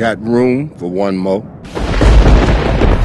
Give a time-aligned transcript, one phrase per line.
[0.00, 1.42] Got room for one more?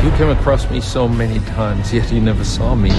[0.02, 2.90] You came across me so many times, yet you never saw me.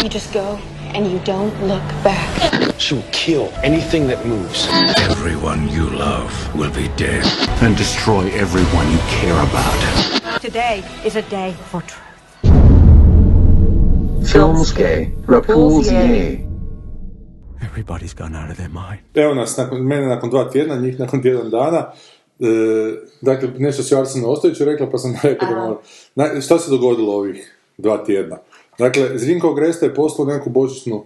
[0.00, 0.60] You just go
[0.94, 2.78] and you don't look back.
[2.78, 4.68] She'll kill anything that moves.
[5.10, 7.24] Everyone you love will be dead.
[7.62, 10.40] And destroy everyone you care about.
[10.40, 11.98] Today is a day for truth.
[14.30, 16.48] Filmske Repulsie.
[17.60, 19.00] Everybody's gone out of their mind.
[19.14, 21.92] Evo nas, nakon, mene nakon dva tjedna, njih nakon tjedan dana.
[22.42, 25.76] E, dakle, nešto si Arsena Ostojiću rekla, pa sam rekao da moram.
[26.14, 28.38] Na, šta se dogodilo ovih dva tjedna?
[28.78, 31.04] Dakle, Zrinko Agresta je poslao neku božićnu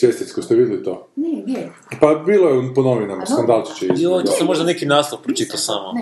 [0.00, 1.08] čestitku, ste vidjeli to?
[1.16, 1.72] Ne, gdje?
[2.00, 4.10] Pa bilo je po novinama, skandalčiće isto.
[4.10, 5.92] Jo, to sam možda neki naslov pročitao samo.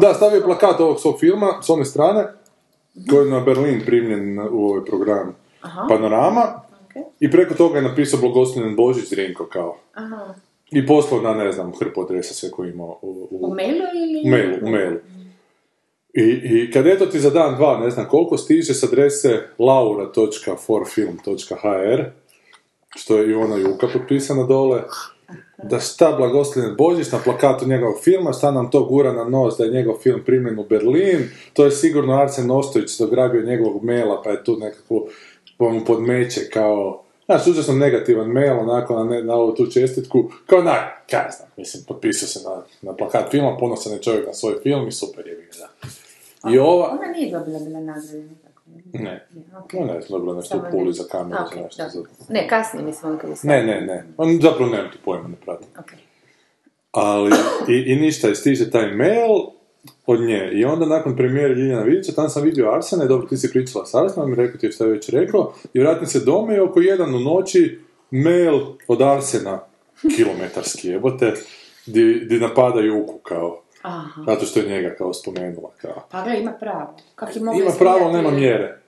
[0.00, 2.26] Da, stavio je plakat ovog svog filma, s one strane,
[3.10, 5.36] koji je na Berlin primljen u ovaj program
[5.88, 6.60] Panorama,
[7.20, 9.76] i preko toga je napisao blagoslovljen Božić Zrinko kao.
[9.94, 10.34] Aha.
[10.70, 14.22] I poslao na, ne znam, hrpu adresa sve koji imao u, u, U mailu ili?
[14.24, 14.96] u mailu, u mailu.
[16.14, 22.04] I, I kad eto ti za dan, dva, ne znam koliko, stiže s adrese laura.forfilm.hr
[22.96, 24.82] što je Ivona Juka potpisana dole,
[25.62, 29.64] da šta blagoslovljen Božić na plakatu njegovog filma, šta nam to gura na nos da
[29.64, 34.30] je njegov film primljen u Berlin, to je sigurno Arsen Ostojić dograbio njegovog maila, pa
[34.30, 35.06] je tu nekako
[35.58, 39.66] pa mu podmeće kao Znaš, uzeo sam negativan mail, onako, na, ne, na ovu tu
[39.66, 40.78] čestitku, kao naj,
[41.10, 44.54] kaj ja znam, mislim, potpisao se na, na plakat filma, ponosan je čovjek na svoj
[44.62, 45.88] film i super je da.
[46.50, 48.62] I ova, Ona nije dobila bila nagrade nikako.
[48.94, 49.82] ne, Okay.
[49.82, 51.88] ona je dobila nešto u puli za kameru, A, za ok, nešto, da.
[51.88, 52.02] za...
[52.28, 55.36] Ne, kasnije mislim on kad je Ne, ne, ne, on zapravo nemam tu pojma, ne
[55.44, 55.68] pratim.
[55.78, 55.92] Ok.
[56.92, 57.30] Ali,
[57.68, 59.30] i, i ništa, stiže taj mail
[60.06, 60.50] od nje.
[60.52, 63.86] I onda nakon premijere Ljiljana Vidića, tam sam vidio Arsena i dobro, ti si pričala
[63.86, 65.54] s Arsenom rekao ti je šta je već rekao.
[65.74, 67.80] I vratim se dome i oko jedan u noći
[68.10, 69.60] mail od Arsena,
[70.16, 71.32] kilometarski jebote,
[71.86, 73.60] di, di napada Juku kao.
[73.82, 74.22] Aha.
[74.26, 76.06] Zato što je njega kao spomenula kao.
[76.10, 76.96] Pa gle, ima pravo.
[77.40, 78.80] Mogla Ima pravo, nema mjere.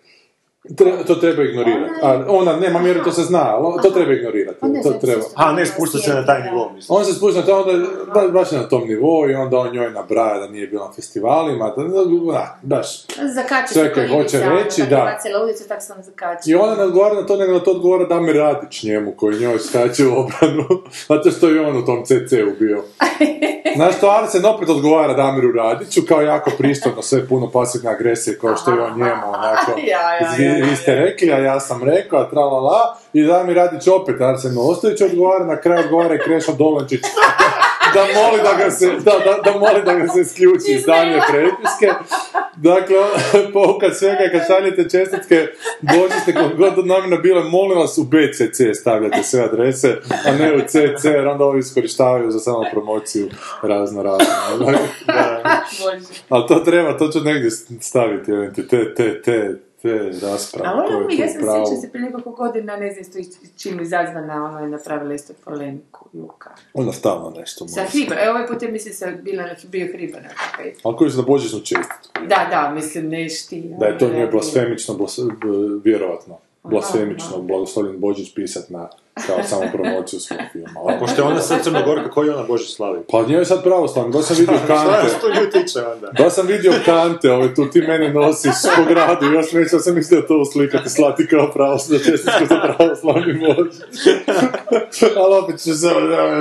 [0.68, 1.94] Tre- to treba ignorirati.
[2.02, 4.60] A, ona nema mjere, to se zna, ali to treba ignorirati.
[4.82, 5.22] To treba.
[5.34, 6.98] A, ne, spušta se na taj nivo, mislim.
[6.98, 9.72] On se spušta na to, onda, ba, baš je na tom nivou i onda on
[9.72, 13.06] njoj nabraja da nije bila na festivalima, da, da, da, baš.
[13.34, 15.18] Zakači Sve se kaj hoće reći, da.
[15.42, 15.96] Ulicu, tako sam.
[16.46, 19.58] I ona ne odgovara na to, nego na to odgovara Damir Radić njemu, koji njoj
[19.58, 20.68] skače u obranu,
[21.08, 22.82] zato što je on u tom CC-u bio.
[23.76, 28.56] Znaš što Arsen opet odgovara Damiru Radiću, kao jako pristojno, sve puno pasivne agresije, kao
[28.56, 32.20] što je on njemu, onako, Ja, ja, ja, vi ste rekli, a ja sam rekao,
[32.20, 36.18] a tra la la, i Damir Radić opet Arsen Ostojić odgovara, na kraju odgovara i
[36.18, 37.00] Krešo Dolančić,
[37.94, 41.20] da moli da ga se, da, da, da moli da ga se isključi iz danje
[41.30, 41.88] prepiske.
[42.56, 42.96] Dakle,
[43.52, 45.46] pouka svega je kad šaljete čestitke
[45.80, 49.96] božićne koliko god namjena bile, molim vas u BCC stavljate sve adrese,
[50.26, 53.28] a ne u CC, jer onda ovi iskorištavaju za samo promociju
[53.62, 54.26] razno razno.
[55.06, 55.62] Da.
[56.28, 57.50] Ali to treba, to ću negdje
[57.80, 58.32] staviti,
[58.70, 59.88] te, te, te, te
[60.22, 60.68] rasprave.
[60.68, 63.40] A koje ono mi, ja sam pravo- sjećam se prije nekoliko godina, ne znam isto
[63.56, 66.50] čim izazvana, ono je napravila isto polemiku, Juka.
[66.74, 67.90] Ona stalno nešto Sa može.
[67.92, 70.20] Hribar, evo ovaj put je mislim se bila bio Hribar.
[70.54, 70.78] opet.
[70.82, 72.08] Ali koji su na božićnu čestitku.
[72.20, 73.72] Da, da, mislim, neš ti.
[73.80, 75.90] Da je to ja, blasfemično, blas, b-
[76.66, 78.88] vjerojatno, blasfemično, blagoslovljen Božić pisat na,
[79.26, 80.68] kao samo promociju svog filma.
[80.76, 82.98] Ali- Pošto je ona sad Crnogorka, koji ona Božić slavi?
[83.10, 85.08] Pa njoj je sad pravoslavno, baš sam vidio kante.
[85.18, 86.10] Što nju tiče onda?
[86.18, 90.20] Baš sam vidio kante, ove, tu ti mene nosiš po gradu, još neću, sam mislio
[90.20, 93.80] to uslikati, slati kao pravoslavno, čestitku za pravoslavni Božić.
[95.22, 95.88] Ali opet ću se,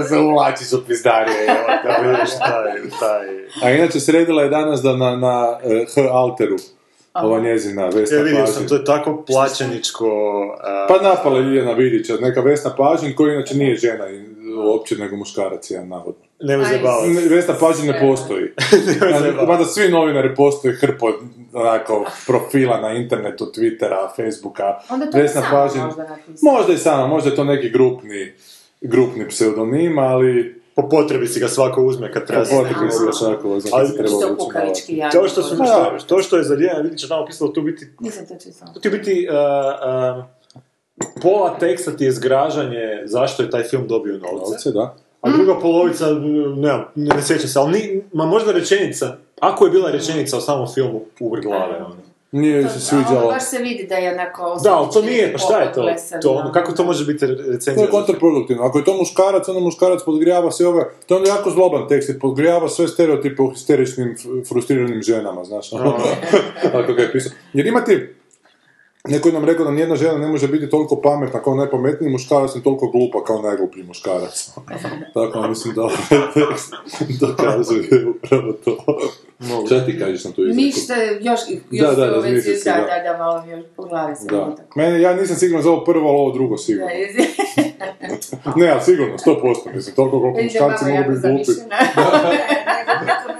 [0.10, 3.26] se uvlačiš u pizdarije, evo, Da vidiš taj, taj...
[3.64, 6.56] A inače sredila je danas da na, na eh, H Alteru,
[7.16, 8.54] ova njezina Vesna Ja vidio Pažin.
[8.54, 10.08] sam, to je tako plaćeničko...
[10.62, 14.96] a, Pa napala je Ljiljana Vidića, neka Vesna Pažin, koja inače nije žena i- uopće,
[14.96, 16.22] nego muškarac, jedan navodno.
[16.40, 17.10] Nemoj zabavati.
[17.10, 18.44] Ne, Vesna Pažin ne postoji.
[19.20, 19.48] zajebavati.
[19.48, 21.08] Mada svi novinari postoje hrpo
[21.54, 24.80] onako profila na internetu, Twittera, Facebooka.
[24.90, 26.08] Onda to je Vesna sama Pažin, možda
[26.42, 28.34] možda i sama, možda je to neki grupni,
[28.82, 33.94] grupni pseudonim, ali Po potrebi si ga svako uzme kad treba po se potrebi se
[33.94, 35.06] treba Što ući kukavički malo.
[35.06, 35.12] ja.
[35.12, 35.98] To što, su, Pa što, da.
[36.00, 38.74] to što je za Lijana Vidića tamo pisalo, tu biti, Nisam to čitala.
[38.74, 39.36] tu ti biti uh,
[40.18, 40.26] uh,
[41.22, 44.96] pola teksta ti je zgražanje zašto je taj film dobio novce, Novce, da.
[45.22, 46.06] a druga polovica,
[46.56, 50.68] ne, ne sjećam se, ali ni, ma možda rečenica, ako je bila rečenica o samom
[50.74, 51.96] filmu, uvrh glave, ono.
[52.36, 53.28] Nije To- se a ono sviđalo.
[53.32, 54.60] baš se vidi da je onako...
[54.64, 55.82] Da, ali to nije, pa šta je to?
[56.22, 57.84] to ono, kako to može biti To recenzija?
[57.86, 58.64] je kontraproduktivno.
[58.64, 60.84] Ako je to muškarac, onda muškarac podgrijava sve ove...
[61.06, 64.16] To je onda jako zloban tekst, jer podgrijava sve stereotipe u histeričnim,
[64.48, 65.74] frustriranim ženama, znaš.
[65.74, 65.98] ono.
[66.80, 67.32] Ako ga je pisao.
[67.54, 68.16] Jer ima ti...
[69.08, 72.56] Neko je nam rekao da nijedna žena ne može biti toliko pametna kao najpametniji muškarac,
[72.56, 74.50] ni toliko glupa kao najgluplji muškarac.
[75.14, 75.98] Tako, mislim da ovaj
[76.34, 76.74] tekst
[77.22, 78.78] dokazuje upravo to.
[79.66, 80.56] Šta ti kažeš na tu izreku?
[80.62, 81.40] Ništa, još,
[81.72, 82.22] još Da, da, da, da.
[82.22, 84.46] da, da, malo mi još po glavi Da.
[84.46, 84.64] luta.
[84.76, 86.88] Mene, ja nisam siguran za ovo prvo, ali ovo drugo Da, sigurno.
[88.56, 91.52] Ne, ali sigurno, 100%, mislim, toliko koliko muškarci mogu biti glupi.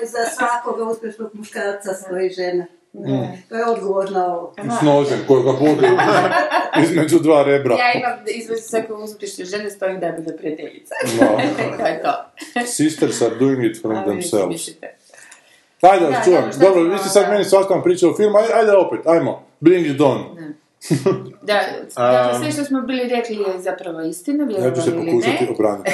[0.06, 2.66] za svakoga uspješnog muškarca stoji žena.
[3.50, 4.54] To je odgovor na ovo.
[4.80, 5.88] S nožem kojega bode
[6.84, 7.76] između dva rebra.
[7.76, 10.96] Ja imam između svake uspješne žene stojim da je bila prijateljica.
[11.22, 11.28] No.
[11.80, 12.14] to je to.
[12.66, 14.48] Sisters are doing it from themselves.
[14.50, 14.96] mislite.
[15.82, 16.42] Ajde, Da, čujem.
[16.42, 17.32] dobro, šta Dobro, vi ste sad da.
[17.32, 19.44] meni svakom pričali o filmu, ajde, ajde opet, ajmo.
[19.60, 20.24] Bring it on.
[21.42, 21.60] Da,
[21.96, 25.44] dakle, sve što smo bili rekli je zapravo istina, Ja ću se vjerovali ili pokušati
[25.46, 25.52] ne.
[25.52, 25.92] obraniti.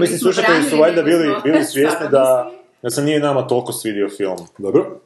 [0.00, 2.50] Mislim, slušatelji su valjda bili, bili svjesni da,
[2.82, 4.36] da se nije nama toliko svidio film.
[4.58, 5.00] Dobro.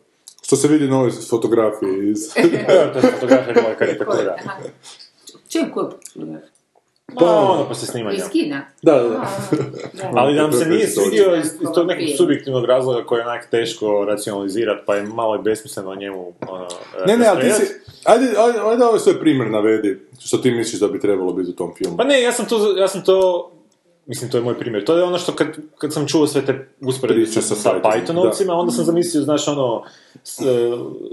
[0.48, 2.18] Što se vidi na ovoj fotografiji iz...
[2.68, 4.36] Evo, to je fotografija bila karikatura.
[5.48, 5.92] Čim kup?
[7.14, 8.16] Pa ono poslije snimanja.
[8.16, 8.66] Iz kina?
[8.82, 9.28] Da, da, da.
[10.20, 14.04] Ali nam se nije svidio iz, iz tog nekog subjektivnog razloga koji je onak teško
[14.08, 16.68] racionalizirati, pa je malo i besmisleno o njemu ono,
[17.06, 17.74] Ne, ne, ali ti si...
[18.04, 21.56] Ajde, ajde, ajde ovaj svoj primjer navedi, što ti misliš da bi trebalo biti u
[21.56, 21.96] tom filmu.
[21.96, 23.50] Pa ne, ja sam to, ja sam to,
[24.08, 24.84] mislim, to je moj primjer.
[24.84, 25.46] To je ono što kad,
[25.78, 29.82] kad sam čuo sve te usporedbe Priče sa, sa Pythonovcima, onda sam zamislio, znaš, ono,
[30.24, 30.44] s- e,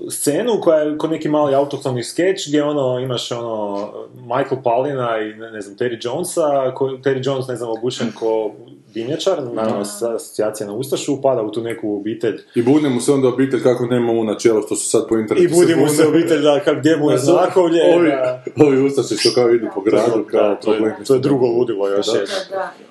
[0.09, 5.33] scenu koja je ko neki mali autohtoni skeč gdje ono, imaš ono, Michael Palina i
[5.33, 6.42] ne, ne znam, Terry Jonesa,
[6.74, 8.51] ko, Terry Jones, ne znam, obučen ko
[8.95, 9.80] dimnjačar, naravno
[10.12, 12.39] asocijacija na Ustašu, upada u tu neku obitelj.
[12.56, 15.21] I budne mu se onda obitelj kako nema u načelo što su sad po i
[15.21, 19.15] internetu budi mu se obitelj da kad gdje mu je znakovlje, Ovi, da- ovi ustaše
[19.18, 22.12] što kao idu po gradu, kao to, je, to je drugo ludilo još Da.
[22.13, 22.36] jedno.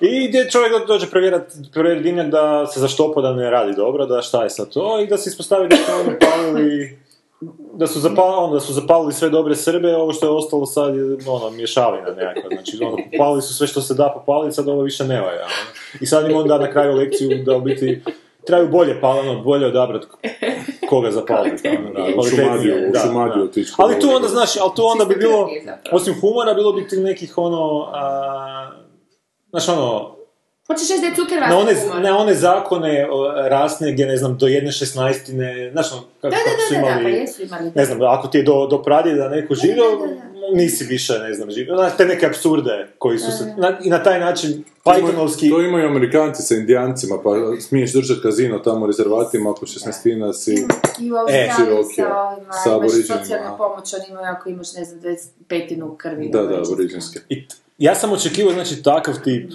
[0.01, 1.43] I gdje čovjek do- dođe provjerat,
[1.73, 5.07] provjerat dimnjak da se zaštopa da ne radi dobro, da šta je sad to, i
[5.07, 6.97] da se ispostavi da su oni palili,
[7.73, 11.17] da su, zapalili, da su zapalili sve dobre Srbe, ovo što je ostalo sad je
[11.27, 15.03] ono, mješavina nekakva, znači ono, popalili su sve što se da popaliti, sad ovo više
[15.03, 15.43] ne valja.
[15.43, 15.99] ono.
[16.01, 18.01] I sad im on da na kraju lekciju da u biti
[18.45, 20.07] trebaju bolje palano, bolje odabrati
[20.89, 21.67] koga zapaliti.
[21.67, 23.61] ono, U Šumadiju, da, Šumadiju da.
[23.77, 25.49] Ali tu onda, znaš, ali tu onda bi bilo,
[25.91, 28.71] osim humora, bilo bi ti nekih ono, a,
[29.49, 30.14] znaš ono,
[30.67, 32.01] Hoćeš reći da je cuker na one, humor?
[32.01, 36.37] na one zakone o, rasne gdje, ne znam, do jedne šestnaestine, znaš ono, kako, Da,
[36.37, 37.71] da, kako su da, da, imali, pa jesu imali.
[37.75, 40.21] ne znam, ako ti je do, do pradjeda neko živio, da, da,
[40.53, 44.03] nisi više, ne znam, živio, znaš, te neke apsurde koji su se, na, i na
[44.03, 47.29] taj način, Pythonovski, To imaju Amerikanci sa indijancima, pa
[47.61, 50.53] smiješ držati kazino tamo u rezervatima ako 16 si...
[50.99, 53.19] I u E, Australiji sa ovima, sa imaš aboriđenima.
[53.19, 55.01] socijalnu pomoć, oni imaju ako imaš, ne znam,
[55.49, 56.29] 25 krvi.
[56.29, 57.19] Da, da, aboriđinske.
[57.77, 59.51] ja sam očekivao, znači, takav tip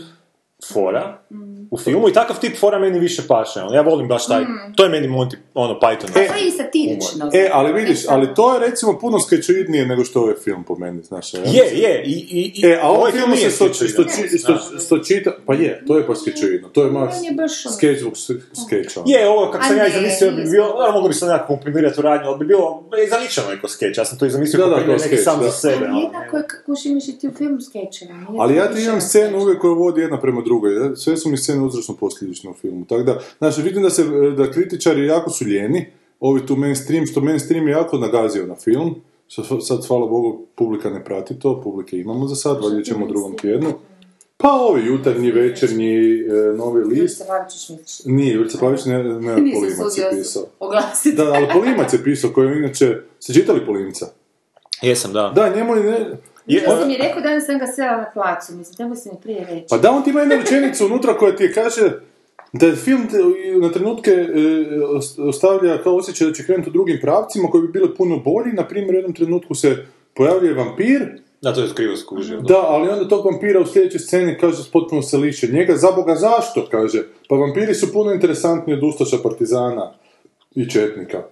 [0.62, 1.22] fora
[1.70, 3.60] u filmu i takav tip fora meni više paše.
[3.60, 4.44] ono, Ja volim baš taj,
[4.76, 6.12] to je meni Monty, ono, Python.
[6.12, 7.30] To je i satirično.
[7.34, 10.76] E, ali vidiš, ali to je recimo puno skečoidnije nego što je ovaj film po
[10.76, 11.34] meni, znaš.
[11.34, 14.04] ja Je, je, i, i, i E, a ovo ovaj filmu se nije sto, skečoidan.
[14.08, 16.92] sto, či- sto, sto čita, pa je, to je pa skečoidno, to je je
[17.32, 18.14] baš ono- sketchbook
[18.66, 19.00] skeča.
[19.06, 22.02] Je, ovo kako sam ja zamislio bi bilo, ono, moglo bi se nekako komprimirati u
[22.02, 24.70] radnju, ali bi bilo e, zamišljeno neko skeč, ja sam to i zamislio Da, kao
[24.70, 25.44] da, primjer kao neki skeč, sam da.
[25.44, 25.74] za sebe.
[25.76, 28.14] Ali ono, jednako je kako imaš i ti u filmu skečeva.
[28.38, 30.70] Ali ja ti imam scenu uvijek koja vodi jedna prema drugoj.
[30.96, 32.84] Sve su mi scene uzročno posljedične u filmu.
[32.84, 34.04] Tako da, znači, vidim da se,
[34.36, 35.86] da kritičari jako su ljeni,
[36.20, 38.94] ovi tu mainstream, što mainstream je jako nagazio na film,
[39.28, 43.08] što sad, hvala Bogu, publika ne prati to, publike imamo za sad, valjda ćemo u
[43.08, 43.72] drugom tjednu.
[44.36, 47.22] Pa ovi jutarnji, večernji, e, novi list.
[48.04, 50.42] Nije, Jurica Pavić ne, ne, Polimac je pisao.
[50.58, 51.16] oglasiti.
[51.16, 53.02] Da, ali Polimac je pisao, koji je inače...
[53.18, 54.06] Ste čitali Polimca?
[54.82, 55.32] Jesam, da.
[55.34, 55.82] Da, njemu je...
[55.82, 56.16] Ne,
[56.50, 59.16] Je, Ja sam mi rekao danas sam ga sela na placu, mislim, trebao si mi
[59.22, 59.66] prije reći.
[59.68, 61.92] Pa da, on ti ima jednu rečenicu unutra koja ti je kaže
[62.52, 63.18] da je film te-
[63.58, 64.26] na trenutke e,
[64.88, 68.52] os- ostavlja kao osjećaj da će krenuti u drugim pravcima koji bi bili puno bolji.
[68.52, 69.76] Na primjer, u jednom trenutku se
[70.14, 71.08] pojavljuje vampir,
[71.42, 72.40] da, to je krivo skužio.
[72.40, 75.48] da, ali onda tog vampira u sljedećoj sceni kaže potpuno se liše.
[75.48, 76.68] Njega, za Boga, zašto?
[76.70, 79.92] Kaže, pa vampiri su puno interesantniji od Ustaša, Partizana
[80.52, 81.22] i Četnika.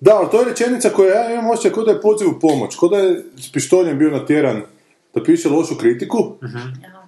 [0.00, 2.76] Da, ali to je rečenica koja ja imam osjećaj kao da je poziv u pomoć,
[2.80, 4.62] kao da je s pištoljem bio natjeran
[5.14, 6.18] da piše lošu kritiku,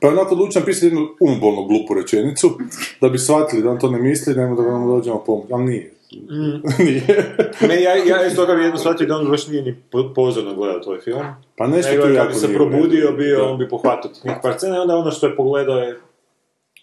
[0.00, 2.59] pa je onako odlučio napisati jednu umbolno glupu rečenicu,
[3.00, 5.90] da bi shvatili da on to ne misli, da da vam dođemo pomoć, ali nije.
[6.78, 7.35] nije.
[7.61, 10.54] Meni, ja, ja iz toga bi jedno shvatio da on baš nije ni po- pozorno
[10.54, 11.21] gledao tvoj film.
[11.57, 13.45] Pa nešto Nego tu kad jako bi se probudio bio, Da.
[13.45, 15.99] on bi pohvatao tih par scena i onda ono što je pogledao je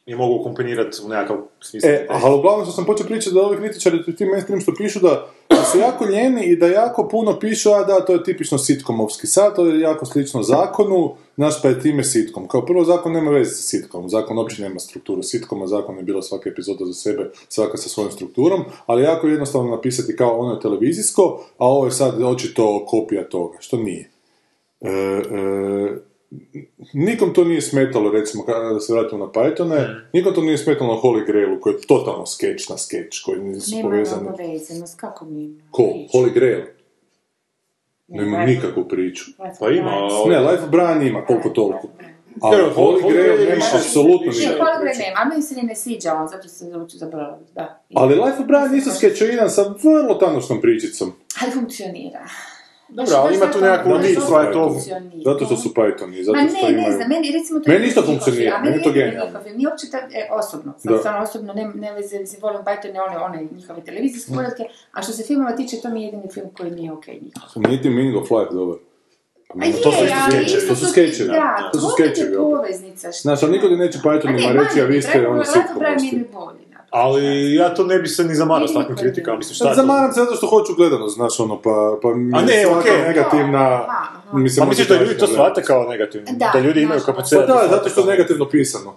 [0.06, 1.90] je mogu komponirati u nekakav smisao.
[1.90, 5.28] E, ali uglavnom što sam počeo pričati da ovi kritičari, ti mainstream što pišu da,
[5.50, 9.28] da su jako ljeni i da jako puno pišu, a da, to je tipično sitkomovski
[9.28, 12.48] sad, to je jako slično zakonu, naš pa je time sitkom.
[12.48, 16.22] Kao prvo, zakon nema veze sa sitkom, zakon uopće nema strukturu sitkoma, zakon je bila
[16.22, 20.54] svaka epizoda za sebe, svaka sa svojom strukturom, ali jako je jednostavno napisati kao ono
[20.54, 24.12] je televizijsko, a ovo je sad očito kopija toga, što nije.
[24.82, 26.15] E, e,
[26.94, 30.94] nikom to nije smetalo, recimo, kada da se vratimo na Pythone, nikom to nije smetalo
[30.96, 34.22] na Holy Grailu, koji je totalno skeč na skeč, koji nisu Nema povezani.
[34.22, 35.62] mnogo vezanost, kako mi ima?
[35.72, 35.84] Ko?
[36.14, 36.62] Holy Grail?
[38.08, 39.26] Ne, Nema Life- nikakvu priču.
[39.40, 39.92] Life Pa ima,
[40.28, 41.88] Ne, Life of Brian ima, koliko toliko.
[42.42, 45.00] Ali Holy Holy Grail nema apsolutno više- Ne, Holy Grail priču.
[45.00, 46.58] nema, a meni se ni ne sviđa on, zato sam
[46.90, 47.84] se zaboravila, da.
[47.94, 51.14] Ali Life of Brian isto skečoiran sa vrlo tanošnom pričicom.
[51.42, 52.20] Ali funkcionira.
[52.90, 54.60] Dobro, ali ima tu nekakvu što su koja je to...
[54.62, 55.24] Pythoni.
[55.24, 56.94] Zato što su Pythoni, zato Ma ne, što ne imaju...
[56.94, 59.40] znam, meni recimo to Meni isto funkcionira, meni je to genijalno.
[59.56, 63.02] Nije uopće tak, e, osobno, sad stvarno osobno, ne, ne veze, mislim, volim Python, ne
[63.02, 64.36] one, one njihove televizijske Mm.
[64.36, 67.50] podatke, a što se filmova tiče, to mi je jedini film koji nije okej njihov.
[67.64, 68.78] Nije ti Meaning of Life dobar.
[69.50, 71.30] Pa A je, to su isto isto to su su- skečevi.
[71.30, 72.18] Da, To su opet.
[72.36, 73.12] poveznica.
[73.12, 75.44] što- Znaš, ali niko ti neće A ne, Pythonima reći, a vi ste ono
[76.02, 76.65] mi je bolji.
[76.96, 79.76] Ali ja to ne bi se ni zamarao s takvim kritikama, mislim, šta je to?
[79.76, 82.80] Zamaram se zato što hoću gledanost, znaš, ono, pa, pa mi A je ne, svaka
[82.80, 83.08] okej.
[83.08, 83.64] negativna...
[83.64, 84.38] Aha, aha.
[84.38, 86.28] Mi se Pa misliš da ljudi to shvate kao negativno?
[86.32, 88.94] Da, Da ljudi imaju kapacitet Pa da, zato što je negativno pisano.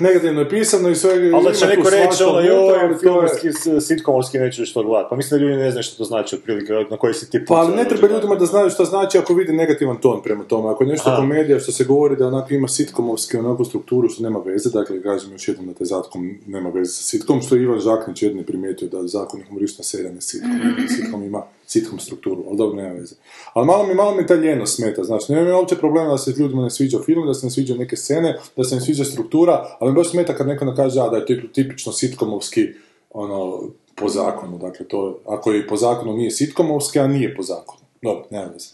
[0.00, 1.30] Negativno je pisano i sve...
[1.34, 5.06] Ali da će neko reći, ono, joj, to je- filmski, s- sitkomovski neću što gledati.
[5.10, 7.48] Pa mislim da ljudi ne znaju što to znači otprilike, na koji si tip.
[7.48, 10.70] Pa ali ne treba ljudima da znaju šta znači ako vide negativan ton prema tome.
[10.70, 11.16] Ako je nešto Aha.
[11.18, 15.32] komedija što se govori da onako ima sitkomovski onako strukturu što nema veze, dakle kažem
[15.32, 18.88] još jednom da te zatkom nema veze sa sitkom, što je Ivan Žaknić jedni primijetio
[18.88, 20.50] da zakon je humoristična serija ne sitkom,
[20.88, 23.14] sitkom ima sitkom strukturu, ali dobro nema veze.
[23.52, 26.30] Ali malo mi, malo mi ta ljenost smeta, znači nema mi uopće problema da se
[26.38, 29.76] ljudima ne sviđa film, da se ne sviđa neke scene, da se ne sviđa struktura,
[29.78, 32.68] ali mi baš smeta kad neko nam kaže a, da je tip- tipično sitkomovski
[33.10, 33.62] ono,
[33.94, 37.80] po zakonu, dakle to, ako je po zakonu nije sitkomovski, a nije po zakonu.
[38.02, 38.68] Dobro, nema veze.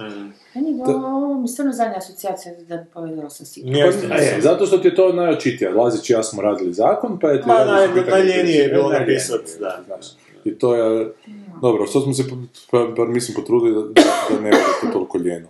[0.55, 3.73] Meni je ovo mi stvarno zadnja asocijacija da povedala sa sitkom.
[3.73, 5.71] Nije Pa, e, zato što ti je to najočitije.
[5.71, 7.49] Lazić i ja smo radili zakon, pa je ti...
[7.49, 9.83] Ma, radiš naj- najljenije je bilo najljenije, napisat, da.
[9.87, 10.07] znaš.
[10.45, 11.13] I to je...
[11.63, 12.25] Dobro, što smo se,
[12.71, 15.49] pa, bar mislim, potrudili da, da, ne bude to toliko ljeno.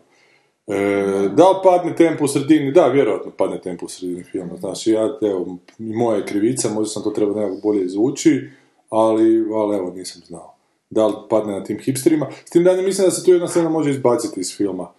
[0.66, 2.72] E, da li padne tempo u sredini?
[2.72, 4.56] Da, vjerojatno padne tempo u sredini filma.
[4.56, 8.50] Znaš, ja, evo, moja je krivica, možda sam to trebao nekako bolje izvući,
[8.90, 10.54] ali, ali evo, nisam znao.
[10.90, 12.26] Da li padne na tim hipsterima?
[12.44, 14.92] S tim da ne mislim da se tu jedna scena može izbaciti iz filma.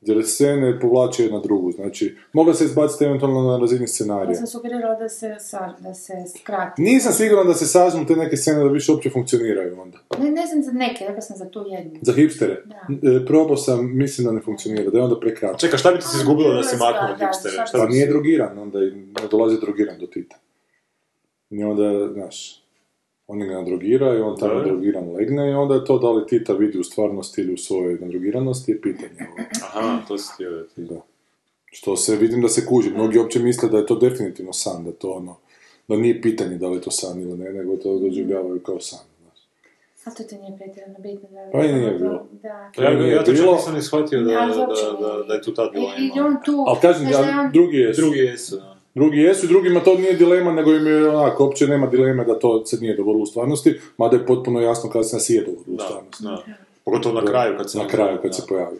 [0.00, 4.34] Jer scene povlače jedna drugu, znači, mogla se izbaciti eventualno na razini Ja scenarija.
[4.34, 6.82] sam sugerirala da se, sa, da se skrati.
[6.82, 9.98] Nisam siguran da se sažmu te neke scene da više uopće funkcioniraju onda.
[10.18, 11.98] Ne, ne znam za neke, rekla sam za tu jednu.
[12.02, 12.62] Za hipstere.
[12.64, 13.10] Da.
[13.10, 15.58] E, probao sam, mislim da ne funkcionira, da je onda prekratko.
[15.58, 17.66] Čekaj, šta bi ti se izgubilo da se Da, maknu od da, hipstere?
[17.66, 20.36] šta Pa bi nije drogiran, onda i ne dolazi drogiran do Tita.
[21.50, 22.59] I onda, znaš,
[23.30, 24.68] on ga nadrogira i on tamo Dobro.
[24.68, 27.98] drogiran legne i onda je to da li Tita vidi u stvarnosti ili u svojoj
[28.00, 29.26] nadrogiranosti je pitanje.
[29.30, 29.48] ovo.
[29.66, 30.82] Aha, to si htio da ti...
[30.82, 31.00] Da.
[31.72, 32.90] Što se, vidim da se kuži.
[32.90, 35.36] Mnogi uopće misle da je to definitivno san, da to ono,
[35.88, 38.98] da nije pitanje da li je to san ili ne, nego to doživljavaju kao san.
[40.04, 41.52] A to ti nije pretjerano bitno da li...
[41.52, 42.26] Pa i nije bilo.
[42.42, 42.70] Da.
[42.78, 43.52] Ja, Nije ja to čak bilo.
[43.52, 46.26] nisam ni shvatio da, da, da, je tu tad bila I, i ima.
[46.26, 46.64] on tu...
[46.66, 48.00] Ali kažem, ja, drugi jesu.
[48.00, 48.69] Drugi jesu, da.
[48.94, 52.38] Drugi jesu i drugima to nije dilema, nego im je onako, uopće nema dileme da
[52.38, 55.74] to se nije dogodilo u stvarnosti, mada je potpuno jasno kada se nas je dogodilo
[55.74, 56.22] u Da, stvarnosti.
[56.24, 56.42] da.
[56.84, 57.78] Pogotovo na kraju kad se...
[57.78, 58.78] Na kraju kad se pojavi.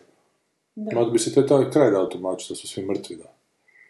[0.74, 0.98] Da.
[0.98, 3.24] Mada bi se to taj kraj dao tumačiti da su svi mrtvi, da.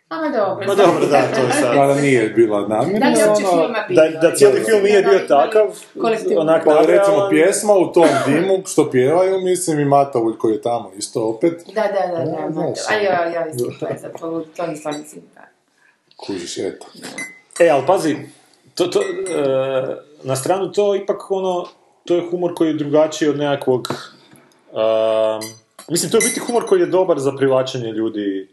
[0.09, 0.67] A, ma dobro.
[0.67, 1.75] Ma dobro, da, to je sad.
[1.77, 3.75] Kada nije bila namjera, Da li ono-?
[3.91, 5.67] Da, da cijeli film nije bio takav,
[6.01, 6.41] Kolektivno.
[6.41, 10.91] onak Pa recimo pjesma u tom dimu što pjevaju, mislim i Matavulj koji je tamo
[10.99, 12.31] isto opet, Da, da, da, da.
[12.31, 15.41] Ja, da, znaš, A ja, ja, isto, to je zapravo, to je stvarno mislim, da.
[16.27, 16.87] Kužiš, eto.
[17.61, 18.17] E, ali pazi,
[18.75, 21.67] to, to, e, na stranu to ipak ono,
[22.05, 23.89] to je humor koji je drugačiji od nekakvog,
[24.73, 25.51] um,
[25.89, 28.49] mislim, to je biti humor koji je dobar za privlačenje ljudi,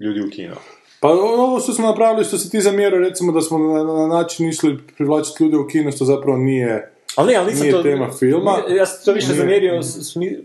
[0.00, 0.56] ljudi u kino.
[1.00, 4.48] Pa ovo što smo napravili, što si ti zamjerao, recimo da smo na, na način
[4.48, 6.92] išli privlačiti ljude u kino, što zapravo nije...
[7.16, 7.82] Ali ne, ali nisam Nije to...
[7.82, 8.58] tema filma.
[8.68, 9.38] Ja sam to više Nije.
[9.38, 9.80] zamjerio,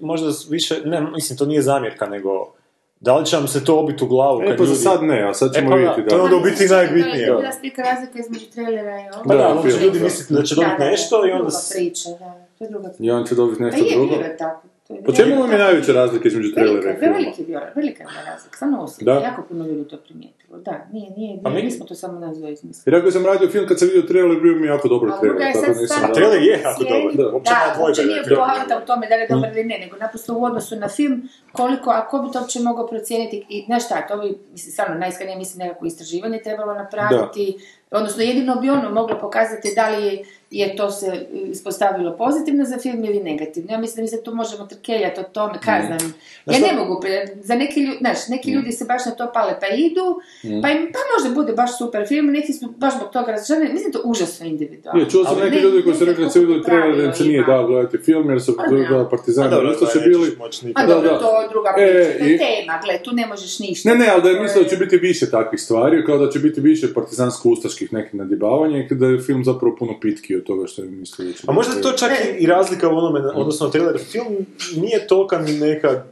[0.02, 2.54] možda više, ne, mislim, to nije zamjerka, nego
[3.00, 4.80] da li će vam se to obiti u glavu E kad pa za ljudi...
[4.80, 6.24] sad ne, a sad E ćemo pa da, vidjeti to je da.
[6.24, 7.28] onda u biti najbitnije.
[7.28, 9.24] To je bila slika razlika između trailera i ovo.
[9.24, 10.04] Pa da, Da, onda će ljudi da.
[10.04, 11.44] misliti da će dobiti Da, da, nešto to i je onda...
[11.44, 12.34] druga s- priča, da.
[12.58, 13.04] To je druga priča.
[13.04, 14.08] I on će dobiti Pa nešto je, drugo.
[14.08, 14.62] bilo je tako.
[15.06, 17.14] Po čemu vam je najveća razlika između trailera Velika, i filma?
[17.18, 19.20] veliki je velika je razlika, osobno, Da.
[19.20, 22.38] jako puno ljudi to primijetilo, da, nije, nije, Pa nije, mi- nismo to samo nas
[22.38, 22.84] dvoje izmislili.
[22.86, 25.54] Jer ako sam radio film, kad sam vidio trailer, bio mi jako dobro trailer, je
[25.54, 26.04] tako nisam...
[26.04, 27.34] A trailer je jako dobar, Da.
[27.34, 29.96] uopće nema dvojbe da nije poanta u tome da li je dobar ili ne, nego
[29.98, 33.86] naprosto u odnosu na film, koliko, a ko bi to uopće mogao procijeniti, i znaš
[33.86, 37.58] šta, to bi, mislim, stvarno, najiskrenije mislim nekako istraživanje trebalo napraviti,
[37.92, 41.08] Odnosno, jedino bi ono moglo pokazati da li je, je to se
[41.46, 43.72] ispostavilo pozitivno za film ili negativno.
[43.72, 46.14] Ja mislim da mi se tu možemo trkeljati o tome, kaj Mm.
[46.48, 47.02] Ja ne mogu,
[47.38, 50.06] za neki ljudi, znaš, neki ljudi se baš na to pale pa idu,
[50.46, 50.62] Mm.
[50.62, 53.74] pa, im, pa možda bude baš super film, neki su baš zbog toga razočarani.
[53.74, 55.02] Mislim to užasno individualno.
[55.02, 57.44] Je, čuo sam neki ne- ljudi koji su rekli da vidjeli trailer da se nije
[57.44, 58.98] dao gledati film jer su Pa da.
[58.98, 60.38] da, partizani A dobro, isto to su bili.
[60.76, 60.82] A.
[60.82, 61.20] Da, dobro, da.
[61.20, 63.90] to je druga E, priča, to je i- tema, gle, tu ne možeš ništa.
[63.90, 66.40] Ne, ne, ali da je mislio da će biti više takvih stvari, kao da će
[66.40, 70.82] biti više partizansko-ustaških nekih nadjebavanja i da je film zapravo puno pitki od toga što
[70.82, 73.70] je mislio da će A možda je to čak i, i razlika u onome, odnosno
[73.70, 76.04] trailer film nije tolika ni neka,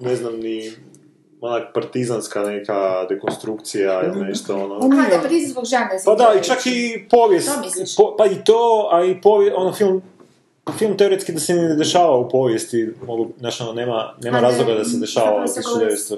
[0.00, 0.72] ne znam, ni
[1.40, 4.74] onak partizanska neka dekonstrukcija ili nešto ono.
[4.92, 5.88] Aha, da partizanskog žanra.
[6.04, 7.50] Pa da, i čak i povijest,
[7.96, 10.02] po- pa i to, a i povijest, ono film,
[10.72, 14.84] film teoretski da se ne dešava u povijesti, mogu, znaš, ono, nema, nema razloga da
[14.84, 16.16] se dešava u zapravo se govori- 1900,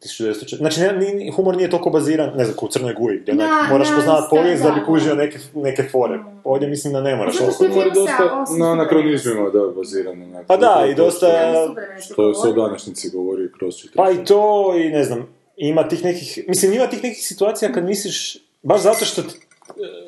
[0.00, 3.66] 1900, znači ne, ni- humor nije toliko baziran, ne znam, u Crnoj Guji, gdje Na-
[3.70, 5.14] moraš na poznat sta- povijest da bi da, kužio da.
[5.14, 6.18] neke, neke fore.
[6.44, 10.26] Ovdje mislim da ne moraš Zato što je dosta na anakronizmima da, bazirano.
[10.26, 11.74] Na, Pa da, i dosta-
[12.16, 14.42] To se u današnjici govori kroz Pa i to,
[14.76, 19.04] i ne znam, ima tih nekih, mislim, ima tih nekih situacija kad misliš, baš zato
[19.04, 19.22] što,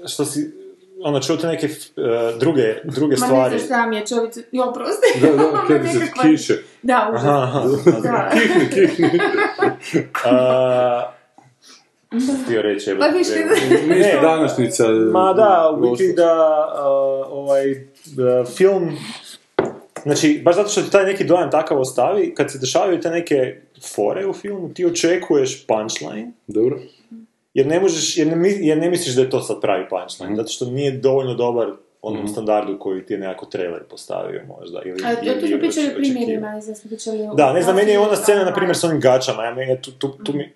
[0.07, 0.51] što si,
[1.03, 1.71] ono, čuo te neke eh,
[2.39, 3.59] druge, druge Ma ne stvari.
[3.59, 5.21] znaš šta mi je čovjek, jo, prosti.
[5.21, 6.55] Da, da, kad se Nekakva- kiše.
[6.83, 7.25] Da, užas.
[7.25, 7.63] Aha, aha.
[8.03, 8.31] Da.
[8.33, 9.21] Kihni, kihni.
[10.25, 11.13] A,
[12.45, 13.45] htio reći, evo, Pa više.
[13.87, 14.89] Niste Ne, današnjica.
[15.13, 16.33] Ma da, u biti da
[16.75, 16.85] a,
[17.31, 17.65] ovaj
[18.07, 18.91] da film
[20.03, 23.61] Znači, baš zato što ti taj neki dojam takav ostavi, kad se dešavaju te neke
[23.95, 26.79] fore u filmu, ti očekuješ punchline, Dobro.
[27.55, 29.89] Jer ne možeš, jer ne, jer ne misliš da je to sad pravi Mhm.
[29.91, 31.69] punchline, zato što nije dovoljno dobar
[32.03, 34.83] onom standardu koji ti je nekako trailer postavio možda.
[34.85, 35.95] Ili, A to tu smo pričali očekivao.
[35.97, 37.19] primjerima, smo pričali.
[37.35, 39.91] Da, ne znam, meni je ona scena, na primjer, s onim gačama, ja meni, tu,
[39.93, 40.53] tu, tu mi,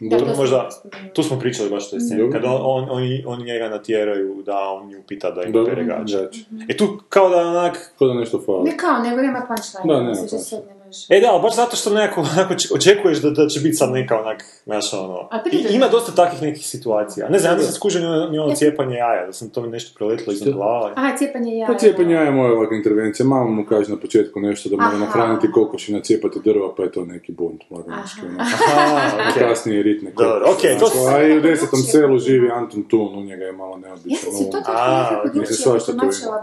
[0.00, 0.68] Da, tu možda,
[1.12, 2.40] tu smo pričali baš toj sceni, Dobro.
[2.40, 5.74] kad on, on, oni, oni njega natjeraju da on nju pita da im Dobro.
[5.74, 6.16] pere gače.
[6.16, 6.40] Gače.
[6.68, 8.64] E tu kao da je onak, Ko da nešto fali.
[8.64, 9.94] Ne kao, nego nema punchline.
[9.94, 10.77] Da, nema punchline.
[11.08, 13.90] E da, ali baš zato što nekako onako oče- očekuješ da, da će biti sad
[13.90, 17.28] neka onak, znaš ono, I, ima dosta takvih nekih situacija.
[17.28, 19.68] Ne znam, ja nisam skužio ni ono, ono Ja cijepanje jaja, da sam to mi
[19.68, 20.92] nešto preletilo iznad glava.
[20.96, 21.66] Aha, cijepanje jaja.
[21.66, 23.26] Pa cijepanje jaja je moja ovakva intervencija.
[23.26, 24.98] Mama mu kaže na početku nešto da mora Aha.
[24.98, 28.20] nahraniti kokoši, nacijepati drva, pa je to neki bunt mladenički.
[28.22, 28.36] ono.
[28.38, 28.74] Aha,
[29.18, 29.42] A okej.
[29.42, 30.54] kasnije ritne Dobro, kokoši.
[30.58, 33.72] okej, to s- A i u desetom selu živi Anton Tun, u njega je malo
[33.72, 34.18] Ja neobičan.
[34.22, 35.28] sam si to tako A, nekako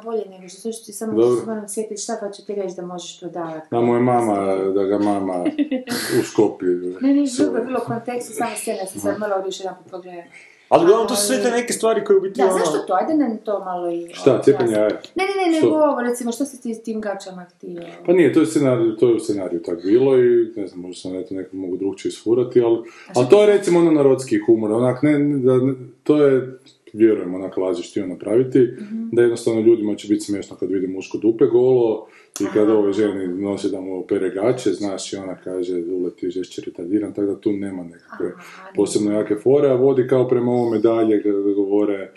[0.01, 1.45] bolje nego što ti samo Dobro.
[1.45, 3.67] moram sjetiti šta pa ću ti reći da možeš to davati.
[3.71, 3.99] Da mu je
[4.35, 5.43] mama, da ga mama
[6.19, 6.65] u Škopi.
[7.01, 9.91] Ne, ne, drugo je bilo u kontekstu, samo scena, sam sad morala još jedan put
[9.91, 10.29] pogledati.
[10.69, 12.57] Ali uglavnom to su sve te neke stvari koje u biti Da, ono...
[12.57, 12.93] zašto to?
[12.93, 14.07] Ajde nam to malo i...
[14.13, 14.89] Šta, ovo, cijepanje jaja?
[15.15, 17.81] Ne, ne, ne, nego ovo, recimo, što si ti s tim gačama htio?
[18.05, 21.01] Pa nije, to je scenarij, to je u scenariju tak bilo i ne znam, možda
[21.01, 22.77] sam eto neko mogu drugčije isfurati, ali,
[23.15, 26.59] ali to je recimo ono narodski humor, onak ne, ne- da, ne- to je,
[26.93, 28.69] vjerujem, onak lažiš htio napraviti,
[29.11, 32.07] da jednostavno ljudima će biti smiješno kad vidi muško dupe golo
[32.39, 36.61] i kad ove žene nosi da mu opere gaće, znaš i ona kaže uleti žešće
[36.65, 38.31] retardiran, tako da tu nema nekakve
[38.75, 42.11] posebno jake fore, a vodi kao prema ovome dalje kada govore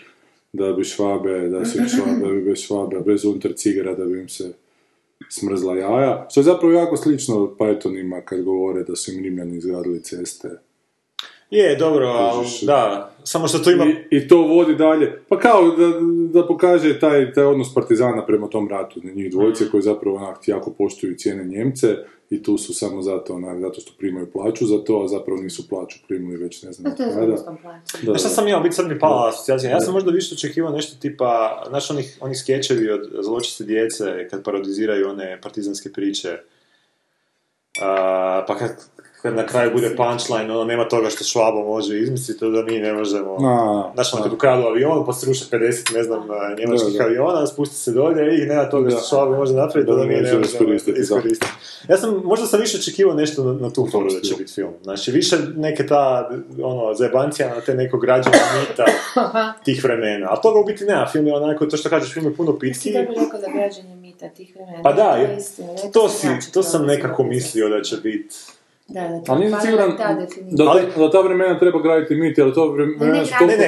[0.53, 4.19] da bi švabe, da su švabe, da bi bez švabe, bez unutar cigara, da bi
[4.19, 4.53] im se
[5.29, 6.27] smrzla jaja.
[6.31, 10.49] Što je zapravo jako slično Pythonima kad govore da su im Rimljani izgradili ceste.
[11.49, 13.85] Je, dobro, ali da, samo što to ima...
[13.85, 15.21] I, I to vodi dalje.
[15.29, 15.85] Pa kao da,
[16.33, 20.71] da pokaže taj, taj odnos partizana prema tom ratu, njih dvojice koji zapravo onak jako
[20.71, 21.95] poštuju i cijene Njemce
[22.29, 25.69] i tu su samo zato, onak, zato što primaju plaću za to, a zapravo nisu
[25.69, 27.57] plaću primili već ne znam No, to je od kada.
[28.01, 28.35] Da, šta da.
[28.35, 29.71] sam imao, biti sad mi pala asocijacija.
[29.71, 34.43] Ja sam možda više očekivao nešto tipa, znaš onih, oni skečevi od zločiste djece kad
[34.43, 36.37] parodiziraju one partizanske priče.
[37.81, 38.71] A, pa kad,
[39.21, 42.79] kad na kraju bude punchline, ono, nema toga što Švabo može izmisliti, to da mi
[42.79, 43.37] ne možemo.
[43.39, 47.03] A, Znaš, ono, kad ukradu avion, pa sruše 50, ne znam, a, njemačkih Da, da.
[47.03, 49.05] aviona, spusti se dolje i nema toga što Da.
[49.05, 51.51] Švabo može napraviti, Da to da mi ne ne može možemo iskoristiti.
[51.89, 54.73] Ja sam, možda sam više očekivao nešto na, na tu foru da će biti film.
[54.83, 56.29] Znači, više neke ta,
[56.63, 58.85] ono, zajebancija na te neko građana mita
[59.65, 60.27] tih vremena.
[60.31, 62.93] A toga u biti nema, film je onako, to što kažeš, film je puno pitki.
[62.93, 64.83] dobro rekao za građanje mita tih vremena.
[64.83, 65.17] Pa da,
[65.93, 68.35] to si, ja, to sam nekako mislio da će biti.
[68.89, 70.69] Da, da, to Ali nisam siguran ta da, definicija.
[70.69, 73.57] Ali- ta- da ta vremena treba graditi mit, jer to Ne, vremena ne, su toliko...
[73.57, 73.67] ne,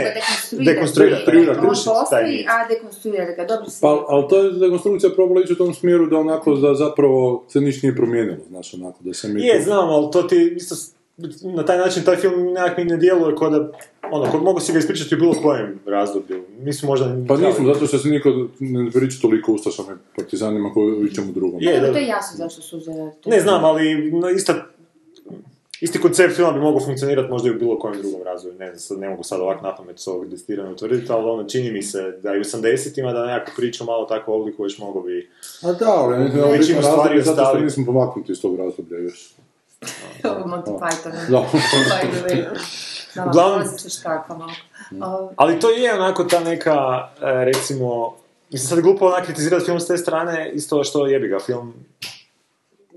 [0.52, 1.54] nego dekonstruira, dekonstruira.
[1.54, 2.46] dekonstruira, On postoji, mit.
[2.50, 6.06] a dekonstruira ga, dobro si Pa, ali to je dekonstrukcija probala ići u tom smjeru
[6.08, 9.42] da onako da zapravo se ništa nije promijenilo, znaš, onako da se mi...
[9.46, 10.76] Je, znam, ali to ti isto,
[11.44, 13.72] na taj način taj film nekak mi ne djeluje kao da,
[14.12, 16.44] ono, kod mogu si ga ispričati u bilo kojem razdoblju.
[16.60, 17.06] Mislim, možda...
[17.28, 18.30] Pa nismo, zato što se niko
[18.60, 21.62] ne priča toliko o ustašama i partizanima koji u ičemu drugom.
[21.62, 21.92] Je, da.
[21.92, 23.12] to je jasno zašto su uzeli.
[23.22, 23.30] to.
[23.30, 24.54] Ne znam, ali no, isto,
[25.82, 28.80] isti koncept filma bi mogao funkcionirati možda i u bilo kojem drugom razvoju, ne znam,
[28.80, 31.84] sad ne mogu sad ovak na pamet s ovog destirano utvrditi, ali ono, čini mi
[31.84, 35.30] se da i u 80-ima da nekakvu priču malo tako oblikuješ mogo bi...
[35.64, 39.32] A da, ali ne znam, Većinu stvari zato što nismo pomaknuti iz tog razdoblja još.
[40.24, 41.12] Ovo Monty Python.
[41.30, 41.50] Da.
[43.26, 43.62] Uglavnom-
[45.38, 46.74] Ali to je onako ta neka,
[47.22, 48.16] e, recimo,
[48.52, 51.74] mislim sad glupo onak kritizirati film s te strane, isto što jebi ga, film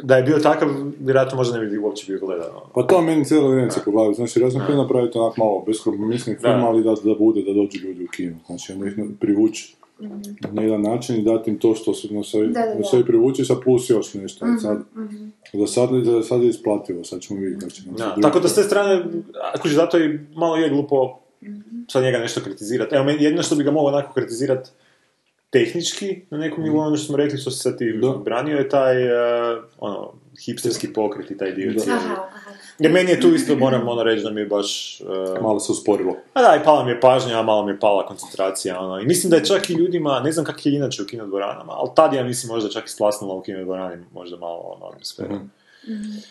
[0.02, 0.68] da je bio takav,
[1.00, 2.50] vjerojatno možda ne bi uopće bio gledan.
[2.50, 2.66] ono.
[2.74, 4.12] Pa to meni cijelo vrijeme se poglavio.
[4.12, 6.66] Znači, ja sam htio napraviti onak malo beskompromisni film, Da.
[6.66, 8.36] ali da, da bude, da dođu ljudi u kino.
[8.46, 9.74] Znači, onda ih privući
[10.52, 12.74] na jedan način i dati im to što su na sve, Da, da, da.
[12.74, 14.46] na sve privući, sa plus još nešto.
[14.62, 14.82] Sad,
[15.52, 17.60] da sad, da sad je isplativo, sad ćemo vidjeti.
[17.60, 19.04] Znači, se Da, drugi tako da s te strane,
[19.54, 21.18] ako zato i malo je glupo
[21.88, 22.94] sad njega nešto kritizirati.
[22.94, 24.70] Evo, meni jedino što bi ga mogao onako kritizirati
[25.54, 28.10] tehnički, na nekom nivou, ono što smo rekli, što se sad ti Da.
[28.10, 30.12] branio, je taj, e, ono,
[30.44, 31.80] hipsterski pokret i taj dio Da.
[31.80, 32.00] cijeli.
[32.78, 35.00] Jer meni je tu isto, moram ono reći da mi je baš...
[35.00, 36.16] e, Malo se usporilo.
[36.32, 39.00] A da, i pala mi je pažnja, a malo mi je pala koncentracija, ono.
[39.00, 41.90] I mislim da je čak i ljudima, ne znam kak je inače u kinodvoranama, ali
[41.96, 45.38] tad ja mislim možda čak isplasnula u kinodvorani možda malo ono atmosfera.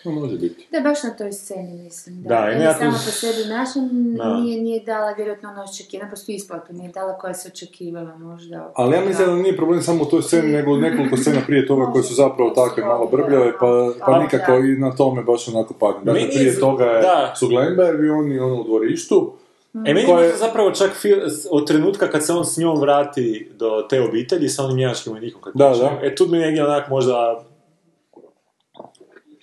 [0.05, 0.67] No, može biti.
[0.71, 2.23] Da, baš na toj sceni mislim.
[2.23, 3.79] Da, Da, i nekako- sama po sebi naša
[4.17, 4.33] Da.
[4.33, 8.71] nije, nije dala vjerojatno ono očekivanje, naprosto isplatu, nije dala koja se očekivala možda.
[8.75, 11.91] Ali ja mislim da nije problem samo u toj sceni, nego nekoliko scena prije toga
[11.91, 13.67] koje su zapravo takve malo brbljave, pa,
[14.05, 16.01] pa nikako i na tome baš onako padne.
[16.03, 17.33] Dakle, prije toga je, da.
[17.35, 19.33] su Glenberg i oni ono u dvorištu,
[19.75, 21.17] E, meni Koje- je zapravo čak fil,
[21.51, 25.41] od trenutka kad se on s njom vrati do te obitelji sa onim njemačkim vojnikom
[25.41, 25.99] kad Da, da.
[26.03, 27.43] E, tu mi negdje onak možda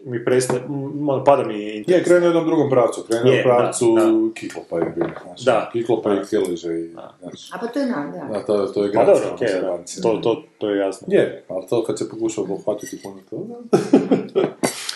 [0.04, 2.04] mi prestaje, m, ono, pada mi Je, interes.
[2.04, 4.10] krenuo u jednom drugom pravcu, krenuo Je, u pravcu da, da.
[4.34, 5.70] Kiklopa je bio, znači, Da.
[5.72, 6.14] Kiklopa Da.
[6.16, 8.38] i Keleže i, znači, A pa to je nam, da.
[8.38, 9.78] da, to, to je Pa grad dobro, okej, da.
[10.02, 11.06] to, to, to je jasno.
[11.10, 13.54] Je, ali to kad se pokušao pohvatiti puno toga.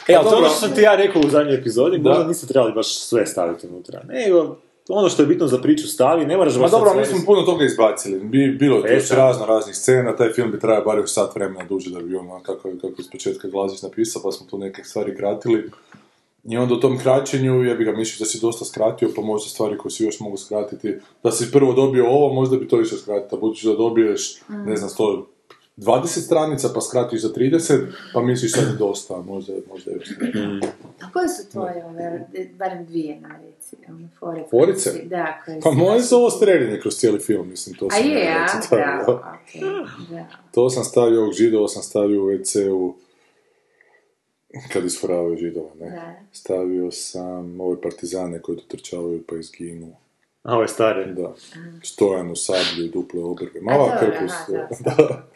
[0.08, 2.08] E, ali to je ono što sam ti ja rekao u zadnjoj epizodi, Da.
[2.08, 4.00] možda niste trebali baš sve staviti unutra.
[4.04, 4.56] Nego,
[4.88, 7.64] ono što je bitno za priču stavi, ne moraš Ma dobro, mi smo puno toga
[7.64, 8.20] izbacili.
[8.20, 11.34] Bi, bilo je tu još razno raznih scena, taj film bi trajao bar još sat
[11.34, 14.84] vremena duže da bi ono kako, kako iz početka Glazić napisao, pa smo tu neke
[14.84, 15.70] stvari kratili.
[16.44, 19.48] I onda u tom kraćenju, ja bi ga mislio da si dosta skratio, pa možda
[19.48, 20.94] stvari koje si još mogu skratiti.
[21.22, 24.76] Da si prvo dobio ovo, možda bi to išao skratiti, a budući da dobiješ, ne
[24.76, 24.90] znam,
[25.76, 30.60] 20 stranica, pa skratiš za 30, pa misliš sad je dosta, možda, možda još ne.
[31.02, 32.26] A koje su tvoje, ove,
[32.58, 34.44] barem dvije na reci, ono, fore?
[34.50, 34.90] Forice?
[35.04, 38.24] Da, koje Pa moje su ovo streljanje kroz cijeli film, mislim, to A sam je,
[38.24, 38.62] ja a?
[38.62, 39.38] stavio, Bravo, da.
[39.42, 40.26] okej, da.
[40.52, 42.94] To sam stavio ovog židova, sam stavio u WC-u
[44.72, 45.90] kad isforavaju židova, ne?
[45.90, 46.14] Da.
[46.32, 49.92] Stavio sam ove partizane koji dotrčavaju pa izginu.
[50.44, 51.14] A, ovo je stari.
[51.14, 51.32] Da.
[51.82, 53.60] Stojan u sablju i duple obrve.
[53.62, 54.32] Mala krpus.
[54.80, 54.94] Da.
[54.96, 55.26] da,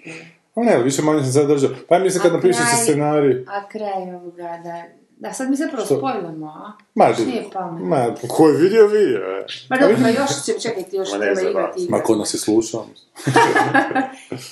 [0.55, 1.71] A ne, više manje sam sad držao.
[1.89, 3.45] Pa ja mislim kad A napiše se kraj- scenarij...
[3.49, 4.83] A kraj ovoga, da...
[5.21, 5.97] Da, sad mi zapravo Što?
[5.97, 6.73] spojlamo, a?
[6.95, 7.87] Ma, nije pametno.
[7.89, 9.47] ma, Ko je vidio, vidio, e.
[9.71, 11.87] Ma dobro, pa još će, čekajte, još Ma ne treba igrati.
[11.91, 12.81] ma ko nas je slušao?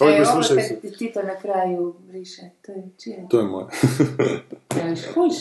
[0.01, 3.27] Ovi E, ovo slušaju kad ti Tito na kraju briše, to je čije?
[3.31, 3.67] To je moje.
[4.77, 5.35] Ne, još kuš?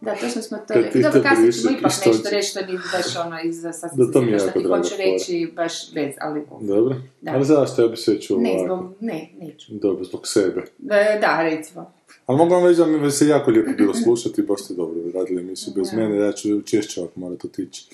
[0.00, 1.02] Da, točno smo to Kad rekli.
[1.02, 4.20] Dobro, kasnije briše ćemo ipak nešto reći što nije baš ono iz sad Da, to
[4.20, 6.96] mi je što jako ti hoću reći baš bez, ali Dobro.
[7.20, 7.32] Da.
[7.34, 8.64] Ali zašto ja bi sve čuo ne, ovako?
[8.76, 9.72] zbog, ne, neću.
[9.74, 10.60] Dobro, zbog sebe.
[10.90, 11.92] E, da, recimo.
[12.26, 15.40] Ali mogu vam reći da mi se jako lijepo bilo slušati, baš ste dobro radili
[15.40, 17.84] emisiju bez mene, ja ću češće ovako morati otići.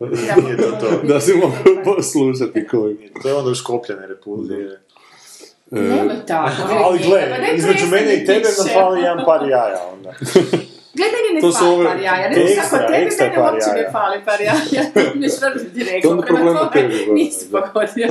[0.44, 1.06] Nije to to.
[1.06, 2.96] da se mogu poslušati koji.
[3.22, 4.80] To je onda u Škopljane repulzije.
[5.72, 6.52] E, Nemoj tako.
[6.84, 7.22] Ali gle,
[7.56, 10.12] između mene i tebe nam fali jedan par jaja onda.
[10.94, 13.54] Gledaj mi ne To fali ove- par jaja, ne znam kako tebi, ekstra mene par
[13.54, 15.12] uopće ne fali par jaja.
[15.14, 18.08] Mi što ti To rekao, onda prema tome nisi pogodio.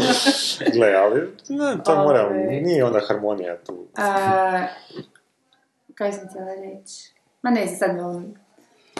[0.73, 3.86] Gle, ali ne, to moram, nije onda harmonija tu.
[5.95, 7.13] Kaj sam htjela reći?
[7.41, 8.36] Ma ne sad me on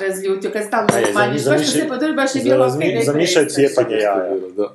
[0.02, 3.04] razljutio, kad stalno se smanjiš, baš što se podruži, baš je bilo zami- okej, ne
[3.04, 4.36] zamišljaj cijepanje jaja.
[4.58, 4.70] Da.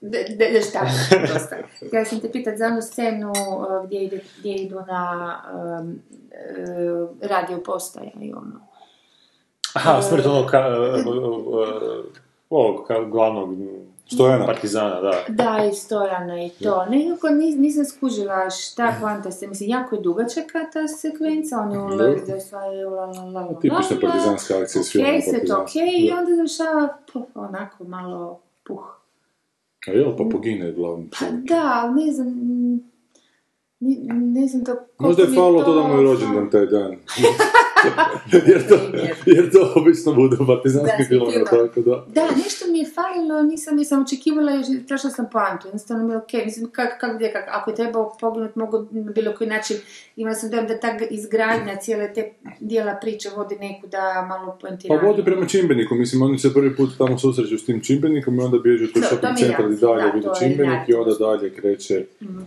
[0.00, 0.86] De, de, de šta,
[1.34, 1.56] dosta.
[1.86, 5.42] Htjela sam te pitat za onu scenu uh, gdje, ide, gdje idu na
[5.80, 6.00] um,
[7.22, 8.60] radio postaja i ono.
[9.74, 10.64] Aha, smrt onog ka,
[12.50, 13.58] ovog glavnog
[14.06, 14.46] Stojana.
[14.46, 15.24] partizana, da.
[15.28, 16.86] Da, i Stojana i to.
[16.90, 22.34] Nekako nis, nisam skužila šta kvanta se, mislim, jako je dugačaka ta sekvenca, oni ulaze,
[22.34, 25.88] osvajaju, la, la, la, la, Tipična la, partizanska akcija iz filma Okej, sve to okej,
[25.98, 26.18] i Da.
[26.18, 29.00] onda završava puh, onako malo puh.
[29.86, 32.28] A jel, pa pogine glavni Pa da, ali ne znam,
[33.80, 36.90] ne, ne znam to Možda je mi falilo to da mu je rođendan taj dan.
[38.48, 38.74] jer, to,
[39.26, 41.44] jer to obično bude u partizanski Da, film, film.
[41.46, 42.04] tako da.
[42.08, 46.18] Da, nešto mi je falilo, nisam, nisam očekivala jer tražila sam poantu, jednostavno mi je
[46.18, 49.76] okej, mislim, kak, kak, gdje, kak, ako je trebao poginuti, mogu na bilo koji način,
[50.16, 54.58] imala sam dojam da ta izgradnja cijele te dijela priče vodi neku da malo Pa
[54.58, 55.00] poentiranje.
[55.02, 58.58] vodi prema čimbeniku, mislim, oni se prvi put tamo susreću s tim čimbenikom i onda
[58.58, 62.40] Da, to shopping centar i dalje da, vidi čimbenik i onda dalje kreće, Mhm.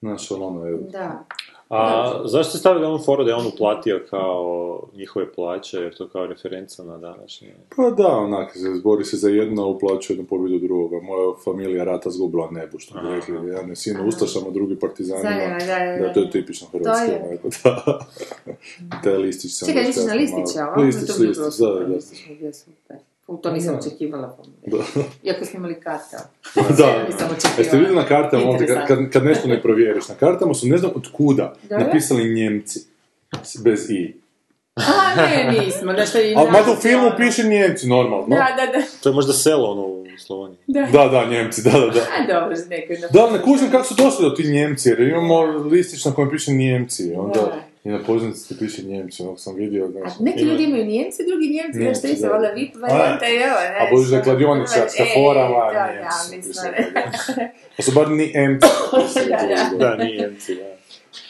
[0.00, 0.78] znaš, ono, evo.
[0.92, 1.24] Da.
[1.68, 6.08] A zašto ste stavili onu foru da je on uplatio kao njihove plaće, jer to
[6.08, 7.54] kao referenca na današnje?
[7.76, 11.00] Pa da, onak, se zbori se za jedno, uplaćuje jednu pobjedu drugoga.
[11.00, 13.48] Moja familija rata zgubila nebu, što bi rekli.
[13.48, 15.30] Jedan je sin ustašama, drugi partizanima.
[15.30, 16.06] Zanima, da, da, da.
[16.06, 17.28] Da, to je tipično hrvatski, To je.
[17.28, 18.06] onako, da.
[19.04, 20.82] Taj listić sam Čekaj, već misliš na listića, ovo?
[20.82, 22.98] Listić, listić, da, da.
[23.26, 24.36] U to nisam očekivala.
[25.22, 26.30] Iako smo imali karta.
[26.78, 27.06] Da,
[27.58, 30.78] jeste vidjeli na kartama, ovdje, kad, kad, kad nešto ne provjeriš, na kartama su ne
[30.78, 31.78] znam od kuda Da.
[31.78, 32.80] napisali Njemci,
[33.64, 34.16] bez i.
[34.74, 36.34] A, ne, nismo, da što je...
[36.36, 37.16] Ali mada u filmu ono.
[37.16, 38.26] piše Njemci, normalno.
[38.28, 38.84] Da, da, da.
[39.02, 40.58] To je možda selo ono u Slavoniji.
[40.66, 40.88] Da.
[40.92, 42.00] Da, da, Njemci, da, da, da.
[42.00, 45.40] A, dobro, neko je Da, ne kužim kako su došli do ti Njemci, jer imamo
[45.42, 47.60] listić na kojem piše Njemci, onda Da.
[47.86, 50.12] I na pozornici piše Njemci, onog sam vidio, A znaš.
[50.20, 52.28] neki ljudi imaju Njemci, drugi Njemci, znaš što je da.
[52.28, 53.90] valjda VIP varijanta i ovo, A znaš.
[53.90, 56.72] budući da je ono, kladioničarska e, fora, ma, da, Njemci, da, mislim.
[57.76, 58.66] Pa su bar ni Emci.
[59.30, 60.76] Da, Da, nije Njemci, da.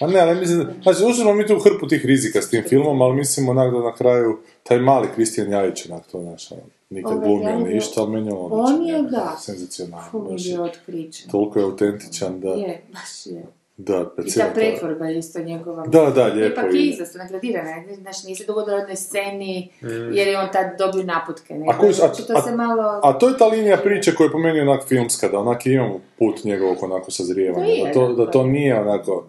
[0.01, 3.16] A ne, ali mislim, znači, smo mi tu hrpu tih rizika s tim filmom, ali
[3.16, 7.25] mislim onak da na kraju, taj mali Kristijan Jajić, onak to, znaš, ono, nikad Ovaj
[7.25, 9.37] glumio je- ništa, ali meni je on On odličan, je, da.
[9.49, 11.31] je je, otkričan.
[11.31, 13.47] toliko je autentičan da, Je, baš je.
[13.77, 15.87] Da, I percira ta pretvorba je isto njegova.
[15.87, 16.81] Da, da, lijepo Ipak je.
[16.81, 19.73] izvrsno nagradirana, znaš, nije se dogodilo jednoj sceni,
[20.12, 23.01] jer je on tad dobio naputke, nego A, koji, a, znači, to se malo...
[23.03, 26.01] a to je ta linija priče koja je po meni onak filmska, da onak imamo
[26.19, 29.27] put njegovog onako sazrijevanja, To je, da, to, da, da to nije onako,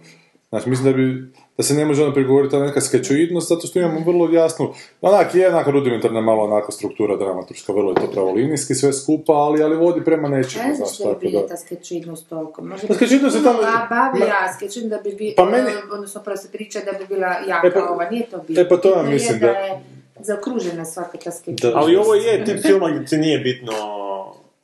[0.50, 3.80] znači mislim da bi, da se ne može ono prigovoriti ta neka skečoidnost, zato što
[3.80, 4.70] imamo vrlo jasnu,
[5.02, 9.63] onak je onako rudimentarna malo onako struktura dramaturška, vrlo je to pravolinijski sve skupa, ali,
[9.63, 11.48] ali vodi prema nečemu, Ne znam znaš, što je da.
[11.48, 12.62] ta skečidnost toliko.
[12.63, 15.93] Možda Pa skečidnost je tamo- ba- bavi ja, skečidnost da bi bi, Pa meni- e,
[15.93, 18.62] odnosno prvo se priča da bi bila jaka E pa- ova, nije to bilo.
[18.62, 19.80] e pa to ja mislim da da- je
[20.17, 21.76] zaokružena svaka ta skečidnost.
[21.76, 23.74] Ali ovo je tip filma gdje ti nije bitno...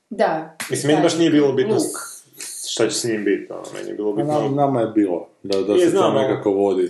[0.10, 0.56] Da.
[0.70, 2.13] Mislim, meni Da, baš nije bilo bitno luk.
[2.74, 4.34] Šta će s njim biti, ono, meni je bilo bitno...
[4.34, 6.90] nam- nama je bilo, da, da Je, se znam, to nekako vodi.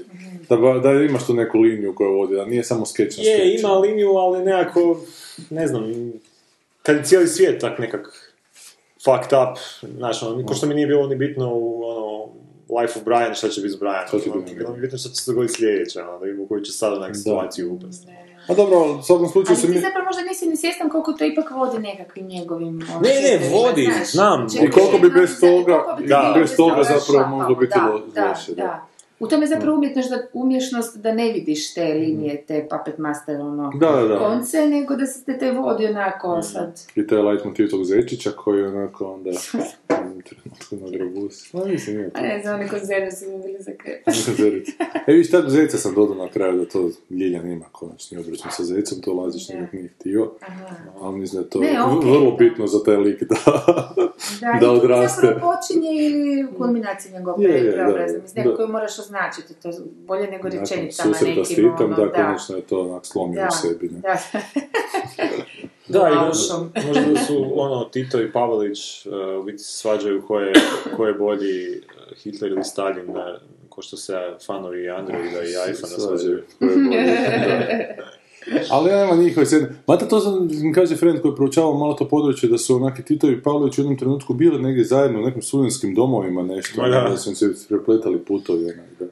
[0.49, 3.37] Da, ba- da imaš tu neku liniju koja vodi, da nije samo skeč na Je,
[3.37, 3.59] skeč.
[3.59, 4.99] ima liniju, ali nekako,
[5.49, 5.83] ne znam,
[6.83, 8.33] kad je cijeli svijet tak nekak
[8.97, 9.57] fucked up,
[9.89, 12.23] znaš, ono, ko što mi nije bilo ni bitno u, ono,
[12.71, 14.55] Life of Brian, šta će biti s Brianom, Šta će ono, biti?
[14.73, 18.07] bitno šta će se dogoditi sljedeće, ono, da vidimo koju će sada neku situaciju upasti.
[18.47, 19.79] A dobro, ali u svakom slučaju Ali se ti mi...
[19.79, 22.81] zapravo možda nisi ni svjestan koliko to ipak vodi nekakvim njegovim...
[22.89, 24.11] ono, Ne, ne, vodi, znaš.
[24.11, 24.47] znam.
[24.63, 28.63] I koliko bi bez toga- da, bez toga zapravo moglo biti loše, da.
[28.63, 28.87] da.
[29.19, 33.41] U tome je zapravo umjetnost da, umješnost da ne vidiš te linije, te puppet master,
[33.41, 36.81] ono, Da, da, konce, nego da se te, te vodi onako sad.
[36.95, 39.29] I taj light motiv tog zečića koji je onako onda
[40.23, 41.53] trenutku na grobus.
[41.53, 42.19] Ma mislim, nije to.
[42.19, 44.07] A ne znam, oni konzerve su mi bili za krep.
[44.07, 44.71] Nisam zerica.
[45.07, 48.63] E viš, tako zeca sam dodao na kraju da to Ljiljan ima konačni obračun sa
[48.63, 49.53] zecom, to Lazić Da.
[49.53, 50.31] nikak nije htio.
[50.41, 50.75] Aha.
[50.95, 52.37] Ali mislim da je to Ne, okej, vrlo da.
[52.37, 53.35] bitno za taj lik da,
[54.41, 55.21] Da, da odraste.
[55.21, 58.13] zapravo počinje ili kulminacija njegovog Je, je, preobraza.
[58.13, 58.41] da, Mislim, da.
[58.41, 62.05] nekako koju moraš označiti, to je bolje nego rečenicama susreta s nekim, Titom, ono, da,
[62.05, 62.11] da.
[62.11, 63.89] konačno je to onak slomio Da, u sebi.
[63.89, 63.99] Ne?
[63.99, 64.17] da.
[65.87, 70.21] Da, i možda, možda da su ono, Tito i Pavelić uh, u biti se svađaju
[70.27, 70.53] ko je,
[70.97, 74.13] ko je bolji uh, Hitler ili Stalin, na, ko što se
[74.45, 76.43] fanovi Androida i iPhone svađaju.
[76.59, 77.05] Ko je bolji,
[77.47, 78.13] da.
[78.69, 79.69] Ali nema njihove sedne.
[79.87, 83.03] Mada to sam, mi kaže friend koji je proučavao malo to područje, da su onaki
[83.03, 86.87] Tito i Pavlović u jednom trenutku bili negdje zajedno u nekim studentskim domovima nešto, Ma
[86.87, 87.09] da.
[87.09, 89.05] da su im se prepletali putovi, onak, da.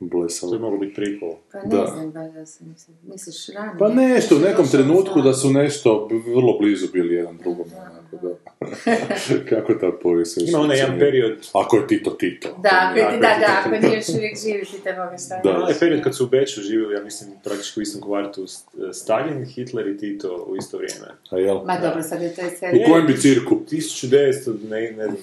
[0.00, 0.50] Blesalo.
[0.50, 1.34] To je moglo biti prikol.
[1.52, 1.86] Pa ne Da.
[1.88, 3.78] znam, valjda sam se, misliš ranije.
[3.78, 8.34] Pa nešto, u nekom trenutku da su nešto vrlo blizu bili jedan drugom, onako da.
[9.50, 12.48] Kako ta povijest Ima onaj jedan period, Ako je Tito Tito.
[12.58, 15.40] Da, ako je- da, da, to- ako nije još uvijek živi, ti te moga šta
[15.40, 15.50] Da.
[15.50, 15.56] je.
[15.56, 18.44] onaj period kad su u Beču živjeli, ja mislim, praktički u istom kvartu,
[18.92, 21.06] Stalin, Hitler i Tito u isto vrijeme.
[21.30, 21.56] A jel?
[21.56, 22.68] Ma dobro, sad je to i sve.
[22.70, 23.60] U kojem bi cirku?
[23.62, 24.10] 1900,
[24.64, 25.16] ne, ne znam,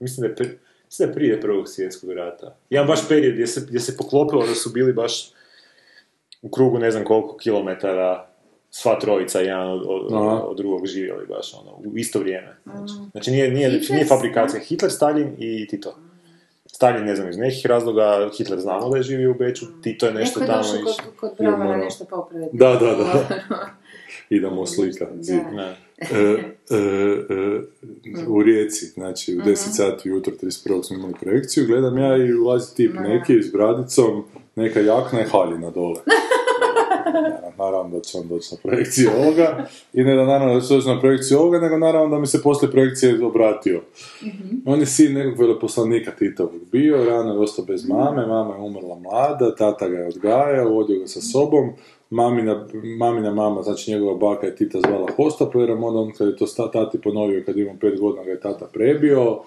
[0.00, 0.58] mislim da je,
[1.00, 2.56] je prije prvog svjetskog rata.
[2.70, 5.32] Jedan baš period gdje se, gdje se poklopilo da su bili baš
[6.42, 8.28] u krugu ne znam koliko kilometara
[8.70, 10.12] sva trojica jedan od, od,
[10.44, 12.56] od drugog živjeli baš ono, u isto vrijeme.
[12.64, 14.60] Znači, znači nije, nije, Hitler, nije fabrikacija.
[14.60, 15.94] Hitler, Stalin i Tito.
[16.66, 20.12] Stalin, ne znam, iz nekih razloga, Hitler znamo da je živio u Beču, Tito je
[20.14, 22.56] nešto Neko je tamo došao kod, kod Bravara nešto popraviti.
[22.56, 23.26] Da, da, da.
[24.36, 25.38] Idemo slika, zid.
[25.98, 26.14] E,
[26.70, 30.82] e, e, u Rijeci, znači u 10 sati ujutro 31.
[30.82, 34.24] smo imali projekciju, gledam ja i ulazi tip neki s bradicom,
[34.56, 36.00] neka jakna i haljina dole.
[37.58, 40.88] Naravno da će on doći na projekciju ovoga i ne da naravno da će doći
[40.88, 43.82] na projekciju ovoga, nego naravno da mi se poslije projekcije obratio.
[44.66, 48.98] On je sin nekog veleposlanika Titovog bio, rano je ostao bez mame, mama je umrla
[48.98, 51.72] mlada, tata ga je odgajao, vodio ga sa sobom,
[52.12, 52.66] mamina,
[52.98, 57.00] mamina mama, znači njegova baka je Tita zvala Hostaperom, onda on kad je to tati
[57.00, 59.42] ponovio kad je imao pet godina ga je tata prebio,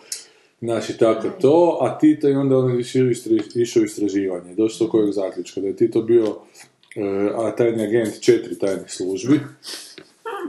[0.59, 2.79] Znači, tako to, a Tito i onda on je
[3.55, 4.55] išao istraživanje.
[4.55, 6.25] Došao do kojeg zaključka, da je Tito bio
[6.95, 9.39] e, a tajni agent četiri tajnih službi.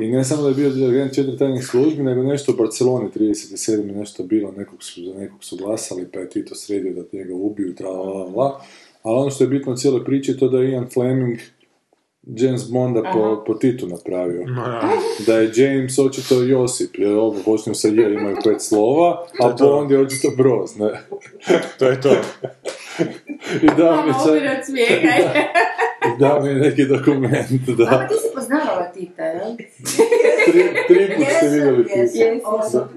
[0.00, 3.96] I ne samo da je bio agent četiri tajnih službi, nego nešto u Barceloni 37.
[3.96, 7.74] nešto bilo, nekog su, za nekog su glasali, pa je Tito sredio da njega ubiju,
[7.74, 8.60] tra la la la.
[9.02, 11.38] Ali ono što je bitno u cijeloj priči je to da je Ian Fleming
[12.28, 14.44] James Bonda po, po Titu napravio.
[15.26, 19.10] Da je James očito Josip, jer ovo počnu sa je, imaju pet slova,
[19.40, 20.90] a Bond je očito Broz, ne?
[21.78, 22.10] To je to.
[23.62, 24.56] I da mi je čak-
[26.06, 28.08] i da mi neki dokument, Mama, da.
[28.08, 29.56] ti si poznavala Tita, jel?
[30.46, 32.24] Tri, tri put ste vidjeli Jesam, Tita.
[32.24, 32.88] jesam, osobno.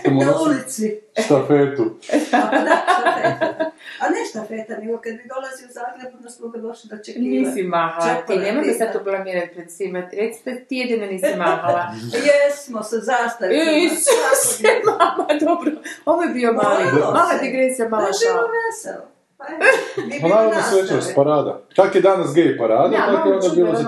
[0.00, 1.00] Ste mu Na ulici.
[1.24, 1.84] štafetu.
[2.02, 3.63] Da, štafeta.
[4.04, 7.30] A ne štafeta, nego kad bi dolazio u Zagreb, onda smo ga došli do čekivati.
[7.30, 9.98] Nisi mahala, ti nemoj me sad tu blamirati pred svima.
[10.12, 11.82] Recite ti jedino nisi mahala.
[12.26, 13.70] Jesmo sa zastavicama.
[13.72, 15.72] Isuse, mama, dobro.
[16.04, 17.38] Ovo je bio mali, mala se.
[17.42, 18.48] digresija, To mala je bilo šala.
[18.62, 19.04] veselo.
[19.38, 19.58] Pa je,
[19.96, 20.62] Pa bilo naravno nastave.
[20.72, 21.60] svečanost, parada.
[21.76, 23.84] Kak je danas gej parada, Ja, tako je onda bilo za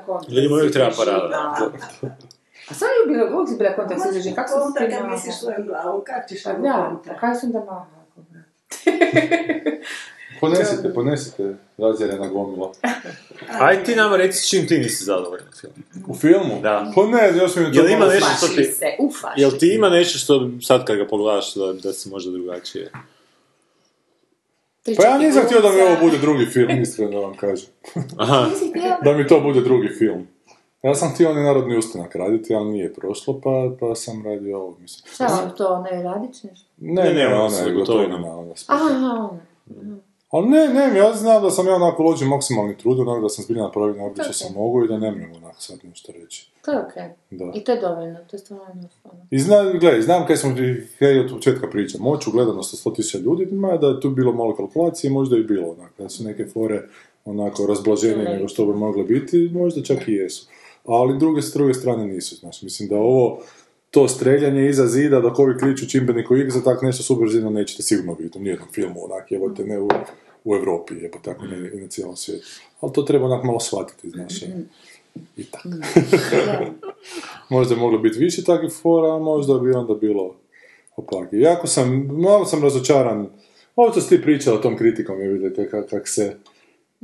[0.00, 0.34] kontra.
[0.34, 1.56] Ljudima uvijek treba parada.
[2.70, 4.34] A sad je bila, uvijek si bila kontra živi.
[4.34, 5.12] Kako si Kontra ti kad mahala?
[5.12, 7.12] misliš svojom glavom, kak ćeš Pa tamo da, kontra?
[7.14, 7.99] pa kaj sam da mahala?
[10.40, 12.72] Ponesite, ponesite razjerena gomila.
[13.60, 15.74] Aj ti nama reci s čim ti nisi zadovoljan u filmu.
[16.08, 16.60] U filmu?
[16.62, 16.92] Da.
[16.94, 18.72] Pa ne, još mi je to Jel ima malo- nešto što Ufaši ti...
[18.72, 19.40] se, ufaši.
[19.40, 22.90] Jel ti ima nešto što sad kad ga pogledaš da, da si možda drugačije?
[24.96, 27.68] Pa ja nisam htio da mi ovo bude drugi film, iskreno da vam kažem.
[28.16, 28.46] Aha.
[29.04, 30.26] Da mi to bude drugi film.
[30.82, 34.76] Ja sam htio onaj narodni ustanak raditi, ali nije prošlo, pa, pa sam radio ovo,
[34.80, 35.12] mislim.
[35.14, 36.69] Šta vam to, ne radić nešto?
[36.80, 38.16] Ne, Ne, ne, ona ona je gotovina.
[38.16, 39.96] Ona, Aha, ona.
[40.30, 43.44] Ali ne, ne, ja znam da sam ja onako uložio maksimalni trud, onako da sam
[43.44, 46.50] zbilja napravio najbolje što sam mogu i da ne mogu onako sad nešto reći.
[46.64, 47.08] To je okej.
[47.30, 47.52] Da.
[47.54, 49.26] I to je dovoljno, to je stvarno ono.
[49.30, 50.54] I znam, gledaj, znam kaj smo
[50.98, 51.98] kaj od početka priča.
[52.00, 55.70] Moću gledanost sa 100.000 ljudi, ima da je tu bilo malo kalkulacije, možda i bilo
[55.70, 56.82] onako, da su neke fore
[57.24, 60.46] onako razblaženije nego što bi mogle biti, možda čak i jesu.
[60.86, 63.38] Ali druge, s druge strane nisu, znaš, mislim da ovo,
[63.90, 68.38] to streljanje iza zida dok ovi kliču čimbeniku za tak nešto subverzivno nećete sigurno vidjeti
[68.38, 69.88] u nijednom filmu, onak, jebote, ne u,
[70.44, 72.46] u Europi, jebo tako, ne, i na cijelom svijetu.
[72.80, 74.42] Ali to treba onak malo shvatiti, znaš,
[75.36, 75.68] i tako.
[77.54, 80.34] možda je moglo biti više takvih fora, a možda bi onda bilo
[80.96, 81.28] opak.
[81.32, 83.28] Jako sam, malo sam razočaran,
[83.76, 86.36] ovo što si ti pričala o tom kritikom, je vidite, kak, kak se,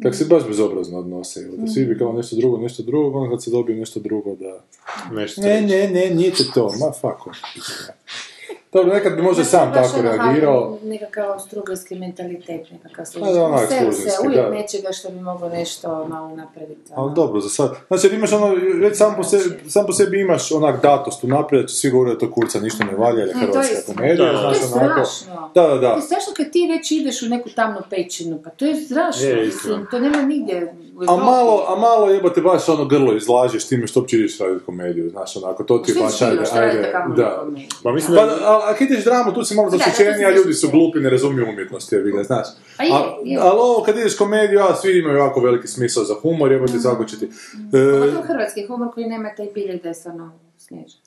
[0.03, 3.45] kak se baš bezobrazno odnose, da svi bi kao nešto drugo, nešto drugo, onda kad
[3.45, 4.65] se dobije nešto drugo, da...
[5.13, 7.37] Nešto Ne, ne, ne, nije to to, ma fuck off.
[8.73, 13.05] Dobro, nekad bi možda sam Baš tako ono, reagirao, Nekakav strugarski mentalitet, nekakav
[13.45, 14.51] onak Veseli se uvijek da.
[14.51, 16.93] nečega što bi moglo nešto malo napraviti.
[16.93, 17.03] ono.
[17.03, 17.75] ali dobro, za sad.
[17.89, 21.69] Znači, imaš ono, već sam po, sebi, sam po sebi imaš onak datost unaprijed, da
[21.69, 25.05] će svi govore da to kurca ništa ne valja, je hrvatska komedija, To je onako.
[25.05, 25.51] strašno.
[25.55, 25.91] Da, da, da.
[25.91, 29.27] To je strašno kad ti već ideš u neku tamnu pećinu, pa to je strašno,
[29.27, 33.69] Je, mislim, to nema nigdje u A malo, a malo jebote baš ono grlo izlažeš
[33.69, 37.47] time što uopće ideš raditi komediju, znaš, onako, to ti je baš, ajde, ajde, da.
[37.83, 38.33] Pa mislim Pa, da...
[38.33, 40.69] a, a kad ideš dramu, tu si malo Da, zaštićeniji, to a si ljudi su
[40.71, 42.47] glupi, ne razumiju umjetnost, jebi ga, znaš.
[42.77, 43.39] A je, A- je.
[43.41, 47.05] Ali ovo, kad ideš komediju, a svi imaju jako veliki smisao za humor, jebote, svako
[47.05, 47.25] će ti...
[47.25, 51.01] E, Pogotovo hrvatski humor koji nema taj biljeg da je stvarno snježan.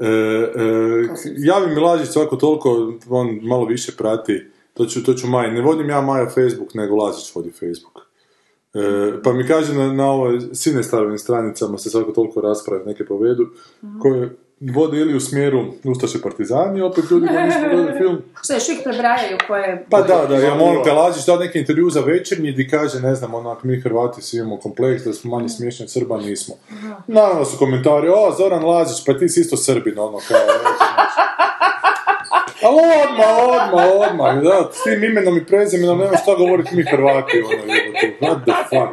[0.00, 0.06] E,
[1.58, 5.60] e, mi Lažić svako toliko, on malo više prati, to ću, to ću Maj, ne
[5.60, 8.09] vodim ja Maja Facebook, nego Lažić vodi Facebook.
[8.74, 13.46] E, pa mi kaže na, na ovoj Sinestarovim stranicama se svako toliko rasprave neke povedu,
[14.02, 18.22] koje vode ili u smjeru Ustaše partizani, opet ljudi koji nisu pogledali film.
[18.44, 19.86] Što još uvijek prebrajaju koje...
[19.90, 23.14] Pa da, da, ja molim te Lažić da neki intervju za večernji gdje kaže, ne
[23.14, 26.54] znam, onak, mi Hrvati svi imamo kompleks, da smo manje smiješni od Srba, nismo.
[27.06, 30.38] Naravno su komentari, o, Zoran Lazić, pa ti si isto Srbin, ono, kao.
[32.62, 37.42] Ali odmah, odmah, odmah, da, s tim imenom i prezimenom nema šta govoriti mi Hrvati,
[37.42, 38.92] ono, jebote, what the fuck.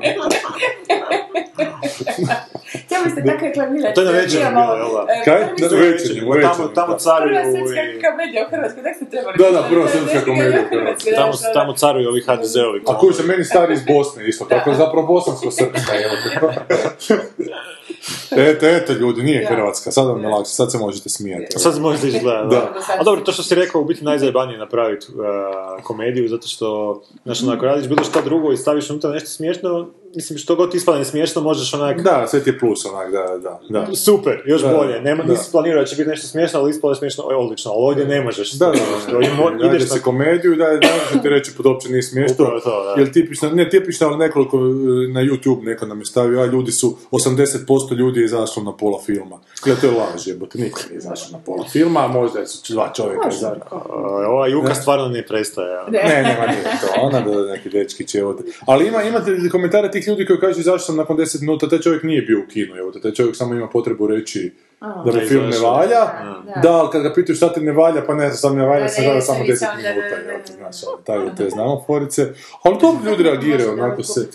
[2.85, 3.95] Htjeli ste tako reklamirati.
[3.95, 5.13] To je na večernji Imamo, bilo, jel da?
[5.13, 5.41] e, Kaj?
[5.41, 8.01] Na svjetski- večernji, u Tamo, tamo caruju Prva svjetska i...
[8.01, 9.35] komedija u Hrvatskoj, tak ste trebali.
[9.37, 11.11] Da, da, prva svjetska komedija u Hrvatskoj.
[11.15, 12.81] Tamo, tamo caruju ovi HDZ-ovi.
[12.87, 16.29] A koji su meni stari iz Bosne isto, tako zapravo bosansko srpska, evo te.
[18.51, 21.59] Eto, eto ljudi, nije Hrvatska, sad vam je lakše, sad se možete smijati.
[21.59, 22.73] Sad se možete izgledati, Da.
[22.99, 27.43] A dobro, to što si rekao, u biti najzajebanije napraviti uh, komediju, zato što, znaš,
[27.43, 31.05] ono, ako radiš bilo šta drugo i staviš unutra nešto smiješno, mislim, što god ispadne
[31.05, 32.01] smiješno, možeš onak...
[32.01, 33.95] Da, sve ti je plus onak, da, da, da.
[33.95, 35.01] Super, još Da, bolje.
[35.01, 35.31] Nema, da.
[35.31, 38.05] nisi planirao da će biti nešto smiješno, ali ispalo je smiješno, oj, odlično, ali ovdje
[38.05, 38.51] ne možeš.
[38.51, 40.77] Da, da, da, da, ideš na se komediju, da, da,
[41.13, 43.01] da ti reći pod uopće nije smiješno, Upravo to, da.
[43.01, 44.61] jer tipično, ne tipično, ali nekoliko e,
[45.13, 48.99] na YouTube neko nam je stavio, a ljudi su, 80% ljudi je izašlo na pola
[49.05, 49.39] filma.
[49.63, 52.93] Gle, to je laž, jebote, niko nije izašao na pola filma, a možda su dva
[52.93, 53.65] čovjeka izašla.
[54.27, 55.73] Ova Juka stvarno ne prestaje.
[55.73, 55.85] ja.
[55.89, 58.45] Ne, nema nije to, ona da neki dečki će ovdje.
[58.65, 62.03] Ali ima, imate komentare tih ljudi koji kažu zašto sam nakon 10 minuta, taj čovjek
[62.03, 65.43] nije bio u kinu, evo, taj čovjek samo ima potrebu reći da Da mi film
[65.43, 65.73] ne izašao.
[65.73, 65.99] valja,
[66.45, 66.61] Da.
[66.63, 68.89] da, ali kad ga pitaju šta ti ne valja, pa ne sam ne valja, Da,
[68.89, 70.75] sam ne, gleda sam samo i 10 sam, da, da, minuta, da, jel, da, znaš,
[70.87, 74.27] ono, taj, te znamo forice, ali dobro ljudi reagiraju, onako se,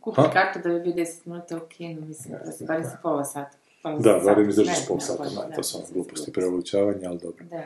[0.00, 0.30] Kupi Ha?
[0.30, 3.56] kartu da bi bio 10 minuta u kinu, mislim, da se barem se pola sata.
[3.82, 4.24] Pola da, sata.
[4.24, 6.32] barem izdržiš sata, pola, ne, da, to su ono da, gluposti, da.
[6.34, 7.44] preuveličavanje, ali dobro.
[7.50, 7.62] Da.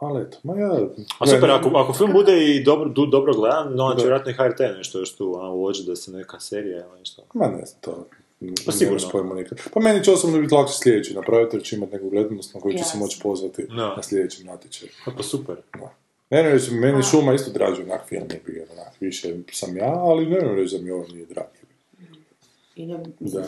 [0.00, 0.72] Ali eto, ma ja...
[1.18, 3.96] A super, ako, ako film bude i dobro, du, dobro gledan, no Da.
[3.96, 7.22] će vjerojatno i HRT nešto još tu a, uloži da se neka serija ili nešto.
[7.34, 8.06] Ma ne znam, to...
[8.66, 9.08] Pa sigurno.
[9.12, 9.58] pojma nikad.
[9.74, 12.78] Pa meni će osobno biti lakše sljedeći napraviti, jer će imati neku gledanost na koju
[12.78, 13.96] će se moći pozvati Da.
[13.96, 14.90] na sljedećem natječaju.
[15.04, 15.56] Pa, pa super.
[16.30, 20.26] Ne reći, meni šuma isto draži onak film, je bio onak, više sam ja, ali
[20.26, 21.46] ne moram reći da mi ovo nije drag.
[22.76, 23.40] I ne, Da.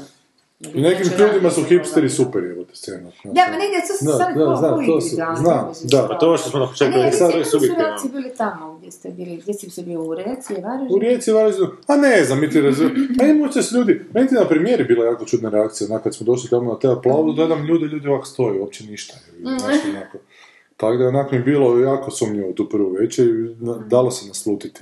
[0.60, 3.10] ne I nekim znači ljudima su hipsteri super jebote scena.
[3.24, 5.34] Da, ma negdje to su Da, sad da, znam, pol to su, znam,
[5.82, 6.02] ne da.
[6.02, 6.08] to.
[6.08, 7.84] Pa to što smo A početku ne, sad sad je su subjektivno.
[7.84, 10.96] reakcije bili tamo gdje ste bili, gdje si se bio u Reci, Varaždinu?
[10.96, 13.14] U Rijeci Varaždinu, a ne znam, mi ti razumijemo.
[13.22, 16.24] A imate se ljudi, meni ti na premijeri bila jako čudna reakcija, onak kad smo
[16.26, 19.14] došli tamo na te aplaudu, gledam ljude, ljudi ovako stoje, uopće ništa.
[19.58, 20.18] Znaš, onako.
[20.78, 24.28] Tako da onak mi je bilo jako sumnjivo tu prvu večer i na- dalo se
[24.28, 24.80] naslutiti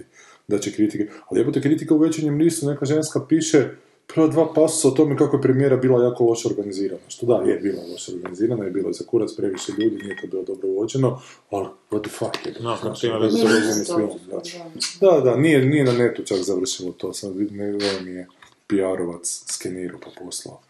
[0.48, 1.06] da će kritike.
[1.28, 3.68] Ali jebote kritika u večernjem listu, neka ženska piše
[4.14, 7.00] prva dva pasusa o tome kako je premijera bila jako loše organizirana.
[7.08, 10.42] Što da, je bila loše organizirana, je bilo za kurac previše ljudi, nije to bilo
[10.42, 11.20] dobro vođeno,
[11.50, 12.54] ali what the fuck je.
[12.60, 14.36] No, to ima ono, veze to je vezom vezano s filmom, da.
[15.00, 15.10] Da.
[15.10, 17.72] Da, da, nije, nije na netu čak završilo to, sad vidim, ne,
[18.04, 18.26] mi je
[18.68, 20.60] PR-ovac skenirao pa poslao.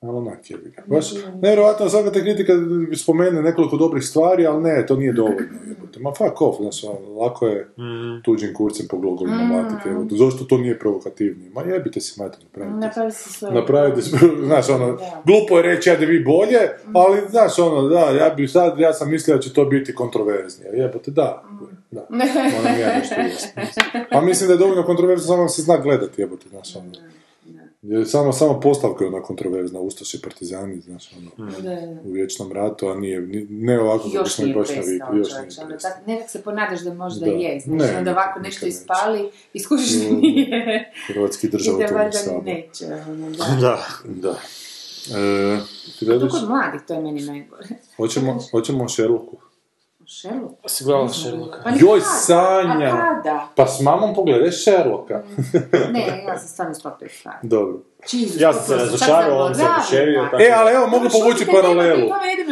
[0.00, 0.56] Ali onak je.
[0.86, 1.06] Baš,
[1.42, 2.52] nevjerojatno, svaka te kritika
[2.96, 5.58] spomene nekoliko dobrih stvari, ali ne, to nije dovoljno.
[5.68, 6.00] Jebote.
[6.00, 7.68] Ma fuck off, znaš, ono, lako je
[8.24, 9.88] tuđim kurcem po glogovima matiti.
[9.88, 10.14] Jebote.
[10.16, 11.50] Zašto to nije provokativnije?
[11.50, 12.76] Ma jebite si mater, napravite.
[12.86, 13.54] Napravi se svoje.
[13.54, 14.00] Napravite,
[14.48, 15.22] znaš, ono, Da.
[15.26, 16.60] glupo je reći ajde vi bolje,
[16.94, 20.70] ali, znaš, ono, da, ja bi sad, ja sam mislio da će to biti kontroverznije.
[20.74, 21.44] Jebote, da,
[21.90, 22.06] da,
[22.56, 23.14] moram ja nešto.
[24.10, 26.90] A mislim da je dovoljno kontroverzno, samo se zna gledati, jebote, znaš, ono.
[27.82, 32.00] Jer samo, samo postavka je ona kontroverzna, Ustaši i partizani, znaš, ono, Da, da.
[32.04, 35.28] u vječnom ratu, a nije, ni- ne ovako kako Još smo i baš navikli, još
[35.28, 35.90] nije onda prestao.
[35.90, 37.32] tak, nekak se ponadaš da možda Da.
[37.32, 38.68] je, znači, Ne, onda ovako nešto neće.
[38.70, 40.16] ispali i skužiš da Mm.
[40.16, 40.92] nije.
[41.06, 42.44] Hrvatski državotvorni da valjda sabor.
[42.44, 43.44] neće, ono, da.
[43.60, 43.78] Da.
[44.06, 44.38] Da.
[45.10, 45.58] E,
[45.98, 47.66] ti To kod mladih, to je meni najgore.
[47.96, 49.36] hoćemo, hoćemo o Sherlocku.
[50.10, 50.54] Sherlock?
[50.66, 51.58] Si gledala Sherlocka?
[51.64, 52.10] Pa Joj, kada?
[52.10, 52.86] Sanja!
[52.88, 53.48] A kada?
[53.56, 55.22] Pa s mamom pogledaj Sherlocka.
[55.92, 57.34] Ne, ja sam stvarno stopio stvar.
[57.42, 57.78] Dobro.
[58.12, 62.08] Jesus, Ja sam se sam razočarao, on se oduševio, E, ali evo, mogu povući paralelu.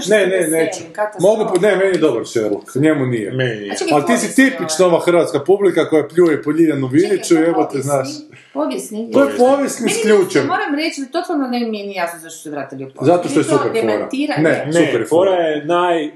[0.08, 0.80] Ne, ne, neću.
[1.20, 3.30] Mogu, po- ne, meni je dobar Sherlock, njemu nije.
[3.32, 3.70] Meni nije.
[3.92, 7.62] Ali ti si povijesni tipična ova hrvatska publika koja pljuje po Ljiljanu Viljiću, Čekaj, evo
[7.62, 8.08] te, povijesni, znaš.
[8.52, 9.10] Povijesni.
[9.12, 10.46] To je povijesni s ključem.
[10.46, 13.16] Moram reći da totalno ne mi je ni jasno zašto su se vratili u povijest.
[13.16, 14.08] Zato što je super fora.
[14.38, 14.66] Ne.
[14.66, 15.30] Ne, Super fora.
[15.32, 16.10] je naj...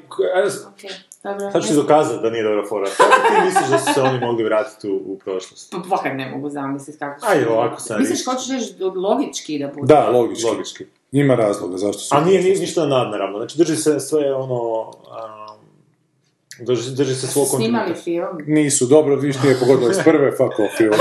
[1.24, 1.50] Dobro.
[1.50, 2.86] Sad ću ti dokazati da nije dobra fora.
[2.96, 5.72] Kako ti misliš da su se oni mogli vratiti u, u prošlost?
[5.72, 7.26] Pa Fakat ne mogu zamisliti kako su.
[7.28, 9.94] Ajde, ovako sad Misliš, hoćeš reći logički da bude?
[9.94, 10.46] Da, logički.
[10.46, 10.84] Logički.
[11.12, 12.16] Ima razloga zašto su...
[12.16, 13.38] A nije ni, ništa nadnaravno.
[13.38, 14.80] Znači, drži se sve ono...
[14.80, 18.04] Um, drži, drži se svog Snimali kontinuiteta.
[18.04, 18.54] film.
[18.54, 20.80] Nisu, dobro, viš nije pogodilo iz prve, fuck off.
[20.80, 20.96] je, ok.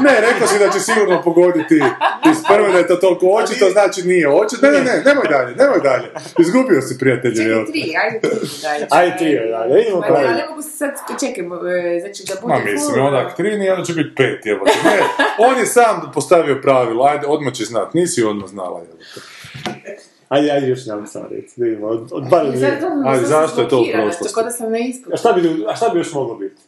[0.00, 1.74] Ne, rekao si da će sigurno pogoditi
[2.30, 4.66] iz prve da je to toliko očito, znači nije očito.
[4.66, 6.08] Ne, ne, ne, nemoj dalje, nemoj dalje.
[6.38, 7.36] Izgubio si prijatelje.
[7.36, 8.48] Čekaj, tri, ajde tri.
[8.62, 10.22] Daj, Ajde, tri, ajde, idemo Ma kraj.
[10.22, 10.90] ne, ali ne mogu se sad,
[11.20, 11.44] čekaj,
[11.96, 12.54] e, znači da bude...
[12.54, 14.72] Ma mislim, onak tri, nije, onda će biti pet, jebote.
[14.84, 14.98] Ne,
[15.38, 19.20] on je sam postavio pravilo, ajde, odmah će znat, nisi odmah znala, jebote.
[20.28, 21.52] Ajde, ajde, još nam samo reći.
[21.56, 24.24] Da vidimo, od, od bar to, Ajde, zašto je to u prošlosti?
[24.24, 25.10] Tako da sam na ispu.
[25.12, 26.62] A šta bi, a šta bi još moglo biti?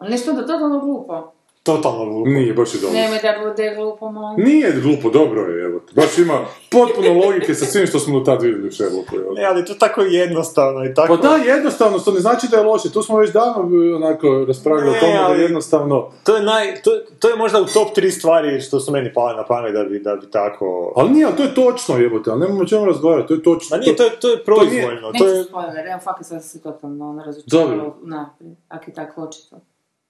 [0.00, 1.32] Nešto da totalno glupo.
[1.66, 2.30] Totalno glupo.
[2.30, 2.94] Nije, baš je dobro.
[2.98, 4.44] Nemoj da bude glupo, molim.
[4.44, 5.80] Nije glupo, dobro je, evo.
[5.94, 6.38] Baš ima
[6.70, 9.32] potpuno logike sa svim što smo do tad vidjeli u Sherlocku, evo.
[9.34, 11.16] Ne, ali to tako jednostavno i tako...
[11.16, 12.92] Pa da, jednostavno, to ne znači da je loše.
[12.92, 16.10] Tu smo već davno e, onako raspravljali o Ne, tome da ali- jednostavno...
[16.24, 19.36] To je, naj, to, to je možda u top tri stvari što su meni pale
[19.36, 20.92] na pamet da bi, da bi tako...
[20.96, 23.76] Ali nije, ali to je točno, jebote, ali nemamo o čemu razgovarati, to je točno.
[23.76, 25.00] Ma nije, to je, to je proizvoljno.
[25.00, 27.94] To Neću je, spoiler, evo fakat sam se totalno razočarala Dobro.
[28.02, 29.56] naprijed, ako je tako očito.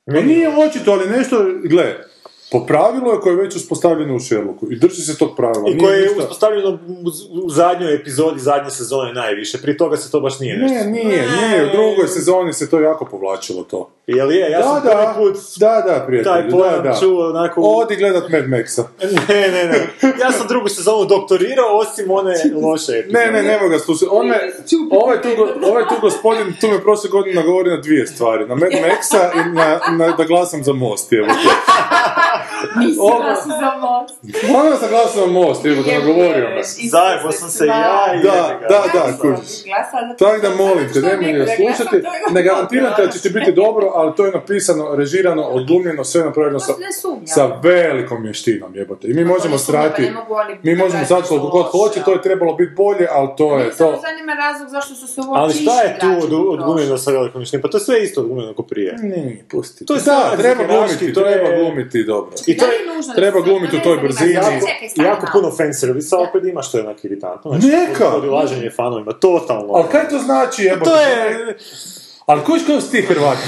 [0.06, 1.94] Ma nije očito, ali nešto, gle,
[2.50, 5.64] Po pravilu je koje je već uspostavljeno u Sherlocku i drži se tog pravila.
[5.68, 7.08] I Nije koje je ništa- uspostavljeno u,
[7.44, 9.58] u zadnjoj epizodi zadnje sezone najviše.
[9.58, 10.74] Prije toga se to baš nije nešto.
[10.74, 11.04] Ne, nije,
[11.40, 13.90] nije, u drugoj sezoni se to jako povlačilo to.
[14.06, 14.50] Jel je?
[14.50, 16.96] Ja sam da, da, prvi put da, da, taj pojam da, da.
[17.00, 17.60] čuo onako...
[17.60, 18.82] Odi gledat Mad Maxa.
[19.28, 19.86] Ne, ne, ne.
[20.20, 23.26] Ja sam drugu sezonu doktorirao, osim one loše epizode.
[23.26, 24.08] Ne, ne, nema ga slušati.
[24.10, 24.40] On me,
[24.90, 25.28] ovaj tu,
[25.70, 28.46] ovaj tu gospodin, tu me prošle godine nagovori na dvije stvari.
[28.46, 31.26] Na Mad Maxa i na, na, da glasam za most, evo.
[33.00, 34.14] Ovo- vas za most.
[34.56, 36.62] Onda sam glasao za most, evo, da nagovorio me.
[36.90, 39.62] Zajebo sam se ja i Da, da, da, kužiš.
[40.18, 42.02] Tako da molim te, nemoj ga slušati.
[42.30, 46.58] Ne garantirate da će ti biti dobro, ali to je napisano, režirano, odglumljeno, sve napravljeno
[46.58, 49.08] sa, Ne sa velikom mještinom, jebote.
[49.08, 50.12] I mi možemo ne strati, ne
[50.62, 54.00] mi možemo stati koliko god hoće, to je trebalo biti bolje, ali to je to.
[54.08, 57.04] zanima razlog zašto su se Ali šta je tu vraćati od, u odglumljeno prošlost.
[57.04, 57.62] sa velikom mišljenjem?
[57.62, 58.96] Pa to je sve isto odglumljeno ko prije.
[59.02, 59.86] Nije, pusti.
[59.86, 62.32] To je da, treba glumiti, treba glumiti dobro.
[62.46, 62.66] I to
[63.16, 64.32] treba glumiti u ne toj brzini.
[64.96, 67.50] Jako, puno fanservisa opet ima što je onak iritantno.
[67.50, 68.10] Znači, Neka!
[68.10, 69.72] Podilaženje fanovima, totalno.
[69.72, 70.90] Ali kaj to znači, jebote?
[70.90, 71.56] To je...
[72.26, 73.42] Ali koji su ti Hrvati,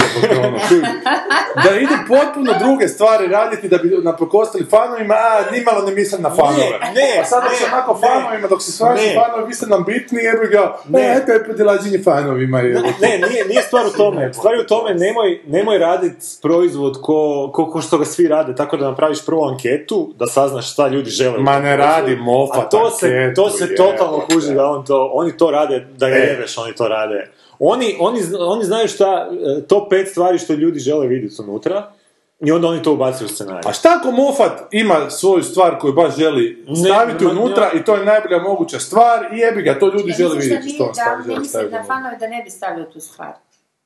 [0.47, 0.59] ono?
[1.65, 6.31] Da idu potpuno druge stvari raditi da bi napokostili fanovima, a nimalo ne mislim na
[6.31, 6.79] fanove.
[6.83, 8.09] Ne, ne, a sad dok se onako ne.
[8.09, 11.01] fanovima, dok se svaši fanovi, vi ste nam bitni, jebi ga, Ne.
[11.01, 12.95] ne, to je podilaženje fanovima, jebote.
[13.01, 14.33] Ne, nije, nije stvar u tome.
[14.35, 18.55] Stvar je u tome, nemoj, nemoj raditi proizvod ko, ko, ko što ga svi rade,
[18.55, 21.39] tako da napraviš prvu anketu, da saznaš šta ljudi žele.
[21.39, 25.37] Ma ne radi Moffat A to se, to se totalno kuži da on to, oni
[25.37, 26.19] to rade, da ga E.
[26.19, 27.31] jebeš, oni to rade.
[27.59, 29.29] Oni, oni, oni znaju šta,
[29.59, 31.93] e, top pet stvari što ljudi žele vidjeti unutra,
[32.41, 33.63] i onda oni to ubacuju u scenarij.
[33.67, 37.85] A šta ako Moffat ima svoju stvar koju baš želi Ne, staviti ma- unutra i
[37.85, 40.89] to je najbolja moguća stvar i jebi ga, to ljudi Ja žele vidjeti što on
[40.89, 43.33] da stavi, ne mislim da fanovi da ne bi stavio tu stvar.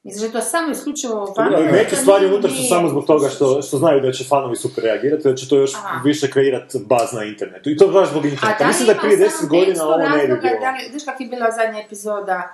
[0.03, 1.73] Mislim da je to samo isključivo Ali fanovi.
[1.73, 4.85] neke to stvari unutra su samo zbog toga što, što znaju da će fanovi super
[4.85, 6.01] reagirati, da će to još Aha.
[6.05, 7.71] više kreirati baz na internetu.
[7.71, 8.67] I to baš zbog interneta.
[8.67, 10.57] Mislim da je prije u 10 samom godina ovo ne bi bilo.
[10.91, 12.53] Znaš kak je bila zadnja epizoda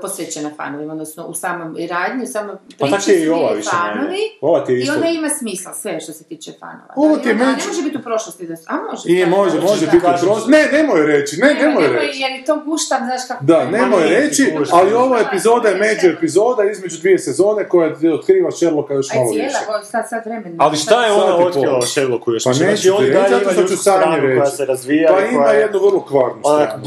[0.00, 3.70] posvećena fanovima, odnosno u samom radnji, u samom priči Pa je i su ova više
[3.70, 4.18] fanovi.
[4.40, 4.94] Ova ti je I isto...
[4.94, 6.92] onda ima smisla sve što se tiče fanova.
[6.96, 8.62] Ovo ti je i meni- Ne može biti u prošlosti da su...
[8.66, 9.02] A može.
[9.06, 9.62] I može, da.
[9.62, 10.46] može da biti kažem- prošlo.
[10.48, 12.20] Ne, nemoj reći, ne, nemoj reći.
[12.20, 13.44] Jer je to guštam, znaš kako...
[13.44, 18.50] Da, nemoj reći, ali ova epizoda je među epizoda između dvije sezone koja ti otkriva
[18.50, 19.56] Sherlocka još malo više.
[19.90, 20.56] sad, sad vremena.
[20.58, 22.44] Ali šta je ona otkrila o Sherlocku još?
[22.44, 24.56] Pa neću znači, oni ti dalje reći, zato ima što ću koja reći.
[24.56, 26.84] se razvija Pa i ima jednu vrlo kvarnu stranu.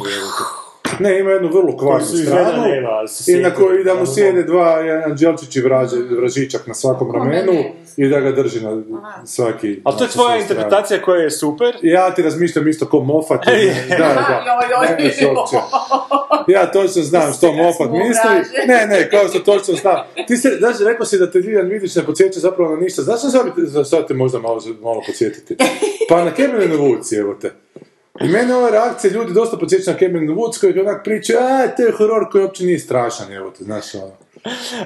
[1.00, 2.68] Ne, ima jednu vrlo kvarnu stranu.
[2.68, 6.74] nema, se I na kojoj da mu sjede dva, jedan đelčić i vraže, vražičak na
[6.74, 7.54] svakom ramenu
[7.98, 8.82] i da ga drži na
[9.26, 9.82] svaki...
[9.84, 11.76] Ali to je na tvoja interpretacija koja je super.
[11.82, 13.46] Ja ti razmišljam isto ko Moffat.
[13.90, 14.44] da, da.
[16.48, 18.58] Ja točno znam što Moffat smo misli.
[18.68, 19.98] Ne, ne, kao što točno znam.
[20.28, 23.02] Ti se, znaš, rekao si da te Lilian Vidić ne podsjeća zapravo na ništa.
[23.02, 25.56] Znaš što sad, te možda malo, malo podsjetiti?
[26.10, 27.65] Pa na Cameron Woods, evo te.
[28.22, 31.84] I mene ove reakcije ljudi dosta podsjeća na Cameron Woods koji onak priča, a, to
[31.84, 34.12] je horor koji uopće nije strašan, evo te, znaš, ono.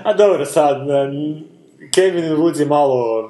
[0.04, 0.78] A dobro, sad,
[1.92, 3.30] Kevin Woods je malo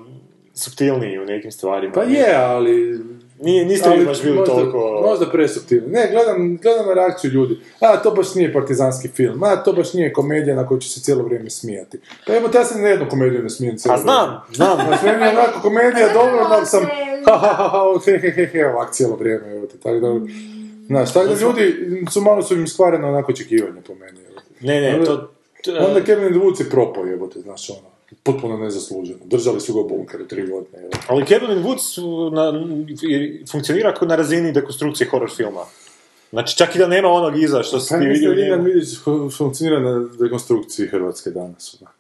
[0.53, 1.93] subtilniji u nekim stvarima.
[1.93, 2.99] Pa je, ali...
[3.41, 5.01] Nije, niste ali baš bili možda, toliko...
[5.09, 5.89] Možda presuptivno.
[5.89, 7.59] Ne, gledam, gledam na reakciju ljudi.
[7.79, 9.43] A, to baš nije partizanski film.
[9.43, 11.99] A, to baš nije komedija na koju će se cijelo vrijeme smijati.
[12.27, 14.77] Pa evo, ja se na jednu komediju ne smijem cijelo A znam, znam.
[14.77, 14.97] vrijeme.
[14.97, 16.87] Znači, meni je onako komedija dobro, da sam
[17.31, 20.19] ha ha ha ha, he he he he, ovak cijelo vrijeme, evo te, tako da...
[20.87, 21.75] Znaš, tako da ljudi
[22.11, 24.67] su malo su im skvareno onako očekivanje po meni, evo te.
[24.67, 25.29] Ne, ne, Onda- to...
[25.79, 27.79] Onda Kevin Woods je propao, jebote, znaš, ono,
[28.23, 29.19] potpuno nezasluženo.
[29.25, 30.89] Držali su ga u bunkeru tri godine, evo.
[31.07, 31.99] Ali Kevin Woods
[32.33, 32.53] na,
[33.51, 35.61] funkcionira kao na razini dekonstrukcije horror filma.
[36.29, 38.33] Znači, čak i da nema onog iza što Pa ti vidio
[39.03, 41.98] fu- funkcionira na dekonstrukciji Hrvatske danas, onak.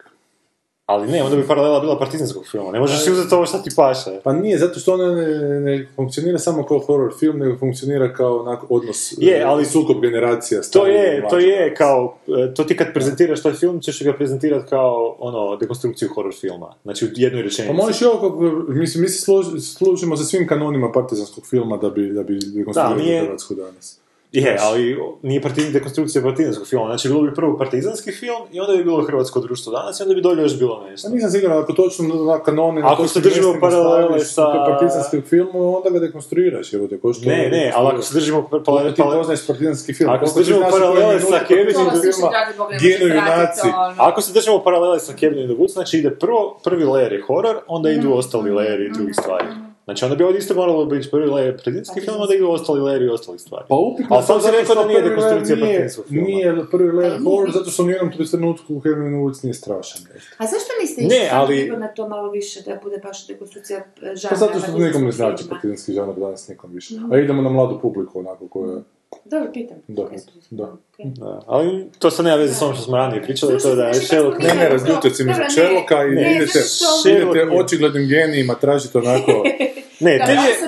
[0.89, 2.71] Ali ne, onda bi paralela bila partizanskog filma.
[2.71, 4.11] Ne možeš si uzeti ovo što ti paše.
[4.23, 5.27] Pa nije, zato što ona ne,
[5.59, 10.01] ne funkcionira samo kao horror film, nego funkcionira kao onak odnos, Je, e, ali- sukob
[10.01, 10.61] generacija.
[10.63, 14.69] To je, to je kao, e, to ti kad prezentiraš taj film, ćeš ga prezentirati
[14.69, 16.73] kao, ono, dekonstrukciju horror filma.
[16.83, 17.73] Znači, u jednoj Pa rečenici.
[17.75, 21.89] možeš i ovo, kako- mislim, mi se služ- služimo sa svim kanonima partizanskog filma da
[21.89, 23.99] bi, da bi dekonstruirali nije- Hrvatsku danas.
[24.31, 26.85] Je, ali nije partizan, dekonstrukcija partizanskog filma.
[26.85, 30.15] Znači, bilo bi prvo partizanski film i onda bi bilo hrvatsko društvo danas i onda
[30.15, 31.07] bi dolje još bilo nešto.
[31.09, 32.81] Pa nisam siguran, ako točno na kanone...
[32.81, 37.29] na Ako se držimo paralele sa- partizanskog filmu, onda ga dekonstruiraš, evo te, ko što...
[37.29, 40.09] Ne, ne, ali ako se držimo pa- pa- ti poznaš partizanski film?
[40.09, 43.67] Ako se držimo paralele sa Kevinom partizanskog filma, Ginu junaci.
[43.97, 47.21] Ako se držimo paralele sa Kevin in the Woods, znači ide prvo, prvi layer je
[47.27, 49.45] horor, onda idu ostali layeri drugih stvari.
[49.89, 53.05] Znači onda bi ovdje isto moralo biti prvi layer partizanski film, onda idu ostali layeri
[53.05, 53.65] i ostalih stvari.
[53.69, 56.27] Pa upitno Ali sam si zato rekao da nije nije- Patinskog filma.
[56.27, 60.01] Nije prvi nije horror, zato što u nijednom trenutku u Halloween ulici nije strašan.
[60.37, 64.29] A zašto niste Ne, ali- na to malo više, da bude baš dekonstrukcija e, žanra?
[64.29, 66.93] Pa zato što nikom ne znači patinski žanr danas nikom više.
[67.11, 68.77] A idemo na mladu publiku onako koja...
[69.25, 69.77] Dobro, pitam.
[69.87, 70.03] Da,
[70.49, 70.75] da.
[71.03, 73.83] Da, ali to sad nema veze s onom što smo ranije pričali, to je da
[73.83, 74.39] je Sherlock...
[74.39, 75.49] Ne, ne, razljutite se mi za ne.
[75.49, 76.59] Sherlocka i Ne, idete,
[77.05, 79.31] idete očiglednim genijima tražite onako...
[79.99, 80.37] Ne, Da, te je...
[80.59, 80.65] su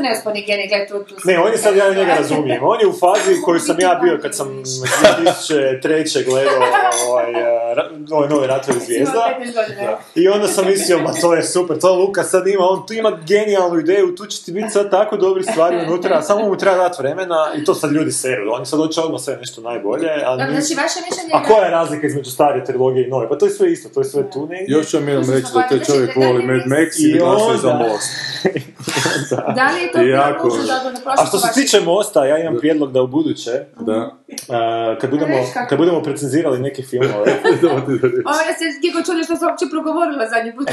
[0.48, 1.16] geni, gledaj tu, tu.
[1.24, 2.64] Ne, on je sad, ja njega razumijem.
[2.64, 6.26] On je u fazi koju sam ja bio kad sam 2003.
[6.26, 6.54] gledao
[7.08, 7.76] ovaj, eh,
[8.12, 9.40] ovaj novi ratovi zvijezda.
[10.16, 13.20] I onda sam mislio, ma to je super, to Luka sad ima, on tu ima
[13.28, 17.02] genijalnu ideju, tu će ti biti sad tako dobri stvari unutra, samo mu treba dati
[17.02, 18.54] vremena i to sad ljudi seru.
[18.54, 22.08] Oni sad hoće odmah sve nešto najbolje, a Znači, vaše mišljenje A koja je razlika
[22.08, 23.30] između stare trilogije i nove?
[23.30, 24.76] Pa to je sve isto, to je sve tu negdje.
[24.78, 27.58] Još ću vam jednom reći da taj Znači, čovjek voli Mad Max i I glasuje
[27.58, 28.10] za Most.
[29.58, 30.50] Da li je to bilo jako-
[30.84, 34.16] da ne A što se tiče Mosta, ja imam prijedlog da u buduće, Da.
[34.50, 37.14] a, kad, budemo, kako- kad budemo precenzirali neke filmove,
[38.26, 40.68] Ovo ja se Gigo čuli što sam uopće progovorila zadnji put.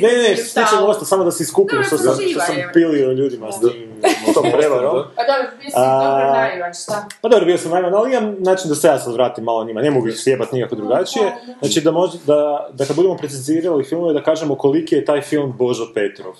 [0.00, 3.12] Ne, ne, što se tiče Mosta, samo da se iskupim što sam, što sam pilio
[3.12, 4.02] ljudima s tim,
[4.34, 5.04] tom prevarom.
[5.16, 7.06] Pa dobro, bio si A- dobro naivan, šta?
[7.20, 9.82] Pa dobro, bio sam najman, ali imam način da se ja sad vratim malo njima,
[9.82, 11.32] ne mogu ih sjebat nikako drugačije.
[11.60, 11.90] Znači da,
[12.26, 16.34] da, da kad budemo precizirali filmove, da kažemo koliki je taj film Božo Petrov.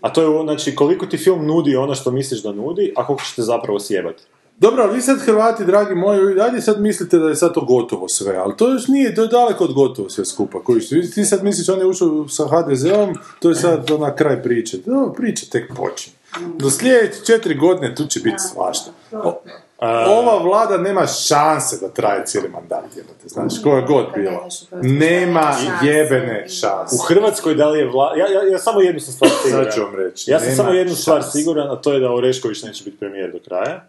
[0.00, 3.24] A to je, znači, koliko ti film nudi ono što misliš da nudi, a koliko
[3.24, 4.22] ćete zapravo sjebati.
[4.58, 7.60] Dobro, ali vi sad Hrvati, dragi moji, vi dalje sad mislite da je sad to
[7.60, 10.62] gotovo sve, ali to još nije, to je daleko od gotovo sve skupa.
[10.62, 14.42] Koji ti, ti sad misliš, on je ušao sa HDZ-om, to je sad ona kraj
[14.42, 14.78] priče.
[14.86, 16.16] No, priča tek počinje.
[16.56, 18.90] Do sljedeće četiri godine tu će biti svašta.
[19.12, 19.42] O-
[20.08, 24.48] ova vlada nema šanse da traje cijeli mandat, jebote, znaš, koja god bila.
[24.82, 25.52] Nema
[25.82, 26.96] jebene šanse.
[26.96, 28.12] U Hrvatskoj da li je vla...
[28.16, 29.64] Ja, ja, ja samo jednu sam stvar siguran.
[29.64, 30.30] Sad ću vam reći.
[30.30, 33.38] Ja sam samo jednu stvar siguran, a to je da Orešković neće biti premijer do
[33.44, 33.86] kraja.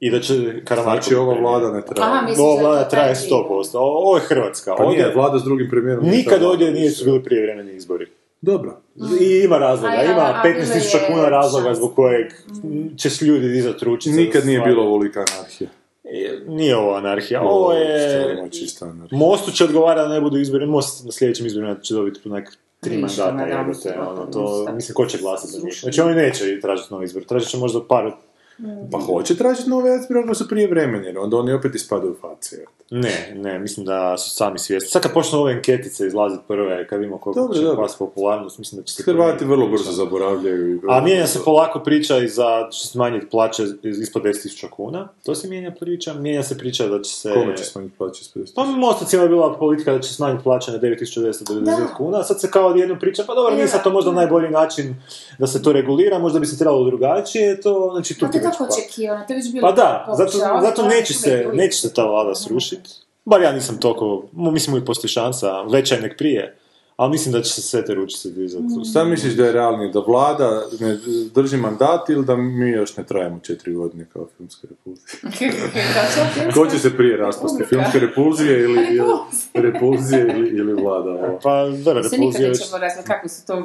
[0.00, 2.10] I da će Karamarko Znači, ova vlada ne traje.
[2.12, 3.70] Aha, Ova vlada traje taj 100%.
[3.74, 4.74] O- Ovo je Hrvatska.
[4.76, 6.04] Pa ovdje, nije, vlada s drugim premijerom.
[6.04, 6.80] nikad ovdje vlada.
[6.80, 8.06] nisu bili prijevremeni izbori.
[8.46, 8.80] Dobro.
[9.20, 12.26] I ima razloga, A ima a 15.000 bilo kuna razloga zbog kojeg
[12.96, 14.16] će s ljudi dizati ručice.
[14.16, 15.70] Nikad nije bilo ovolika anarhija.
[16.04, 18.48] E, Nije ovo anarhija, ovo je...
[18.52, 19.18] čista anarhija.
[19.18, 22.52] Mostu će odgovara da ne budu izbori, Most na sljedećim izborima će dobiti po nek
[22.80, 25.78] tri mandata, jebote, ono, to mislim, ko će glasati za njih?
[25.80, 28.12] Znači, oni neće tražiti novi izbor, tražit će možda par,
[28.92, 32.16] Pa hoće tražiti nove izbore ako su prije vremena, jer onda oni opet ispadaju
[32.52, 32.66] jel?
[32.90, 34.88] ne, ne, mislim da su sami svjesni.
[34.88, 37.86] Sad kad počnu ove anketice izlaziti prve, kad vidimo koliko Dobro, će dobro.
[37.98, 39.02] popularnost, mislim da će se...
[39.02, 40.70] Hrvati vrlo brzo zaboravljaju.
[40.70, 45.08] i vrlo A mijenja se polako priča i za će smanjiti plaće ispod 10.000 kuna.
[45.24, 46.14] To se mijenja priča.
[46.14, 47.34] Mijenja se priča da će se...
[47.34, 48.54] Kome će smanjiti plaće s 50?
[48.54, 51.94] Pa Mostacima je bila politika da će smanjiti plaće na 9990 Da.
[51.96, 54.94] kuna, sad se kao odjednom priča, pa dobro, nije sad to možda najbolji način
[55.38, 58.66] da se to regulira, možda bi se trebalo drugačije, to, znači tu Pa ti tako
[58.68, 58.74] pa.
[58.74, 62.04] očekivano, to je već bilo Pa da, zato, zato to neće se, neće se ta
[62.04, 62.90] vlada srušiti.
[63.24, 66.58] Bar ja nisam toliko, mislim uvijek postoji šansa, veća je nek prije,
[66.96, 68.64] ali mislim da će se sve te ručice dizati.
[68.90, 70.98] Šta misliš da je realnije, da vlada ne
[71.34, 75.06] drži mandat ili da mi još ne trajemo četiri godine kao filmska repulzija?
[76.54, 79.12] Ko će se prije raspasti, filmske repulzije ili, ili
[79.54, 81.38] repulzije ili, ili vlada ovo?
[81.42, 83.62] Pa, dobro, Se nikad nećemo kako su to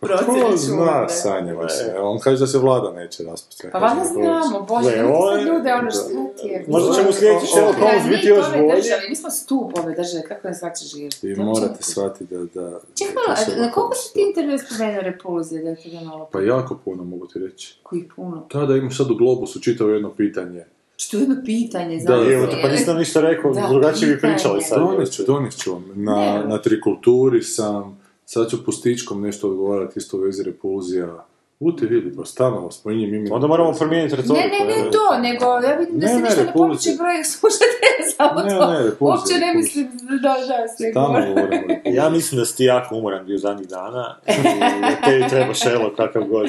[0.00, 1.94] Ko procesi zna, sanjava se.
[2.00, 3.68] On kaže da se vlada neće raspasti.
[3.72, 6.42] Pa valjda da znamo, bože, sad je- ljude, ono da.
[6.42, 6.64] ti je.
[6.68, 7.80] Možda će mu sljedeći O, o, Sherlock o.
[7.80, 11.16] Holmes Da, biti još ove države, mi smo stup ove države, kako ne znači živjeti?
[11.30, 12.57] I To je morate shvatiti da...
[12.60, 16.28] da Čekaj da malo, na koliko si ti intervju spomenuo repulzije, da ti ga malo...
[16.32, 17.78] Pa jako puno mogu ti reći.
[17.82, 18.46] Koji puno?
[18.52, 20.64] Da, da imaš sad u Globusu čitao jedno pitanje.
[20.96, 22.32] Što je jedno pitanje, Da, znači.
[22.32, 24.78] Evo, pa niste nam ništa rekao, Da, drugačije bi pričali sad.
[24.78, 25.84] Donest ću, donest ću vam.
[25.94, 26.44] Na, Ne.
[26.46, 31.24] na trikulturi sam, sad ću pustičkom nešto odgovarati isto u vezi repulzija.
[31.60, 33.32] Ute vidi, pa stalno spominjem imenom.
[33.32, 34.44] Onda moramo promijeniti Ne, retoriku.
[34.58, 34.90] ne, ne evo.
[34.90, 36.52] to, nego ja vidim da Ne, se ne, ništa ne repulzije.
[36.68, 38.66] pomiče broj slušatelja, samo Ne, to.
[38.68, 41.34] ne, repulzije, Uopće ne mislim da, da, Stalno govori.
[41.34, 41.74] govorimo.
[41.86, 44.32] Ja mislim da si ti jako umoran bio zadnjih dana i
[44.80, 46.46] da tebi treba šelo kakav god.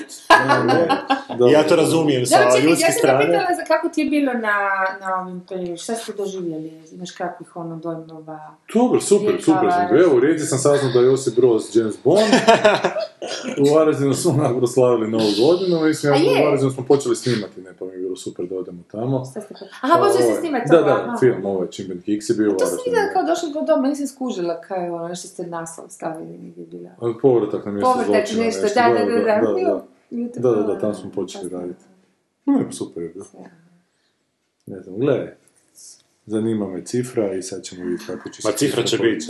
[1.29, 1.47] Dobro.
[1.47, 3.25] Ja to razumijem sa ljudske ja sam strane.
[3.25, 4.55] pitala za kako ti je bilo na,
[5.01, 8.39] na ovim prijevima, šta ste doživjeli, imaš kakvih ono dojmova?
[8.73, 10.01] Dobro, super, super sam bio.
[10.01, 12.19] Evo, u Rijeci sam saznao da je Josip Broz James Bond.
[13.61, 14.59] U Varaždinu smo onako
[14.99, 15.87] proslavili novu godinu.
[15.87, 16.41] Mislim, A ja, je?
[16.41, 19.25] u Varaždinu smo počeli snimati, ne, pa mi je bilo super da odemo tamo.
[19.25, 19.39] Ste
[19.81, 21.17] Aha, počeli Ovaj, se snimati Da, ovo, da, aha.
[21.19, 22.83] film, ovaj Čimben Hicks je bio u To sam Varaždinu.
[22.85, 26.65] vidjela kao došli do doma, nisam skužila kaj je ono što ste naslov stavili, nije
[26.67, 26.89] bila.
[26.99, 28.79] Ali Povratak na mjesto Povratak zločina, nešto, nešto.
[28.79, 29.21] da, da, da, da.
[29.21, 29.85] da, da.
[30.11, 31.83] Da, da, kao, da, tamo smo počeli raditi.
[32.45, 33.25] Ne, pa super je bilo.
[34.65, 35.35] Ne znam, gledaj.
[36.25, 39.25] Zanima me cifra i sad ćemo vidjeti kako će se Ma, cifra će biti.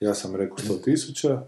[0.00, 1.42] Ja sam rekao 100 tisuća,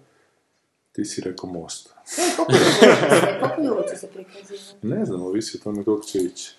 [0.93, 1.95] ti si rekao most.
[2.37, 4.87] Koliko je je ulica se prikazivati?
[4.87, 6.55] Ne znam, ovisi o tome koliko će ići.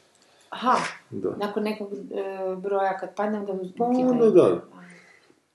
[0.49, 0.77] Aha,
[1.09, 1.29] Da.
[1.37, 1.97] nakon nekog e,
[2.55, 4.09] broja kad padnem da Pa ukidaju.
[4.11, 4.61] onda da.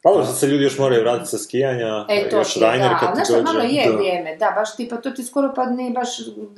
[0.07, 2.67] Pa dobro, sad se ljudi još moraju vratiti sa skijanja, E, to još ti je,
[2.67, 3.75] Rainer da, kad ali ti znaš šta, malo dođe.
[3.75, 3.97] je Da.
[3.97, 6.09] vrijeme, da, baš tipa, to ti skoro pa ne baš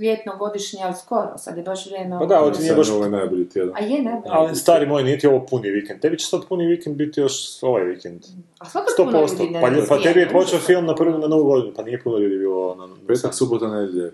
[0.01, 2.19] ljetno, godišnje, ali skoro, sad je baš vrijeme.
[2.19, 2.89] Pa da, ovo ti nije baš...
[2.89, 3.75] je ovaj najbolji tjedan.
[3.77, 6.01] A je, ne, Ali stari moj, nije ti ovo puni vikend.
[6.01, 8.25] Tebi će sad puni vikend biti još ovaj vikend.
[8.59, 9.41] A svakako puno 100%.
[9.41, 11.73] ljudi ne Pa, razvija, pa tebi je ne počeo film na prvu na novu godinu,
[11.77, 12.89] pa nije puno ljudi bilo na...
[13.07, 14.13] Petak, subota, nedjelje.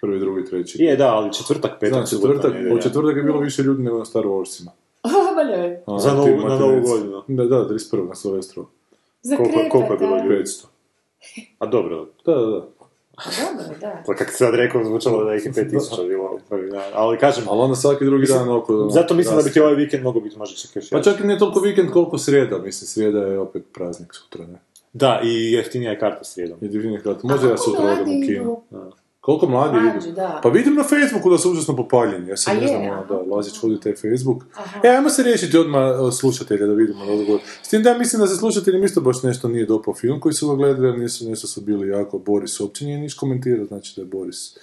[0.00, 0.82] Prvi, drugi, treći.
[0.82, 2.74] Je, da, ali četvrtak, petak, Znam, subota, četvrtak, nedjelja.
[2.74, 4.70] u četvrtak je bilo više ljudi nego na Star Warsima.
[5.86, 7.22] A, Za novu- na novu godinu.
[7.28, 8.08] Da, da, 31.
[8.08, 8.66] na Silvestru.
[9.22, 9.70] Za Koliko- krepata.
[9.70, 10.34] koliko je bilo ljudi?
[10.34, 10.66] 500.
[11.58, 12.46] A dobro, Da, da, da.
[12.46, 14.02] Dobro, da.
[14.06, 16.90] pa kako si sad rekao, zvučalo da ih je 5000 bilo prvi dan.
[16.94, 18.88] Ali kažem, Ali onda svaki drugi dan oko...
[18.90, 21.26] zato mislim da bi ti ovaj vikend mogao biti možda čak još Pa čak i
[21.26, 24.58] nije toliko vikend koliko srijeda, mislim, srijeda je opet praznik sutra, ne?
[24.92, 26.58] Da, i jeftinija je karta srijedom.
[26.60, 28.60] I divni kad, možda ja sutra odem u kino.
[29.22, 30.16] Koliko mladi Mlađi, idu?
[30.16, 30.40] da.
[30.42, 32.92] Pa vidim na Facebooku da su užasno popaljeni, ja sam A ne je, znam, ono,
[32.92, 33.04] aha.
[33.08, 34.44] da, Lazić vodi taj Facebook.
[34.84, 37.40] E, ajmo se riješiti odmah e, slušatelja da vidimo odgovor.
[37.62, 40.32] S tim da ja mislim da se slušateljima isto baš nešto nije dopao film koji
[40.32, 43.92] su ga gledali, jer nisu, nešto su bili jako, Boris uopće nije niš komentirao, znači
[43.96, 44.56] da je Boris...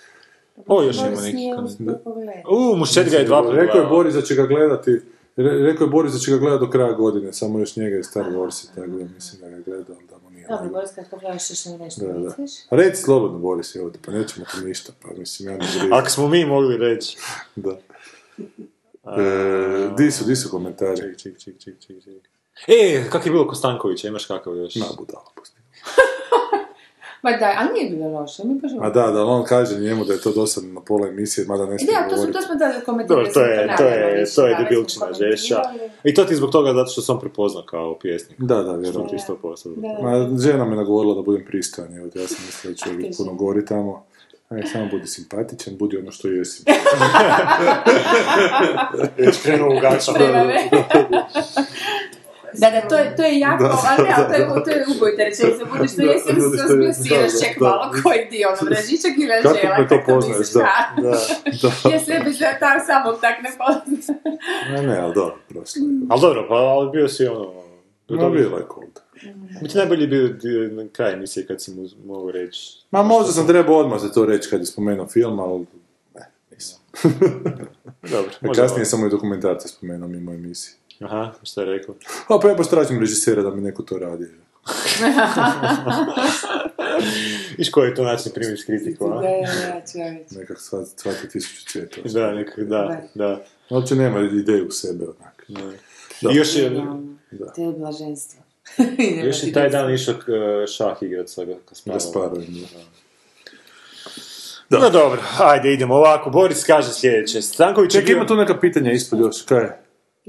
[0.68, 1.72] O, još ima Boris neki nije komentar.
[1.86, 2.44] uspio pogledati.
[2.52, 3.88] U, mušet ga je dva puta Rekao je.
[3.88, 4.92] Boris da će ga gledati,
[5.36, 8.04] re- rekao je Boris da će ga gledati do kraja godine, samo još njega i
[8.04, 9.94] Star Wars i tako da mislim da ga gleda,
[10.50, 10.70] Dobro.
[10.70, 12.20] Boris, kad pogledaš još nešto Da, da.
[12.20, 12.52] misliš?
[12.70, 15.94] A Reci slobodno, Boris, evo te, pa nećemo ti ništa, pa mislim, ja ne griješim.
[16.00, 17.18] Ako smo mi mogli reći.
[17.56, 17.78] Da.
[19.18, 20.98] E, di su, di su komentari?
[20.98, 22.30] Ček, ček, ček, ček, ček, ček.
[22.68, 24.76] E, kak je bilo Kostankovića, imaš kakav još?
[24.76, 25.60] Na budala pusti.
[27.22, 28.72] Ma daj, ali nije bilo loše, mi baš...
[28.82, 31.80] A da, da, on kaže njemu da je to dosadno na pola emisije, mada ne
[31.80, 33.26] smije Da, to, su, to smo da komentirali.
[33.26, 35.62] Dobro, to je, to je, to je da, debilčina žešća.
[35.64, 35.92] komentirali.
[36.04, 38.40] I to ti zbog toga zato što sam prepoznao kao pjesnik.
[38.42, 39.10] Da, da, Što vjerujem.
[39.10, 39.76] ti isto poslao.
[39.76, 39.88] Da.
[40.04, 43.34] Ma, žena me nagovorila da budem pristojan, evo, ja sam mislio da ću uvijek puno
[43.34, 44.06] gori tamo.
[44.50, 46.64] Aj, samo budi simpatičan, budi ono što jesi.
[49.18, 50.20] Već krenuo u gačama.
[52.54, 55.24] Da, da, to je, to je jako, ali ne, ali to je, to je ubojita
[55.24, 56.58] rečenica, budi što Da, jesi, budi
[56.94, 58.02] se jesi, da, ček da, malo, da.
[58.02, 60.60] koji dio, ono, vražičak ili Kako anđela, me to kako poznaješ, da.
[60.60, 61.02] ha?
[61.02, 61.18] Da.
[61.92, 64.20] Ja sebe se tam samog tak ne poznam.
[64.72, 65.82] Ne, ne, ali dobro, prošlo.
[66.10, 67.54] Ali dobro, pa ali bio si ono...
[68.10, 69.00] No, bilo je cold.
[69.62, 70.38] Mi ti najbolji bio
[70.72, 72.86] na kraj emisije kad si mu mogu reći.
[72.92, 75.66] Ma možda sam trebao odmah za to reći kad je spomenuo film, ali
[76.16, 76.80] ne, nisam.
[78.02, 78.32] Dobro,
[78.62, 80.79] kasnije sam i dokumentarce spomenuo mimo emisije.
[81.00, 81.96] Aha, šta je rekao?
[82.28, 84.26] A pa ja baš tražim režisera da mi neko to radi.
[87.58, 89.10] Viš koji je to način primiti kritiku, a?
[89.16, 90.32] Da, da, čovječ.
[90.32, 90.58] Nekak
[90.96, 92.02] svaki, tisuću cvijeta.
[92.04, 93.44] Da, nekak, da, da.
[93.70, 95.46] Uopće nema ideju u sebe, onak.
[95.48, 95.62] Da.
[96.32, 96.70] I još je,
[97.56, 98.40] To je blaženstvo.
[99.28, 100.26] još je taj dan išao k-
[100.78, 101.46] šah igrat sa.
[101.86, 102.68] Gasparovim, da.
[104.70, 104.80] Da.
[104.80, 106.30] No dobro, ajde idemo ovako.
[106.30, 107.42] Boris kaže sljedeće.
[107.42, 109.80] Stanković je Čekaj, ima tu neka pitanja ispod još, kaj je?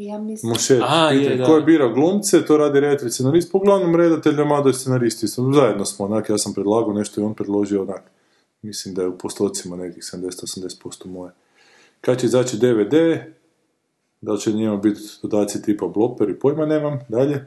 [0.01, 0.53] Ja mislim...
[0.53, 1.45] Mušet, A, je, da.
[1.45, 5.53] ko je birao glumce, to radi redatelj scenarist, po uglavnom redatelj, Amado je scenarist, isto,
[5.55, 8.03] zajedno smo, onak, ja sam predlagao nešto i on predložio, onak,
[8.63, 11.33] mislim da je u postocima nekih 70-80% moje.
[12.01, 12.95] Kad će izaći DVD,
[14.21, 17.47] da li će njima biti dodaci tipa bloper i pojma nemam, dalje,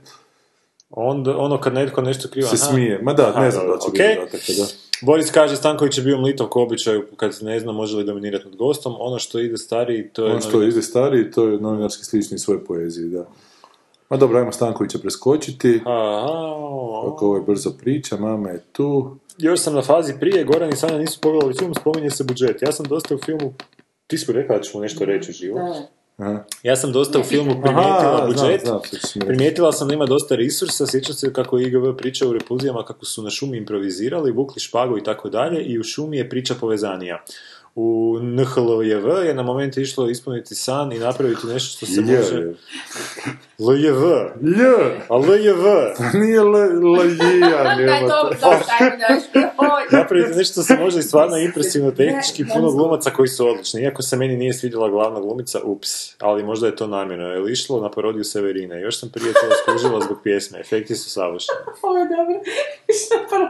[0.96, 2.48] Onda, ono kad netko nešto krivo...
[2.48, 2.72] se aha.
[2.72, 4.08] smije, ma da, Aha, ne znam da će okej.
[4.08, 4.83] biti dodataka, da.
[5.06, 8.56] Boris kaže, Stanković je bio mlitov ko običaju kad ne zna može li dominirati nad
[8.56, 8.96] gostom.
[9.00, 10.32] Ono što ide stariji, to je...
[10.32, 13.26] Ono što ide stariji, to je novinarski slični svoje poeziji, da.
[14.10, 19.60] Ma dobro, ajmo Stankovića preskočiti, Aha, ako ovo je brzo priča, mama je tu, Još
[19.60, 22.62] sam na fazi prije, Goran i Sanja nisu pogledali film, spominje se budžet.
[22.62, 23.54] Ja sam dosta u filmu,
[24.08, 25.60] ti si rekao da ćemo nešto reći živo.
[25.60, 25.88] Da.
[26.18, 26.44] Aha.
[26.64, 28.62] Ja sam dosta u filmu primijetila Aha, budžet.
[28.66, 28.80] znam,
[29.14, 29.28] znam.
[29.28, 33.06] Primijetila sam da ima dosta resursa, sjećam se kako je IGV pričao u repuzijama kako
[33.06, 37.24] su na šumi improvizirali, vukli špagu i tako dalje i u šumi je priča povezanija.
[37.76, 42.54] U NHLJV je na moment išlo ispuniti san i napraviti nešto što se može...
[43.60, 44.04] LJV,
[44.42, 44.64] Lj,
[45.10, 45.66] a LJV,
[46.14, 46.52] nije l,
[46.92, 49.24] lajija, Daj, daš.
[49.58, 50.00] Oj.
[50.00, 53.82] napraviti nešto što se može i stvarno impresivno tehnički, puno glumaca koji su odlični.
[53.82, 57.28] Iako se meni nije svidjela glavna glumica, ups, ali možda je to namjerno.
[57.28, 58.82] Je li išlo na parodiju Severine?
[58.82, 61.60] Još sam prije to skužila zbog pjesme, efekti su savršeni.
[61.82, 62.40] Ovo je dobro.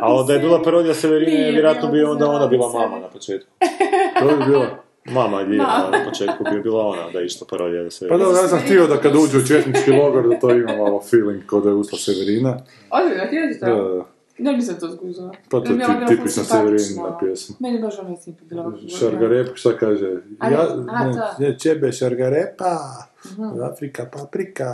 [0.02, 3.08] Ali da je bila parodija Severine, Nije je vjerojatno bi onda ona bila mama na
[3.08, 3.50] početku.
[4.20, 4.66] To bi bilo.
[5.06, 5.90] Mama je Ma.
[5.92, 8.08] na početku bi bila ona da je išla parodija da se...
[8.08, 11.02] Pa dobro, ja sam htio da kad uđu u četnički logor da to ima malo
[11.02, 12.58] feeling kao da je usla Severina.
[12.90, 13.96] Ozbiljno, ti reći Da, to?
[13.98, 14.06] da.
[14.38, 15.32] Ne bi se to zgužila.
[15.50, 16.44] Pa to je bila tipična.
[16.44, 17.56] Severinina pjesma.
[17.60, 18.74] Meni baš ona je bila.
[19.00, 20.12] Šargarep, šta kaže?
[20.52, 22.78] Ja, a, ne, čebe šargarepa,
[23.72, 24.74] Afrika paprika.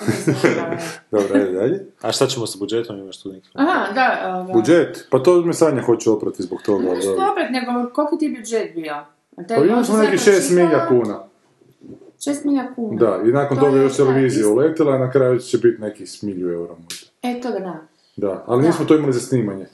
[1.10, 1.86] Dobro, ajde dalje.
[2.02, 3.48] A šta ćemo sa budžetom, imaš tu neki?
[3.52, 4.52] Aha, da, da.
[4.52, 6.88] Budžet, pa to me Sanja hoće oprati zbog toga.
[6.90, 8.96] ali Što opet, nego koliko ti je budžet bio?
[9.48, 10.88] Pa imali smo neki sad 6 milja pročitala?
[10.88, 11.30] kuna.
[12.24, 13.00] Šest milija kuna.
[13.00, 15.80] Da, i nakon To toga je, još da, televizija uletila, a na kraju će biti
[15.80, 17.06] neki smilju eura možda.
[17.22, 17.80] E, to da.
[18.16, 19.66] Da, ali nismo to imali za snimanje.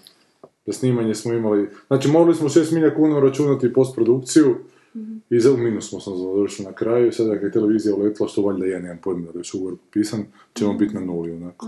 [0.66, 1.68] Za snimanje smo imali...
[1.86, 4.56] Znači, morali smo 6 milija kuna uračunati postprodukciju
[5.30, 7.12] i za u minus smo sam završili na kraju.
[7.12, 10.24] Sada kad je televizija uletila, što valjda ja nemam pojma da je ugovor potpisan,
[10.54, 11.66] ćemo biti na nuli, onako.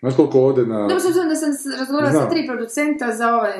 [0.00, 0.78] Znaš koliko ode na...
[0.80, 3.52] Dobro, s obzirom da sam razgovarala sa tri producenta za ovaj,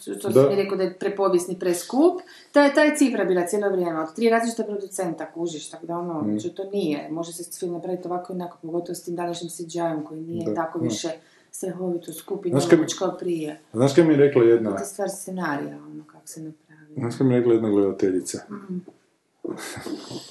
[0.00, 0.34] što Da.
[0.42, 2.20] sam mi rekao da je prepovijesni, preskup,
[2.52, 6.22] ta, ta je cifra bila cijelo vrijeme, od tri različita producenta, kužiš, tako da ono,
[6.22, 6.38] Mm.
[6.40, 10.04] što to nije, može se film napraviti ovako i onako, pogotovo s tim današnjim CGI-om
[10.04, 10.84] koji nije Da, tako da.
[10.84, 11.08] više
[11.50, 13.60] strahovito skup i nemoguć kao prije.
[13.72, 14.70] Znaš kaj mi je rekla jedna...
[14.76, 16.65] To je stvar scenarija, ono, kako se napravi.
[16.96, 18.38] Znaš mi rekla jedna gledateljica?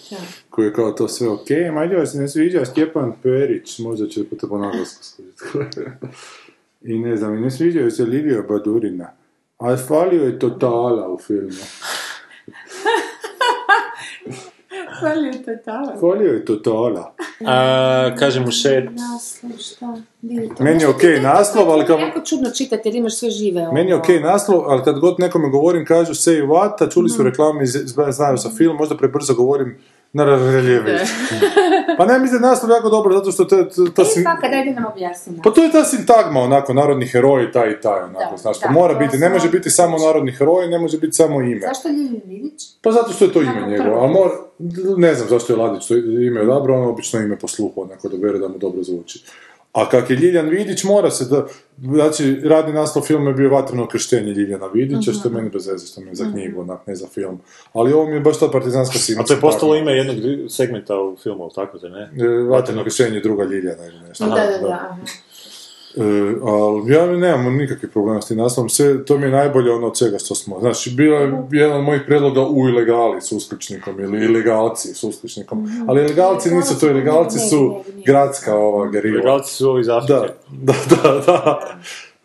[0.04, 0.18] Šta?
[0.50, 4.48] Koji je kao to sve ok, majde se ne sviđa Stjepan Perić, možda će to
[4.48, 5.24] po naglasku.
[6.82, 9.12] I ne znam, i ne sviđa joj se Livija Badurina.
[9.58, 11.64] A falio je totala u filmu.
[15.46, 15.98] Totala.
[16.02, 17.14] Falio je totala.
[17.42, 17.56] A,
[18.16, 19.96] kaže mu šet, Naslov, šta?
[20.60, 23.62] Meni je okej ti- naslov, ali kao- Jako čudno čitati jer imaš sve žive.
[23.62, 23.72] ono.
[23.72, 27.24] Meni je okej naslov, ali kad god nekome govorim kažu say what, a čuli su
[27.24, 29.78] reklame i z- znaju sa film, možda prebrzo govorim
[30.14, 31.02] na reljević.
[31.98, 34.24] Pa ne mislim da je naslov jako dobro, zato što to, to, to E, sim-
[34.24, 35.40] fakat, dajde nam objasni.
[35.44, 38.68] Pa to je ta sintagma, onako, narodni heroj, taj i taj, onako, Da, znaš, pa
[38.68, 41.68] da, mora biti, ne može biti samo narodni heroj, ne može biti samo ime.
[41.68, 42.62] Zašto Ljiljan Vidić?
[42.82, 44.32] Pa zato što je to ime njegovo, ali mora,
[44.98, 48.18] ne znam zašto je Ladić to ime odabrao, ono obično ime po sluhu, onako da
[48.18, 49.24] vjeruje da mu dobro zvuči.
[49.76, 51.46] A kak je Ljiljan Vidić, mora se da,
[51.78, 55.36] znači, radni naslov filma je bio Vatreno krštenje Ljiljana Vidića, što je Mhm.
[55.38, 57.40] meni bez veze, što mi je za knjigu, onak, ne za film.
[57.74, 59.24] Ali ovo mi je baš ta partizanska sintagma.
[59.24, 60.16] a to je postalo ime jednog
[60.52, 62.02] segmenta u filmu, tako te ne?
[62.20, 64.26] E, Vatreno krštenje druga Ljiljana ili nešto.
[64.26, 64.74] Da, da, da.
[64.74, 64.96] aha.
[65.98, 66.02] E,
[66.44, 69.98] ali ja nemam nikakvih problema s tim naslovom, sve, to mi je najbolje ono od
[69.98, 70.60] svega što smo.
[70.60, 75.86] Znači, bilo je jedan od mojih predloga u ilegali s uskličnikom ili ilegalci s uskličnikom.
[75.88, 79.18] Ali ilegalci nisu to, ilegalci su gradska ova gerila.
[79.18, 80.14] Legalci su ovi iz Afrike.
[80.50, 81.76] Da, da, da, da.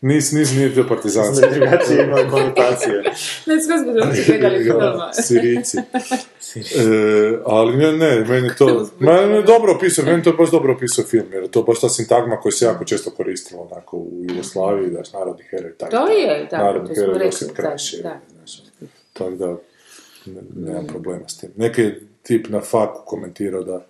[0.01, 1.47] Nis, nis nije bio partizanski.
[1.55, 3.03] Drugačije imaju konotacije.
[3.47, 5.13] Ne, sve smo dobro gledali filma.
[5.13, 5.79] Sirici.
[5.79, 11.05] E, ali ne, ne, meni to, meni je dobro opisao, meni to baš dobro opisao
[11.05, 14.91] film, jer je to baš ta sintagma koja se jako često koristila, onako, u Jugoslaviji,
[14.91, 18.03] daš, narodni heroj, taj, To je, da, narodni to smo heroj Josip da, Kraš, je,
[19.13, 19.57] tako da,
[20.27, 21.51] ne, nemam problema s tim.
[21.57, 23.87] Neki je tip na faku komentirao da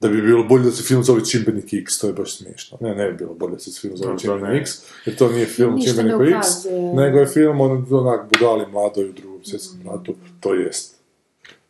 [0.00, 2.78] da bi bilo bolje da se film zove Čimbenik X, to je baš smiješno.
[2.80, 4.62] Ne, ne bi bilo bolje da se film zove No, Čimbenik.
[4.62, 4.70] X,
[5.06, 6.46] jer to nije film Čimbenik X,
[6.94, 10.96] nego je film on, onak budali mladoj u drugom svjetskom ratu, to jest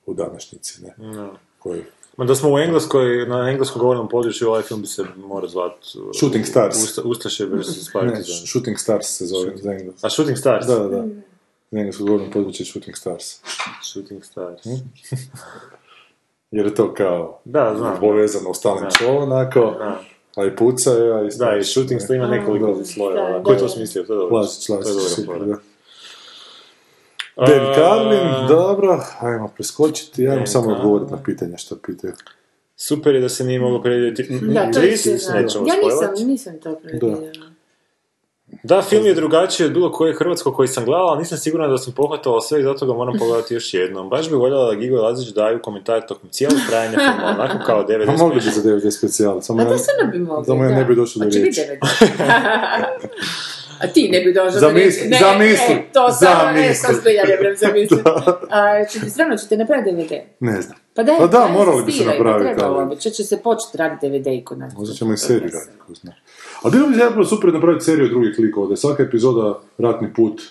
[0.07, 1.33] u današnjici, ne, No.
[1.59, 1.83] koji
[2.17, 5.73] Ma da smo u Engleskoj, na engleskom govornom području, ovaj film bi se morao zvat...
[5.73, 6.77] uh, Shooting Stars.
[6.85, 7.69] Usta, Ustaše vs.
[7.69, 8.47] ne, Partizan.
[8.47, 10.07] Shooting Stars se zove za englesko.
[10.07, 10.67] A Shooting Stars?
[10.67, 11.07] Da, da, da.
[11.71, 13.25] Na engleskom govornom području je Shooting Stars.
[13.93, 14.63] Shooting Stars.
[16.51, 17.97] Jer je to kao Da, znam.
[18.01, 18.91] povezano u stalnim Da.
[18.91, 20.01] show, onako, Da.
[20.37, 22.85] a i pucaju, a i Da, i Shooting ima nekoliko Da.
[22.85, 23.31] slojeva.
[23.31, 24.05] Da, Ko je to smislio?
[24.05, 24.37] To je dobro.
[24.37, 25.57] Lazić, To je Lazić, dobra super, da.
[27.37, 32.13] A- Carlin, dobro, ajmo preskočiti, ajmo samo odgovoriti na pitanja što pitaju.
[32.77, 34.39] Super je da se nije moglo predvidjeti.
[34.43, 37.17] Da, to je Ja nisam, nisam to predvidjela.
[38.63, 41.79] Da, film je drugačiji od bilo kojeg hrvatskog koji sam gledala, ali nisam siguran da
[41.79, 44.09] sam pohvatala sve i zato ga moram pogledati još jednom.
[44.09, 47.85] Baš bi voljela da Gigo i Lazić daju komentar tokom cijelog trajanja filma, onako kao
[47.85, 50.75] 90 Pa mogli bi za 90 specijal, samo Pa stvarno bi mogli, samo ja da.
[50.77, 51.61] ne bi došao do biti riječi.
[51.61, 51.79] 90.
[53.81, 55.09] A ti ne bi došao do Zamisli- riječi.
[55.09, 56.87] Ne, zamisli, ne, to samo, ne, zamisli.
[56.87, 58.03] to zbilja ne brem zamisliti.
[58.51, 60.13] A, stvarno ćete napraviti DVD?
[60.41, 60.79] Ne znam.
[60.95, 63.37] Pa daj, Pa da, morali bi se insistiraj, napraviti, Trebalo ali- bi, će, će se
[63.39, 64.75] početi raditi DVD i kod nas.
[64.75, 66.13] Možda ćemo i seriju raditi, ko zna.
[66.63, 70.43] A bilo bi zapravo super napraviti seriju drugih likova, da je svaka epizoda ratni put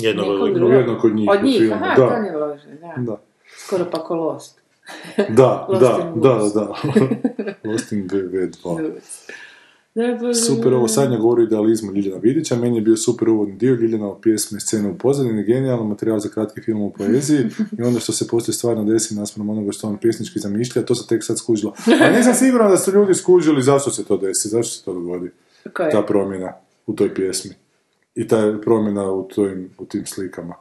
[0.00, 1.74] Jednog od jednog od njih Od u njih, filmu.
[1.74, 2.08] aha, da.
[2.08, 2.94] to ne lože, da.
[3.02, 3.20] Da,
[3.58, 4.60] Skoro pa ko Lost.
[5.38, 6.54] da, Lost da, da, Woods.
[6.54, 7.70] da.
[7.70, 8.92] Lost in VV2.
[9.94, 13.54] Da, Bože Super, ovo sadnje govori o idealizmu Ljiljana Vidića, meni je bio super uvodni
[13.56, 17.38] dio, Ljiljana pjesme, scene u pozadini, genijalan materijal za kratki film u poeziji
[17.78, 21.06] i onda što se poslije stvarno desi naspram onoga što on pjesnički zamišlja, to se
[21.06, 21.74] tek sad skužilo.
[22.02, 25.30] Ali nisam siguran da su ljudi skužili zašto se to desi, zašto se to dogodi,
[25.64, 25.90] Je?
[25.90, 26.52] ta promjena
[26.86, 27.54] u toj pjesmi.
[28.14, 30.54] I ta promjena u, tojim, u tim slikama.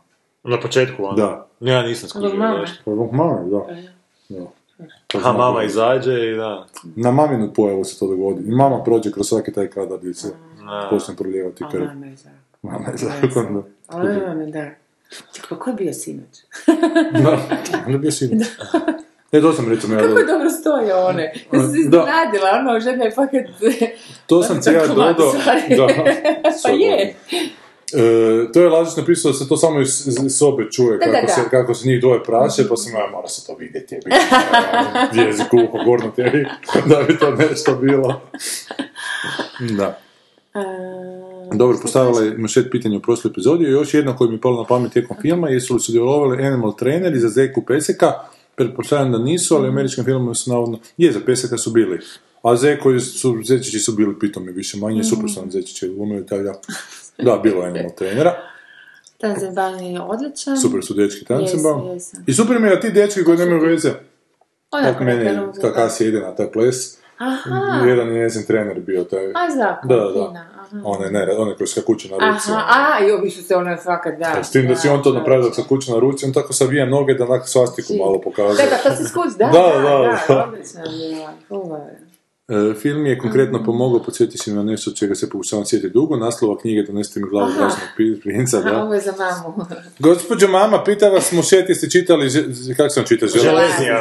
[0.43, 1.15] Na početku, ono.
[1.15, 1.47] Da.
[1.59, 2.33] Ja nisam skužio.
[2.33, 2.59] Mame.
[2.59, 2.81] zašto.
[2.85, 3.75] Pa mama, da.
[4.29, 4.45] da.
[5.07, 6.67] To Aha, mama izađe i da.
[6.95, 8.43] Na maminu pojavu se to dogodi.
[8.47, 10.33] I mama prođe kroz svaki taj kadar gdje se
[10.89, 11.83] počne prolijevati krv.
[11.83, 12.37] Mama je zakon.
[12.61, 13.63] Mama je zakon, da.
[13.87, 14.69] Ali mama, da.
[15.33, 16.43] Čekaj, ko je bio sinoć?
[17.23, 17.39] Da,
[17.87, 18.29] on je bio sin.
[19.31, 20.25] E, to sam recimo ja Kako dodao.
[20.37, 21.33] dobro stoje one.
[21.53, 23.45] Ja sam se iznenadila, ono, žena je fakat...
[24.27, 24.59] To sam
[24.95, 25.31] mlada dodao.
[25.77, 25.87] Da.
[26.63, 27.15] pa je.
[27.93, 31.27] E, to je Lazić napisao da se to samo iz, iz sobe čuje, Da, kako,
[31.27, 31.33] da.
[31.33, 35.21] Se, kako se njih dvoje praše, pa sam ja mora se to vidjeti, jebi ga,
[35.23, 36.45] jezik uho, gorno tebi,
[36.85, 38.21] da bi to nešto bilo.
[39.77, 39.99] Da.
[41.53, 44.67] Dobro, postavila je Mašet pitanje u prošloj epizodi još jedno koje mi je palo na
[44.67, 48.13] pamet tijekom filma, jesu li sudjelovali Animal Traineri za Zeku Peseka,
[48.67, 51.99] pretpostavljam da nisu, ali u američkim filmima su navodno, je, za Peseka su bili.
[52.41, 56.43] A Zeko su, Zečići su bili pitomi više manje, super su nam Zečići glumili, tako
[56.43, 56.61] da,
[57.17, 58.33] da, bilo je Animal Trenera.
[59.17, 60.57] Tanzenban je odličan.
[60.57, 61.57] Super su dečki jesu.
[62.27, 63.91] I super mi je da ti dečki koji nemaju veze,
[64.71, 65.61] kako meni, neka ruka.
[65.61, 69.87] kako Asi ide na taj ples, Aha, jedan je njezin trener bio, taj, a zako,
[69.87, 70.45] Da, da, da.
[70.55, 70.81] aha.
[70.83, 72.51] one, ne, one koji skakuće na ruci.
[72.51, 72.63] Aha,
[72.99, 74.43] a, jo, bi su se ono fakat, da.
[74.43, 76.85] S tim da si on to da, napravio se kuće na ruci, on tako savija
[76.85, 78.65] noge da onak svastiku malo pokazuje.
[78.65, 79.89] Da, da, to se skuć, da, Da, da, da,
[80.27, 80.45] da, da.
[80.45, 82.11] odlično je je.
[82.49, 86.57] E, film je konkretno pomogao podsjetiti se na nešto čega se pokušavam sjetiti dugo, naslova
[86.57, 87.51] knjige Donesite mi glavu
[87.97, 88.77] pi- princa, da.
[88.83, 89.65] ovo je za mamu.
[89.99, 92.43] Gospođo mama, pita vas Mušet, jeste čitali, ž-
[92.77, 93.29] kako sam čitao?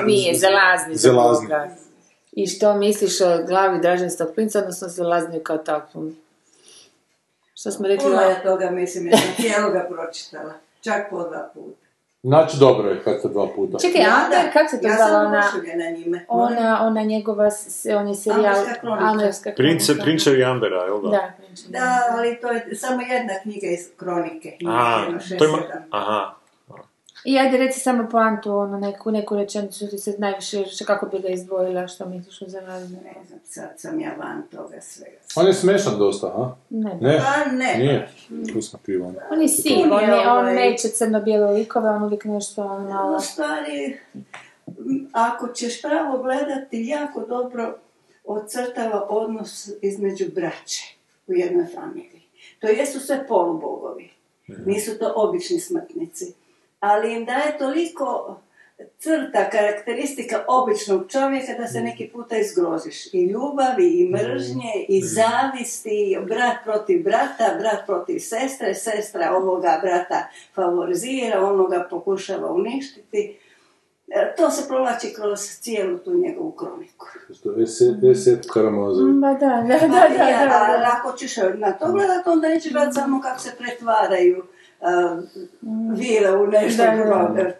[0.06, 0.94] Nije, zelazni.
[0.94, 1.48] za Zelazni.
[2.32, 6.16] I što misliš o glavi Draženstog princa, odnosno zelazniju kao takvom?
[7.54, 8.04] Što smo rekli?
[8.04, 10.52] Puno je toga, mislim, ja sam cijeloga pročitala.
[10.80, 11.80] Čak po dva puta.
[12.22, 13.78] Znači, dobro je kad ste dva puta.
[13.78, 15.38] Čekaj, Amber, kako se to ja zvala sam ona?
[15.38, 16.24] oduševljena njime.
[16.28, 17.48] Ona, ona njegova,
[17.98, 18.54] on je serijal...
[18.82, 19.56] Amberska kronika.
[19.56, 20.04] Prince, kronika.
[20.04, 21.08] prinčevi Ambera, jel da?
[21.08, 21.32] Da.
[21.68, 24.56] Da, ali to je samo jedna knjiga iz kronike.
[24.66, 25.58] A, Ima šest, to ima...
[25.90, 26.34] Aha.
[27.24, 31.18] I ajde reci samo poantu, ono, neku, neku rečenicu ti se najviše, što- kako bi
[31.18, 32.96] ga izdvojila, što misliš o zelazni?
[32.96, 35.16] Ne znam, sad sam ja van toga svega.
[35.36, 36.54] On je smešan dosta, a?
[36.70, 37.18] Ne, Ne?
[37.18, 37.76] Pa ne.
[37.78, 38.08] Nije.
[38.52, 39.06] Tu sam krivo.
[39.08, 39.20] onda.
[39.30, 42.62] On je siv, On on, je je, on ovaj- neće crno-bijele likove, on uvijek nešto
[42.64, 43.16] ono malo...
[43.16, 43.98] U stvari,
[45.12, 47.78] ako ćeš pravo gledati, jako dobro
[48.24, 50.96] ocrtava odnos između braće
[51.26, 52.22] u jednoj familiji.
[52.60, 54.10] To jesu sve polubogovi.
[54.66, 56.34] Nisu to obični smrtnici.
[56.80, 58.36] Ali im daje toliko
[58.98, 63.14] crta, karakteristika običnog čovjeka da se neki puta izgroziš.
[63.14, 70.28] I ljubavi, i mržnje, i zavisti, brat protiv brata, brat protiv sestre, sestra ovoga brata
[70.54, 73.38] favorizira, onoga pokušava uništiti.
[74.08, 77.06] E, To se provlači kroz cijelu tu njegovu kroniku.
[77.34, 77.62] Što je
[78.12, 79.14] Eset, Karamazović.
[79.14, 80.96] Ma da, da, da, da, A, ja, da, a da.
[81.00, 84.44] ako ćeš na to gledat, onda neće gledat samo kako se pretvaraju
[84.80, 85.24] uh,
[85.98, 87.40] vile u nešto Da, da, drugo, da.
[87.42, 87.54] e,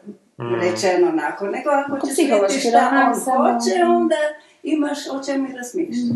[0.61, 1.47] rečeno onako.
[1.47, 4.17] Nego ako ćeš vidjeti šta on hoće, onda
[4.63, 6.15] imaš o čemu i razmišljati.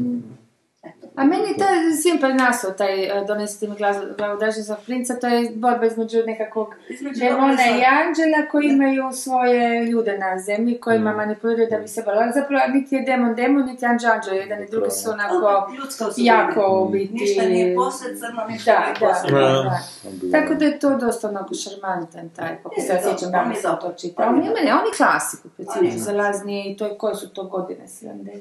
[1.17, 4.01] A meni je taj simpel naslov, taj uh, donesiti mi glavu
[4.39, 6.75] Draženstog princa, to je borba između nekakvog
[7.17, 12.03] demona dobra i anđela koji imaju svoje ljude na zemlji, kojima manipuliraju da bi se
[12.03, 12.23] borili.
[12.23, 15.71] Ali zapravo niti je demon demon, niti anđel anđel, jedan i drugi su onako
[16.17, 17.15] jako u biti...
[17.15, 19.41] Ništa nije posredno, ništa Da, nije da, posredno.
[19.41, 19.79] da,
[20.23, 20.41] da.
[20.41, 23.55] Tako da je to dosta onako šarmantan taj, kako se ja Je, sjećam da je
[23.55, 23.81] sam dobar.
[23.83, 24.29] to čitala.
[24.29, 24.63] On On je je, dobar.
[24.63, 26.23] meni, on je klasiku, On je specifično dobar.
[26.23, 28.41] zalaznije i to je, koje su to godine, 70?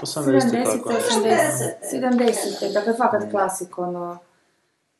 [0.00, 0.90] 70, tako.
[0.90, 4.18] 80, 70, dakle fakat klasik, ono,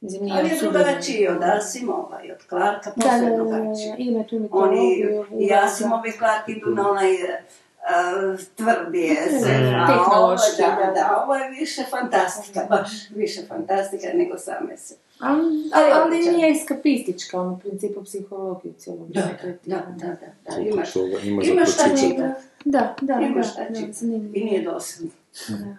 [0.01, 3.45] mislim, nije Ali je drugačiji od Asimova i od Clarka, Da, posve da, da, da,
[3.45, 3.95] drugačiji.
[3.99, 5.27] ima tu Oni mitologiju.
[5.39, 10.93] i da, Asimov i Clark idu na onaj uh, tvrdi Mm, tehnološki, da, da.
[10.93, 14.95] da, ovo je više fantastika, baš više fantastika nego same se.
[15.21, 20.07] Ali, Ali nije eskapistička, ono, u principu psihologiju cijelog Da, da, da, da,
[20.45, 20.79] da, Koliko
[21.23, 22.23] imaš, imaš čitati,
[22.65, 24.33] Da, da, da, šta da, zanimljivo.
[24.35, 25.11] i nije dosadno.
[25.49, 25.77] Da.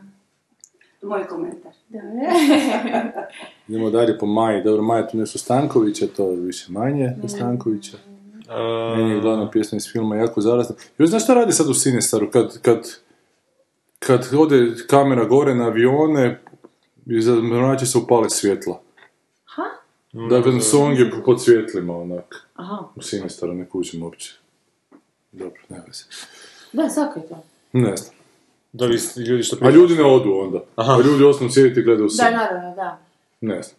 [1.07, 1.71] Moj komentar.
[1.89, 1.99] Da,
[3.67, 4.63] Idemo dalje po Maji.
[4.63, 7.27] Dobro, Maja tu nešto Stankovića, to je više manje Mm.
[7.27, 7.97] Stankovića.
[8.97, 10.75] Meni je glavna pjesma iz filma jako zarazna.
[10.97, 12.31] Još znaš šta radi sad u Sinestaru?
[12.31, 12.89] Kad, kad,
[13.99, 16.39] kad ode kamera gore na avione,
[17.51, 18.81] mrače se upale svjetla.
[19.45, 19.63] Ha?
[20.29, 22.47] Dakle, song je pod svjetlima, onak.
[22.55, 24.33] Aha, U Sinestaru ne kužim uopće.
[25.31, 26.03] Dobro, ne veze.
[26.73, 27.43] Da, svako je to.
[27.73, 28.15] Ne znam.
[28.73, 30.63] Da li ljudi što A ljudi ne odu onda.
[30.75, 32.25] A ljudi ostanu sjediti i gledaju Da, sin.
[32.25, 32.99] naravno, da.
[33.41, 33.75] Ne znam.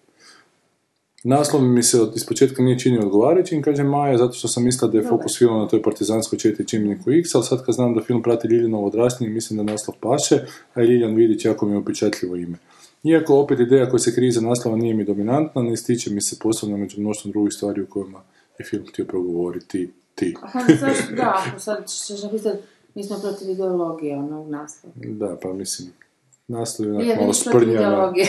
[1.24, 4.98] Naslov mi se od ispočetka nije činio odgovarajućim, kaže Maja, zato što sam mislila da
[4.98, 8.22] je fokus filma na toj partizanskoj četi čimbeniku X, ali sad kad znam da film
[8.22, 10.38] prati Ljiljanovo odrastanje, mislim da naslov paše,
[10.74, 12.56] a i Ljiljan Vidić jako mi je upečatljivo ime.
[13.04, 16.36] Iako opet ideja koja se krije iza naslova nije mi dominantna, ne ističe mi se
[16.42, 18.22] posebno među mnoštvom drugih stvari u kojima
[18.58, 20.34] je film htio progovoriti ti.
[20.42, 20.60] Aha,
[21.16, 22.58] da, ako sad ćeš napisati,
[22.94, 24.94] mi smo protiv ideologije, ono, u naslovu.
[24.96, 25.92] Da, pa mislim,
[26.48, 27.72] naslov je onak malo sprdnjana.
[27.72, 28.26] ideologije.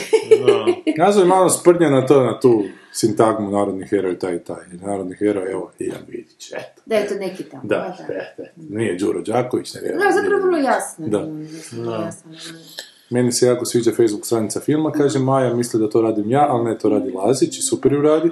[0.97, 2.63] Naslov je malo sprdnja na to, na tu
[2.93, 4.65] sintagmu narodnih heroja, taj i taj.
[4.81, 6.81] Narodnih heroja, evo, Ljiljan Vidić, eto.
[6.85, 7.63] Da je to neki tamo.
[7.65, 8.13] Da, da.
[8.13, 8.77] da, da.
[8.77, 9.73] Nije Đuro Đaković.
[9.73, 11.07] Da, zapravo vrlo jasno.
[11.07, 11.19] Da.
[11.19, 12.37] ono, vrlo jasno, da.
[13.09, 16.63] Meni se jako sviđa Facebook stranica filma, kaže Maja, misli da to radim ja, ali
[16.63, 18.31] ne, to radi Lazić i super ju radi.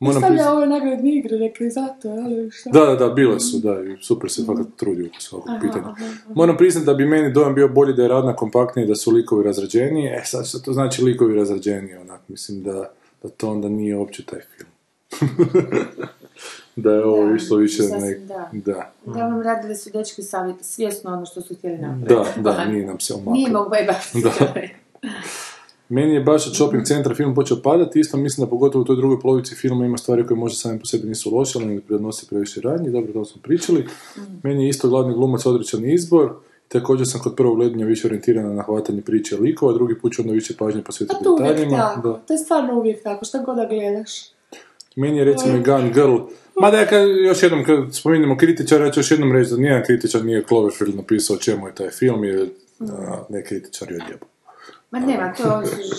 [0.00, 2.70] Moram Stavlja priznat- ove nagradne igre, neke zato, ali šta?
[2.70, 5.94] Da, da, da, bile su, da, i super se fakat trudi oko svakog pitanja.
[6.34, 9.10] Moram priznati da bi meni dojam bio bolji da je radna kompaktnija i da su
[9.10, 10.06] likovi razrađeniji.
[10.06, 12.90] E, sad što to znači likovi razrađeniji, onak, mislim da,
[13.22, 14.70] da to onda nije uopće taj film.
[16.76, 18.18] da je ovo išlo više nek...
[18.18, 18.50] da.
[18.52, 22.40] Da, Uglavnom radili su dečki savjet, svjesno ono što su htjeli napraviti.
[22.40, 23.32] da, da, nije nam se omaklo.
[23.32, 23.94] Nije mogu beba.
[24.22, 24.52] Da.
[25.88, 28.96] Meni je baš od shopping centra film počeo padati, isto mislim da pogotovo u toj
[28.96, 32.26] drugoj polovici filma ima stvari koje možda same po sebi nisu loše, ali ne prednosi
[32.28, 33.86] previše radnje, dobro, to smo pričali.
[34.42, 36.32] Meni je isto glavni glumac odličan izbor,
[36.68, 40.34] također sam kod prvog gledanja više orijentirana na hvatanje priče likova, drugi put ću onda
[40.34, 41.76] više pažnje Pa posvetiti uvijek detaljima.
[41.76, 42.14] tako, Da.
[42.26, 44.10] to je stvarno uvijek tako, šta god da gledaš.
[44.96, 46.16] Meni je recimo i Gun Girl,
[46.60, 49.82] mada ja kad, još jednom kad spominjemo kritičara, ja ću još jednom reći da nijedan
[49.86, 52.48] kritičar nije Cloverfield napisao čemu je taj film, jer
[52.80, 54.26] a, ne kritičari odjebu.
[54.90, 55.42] Ma nema, to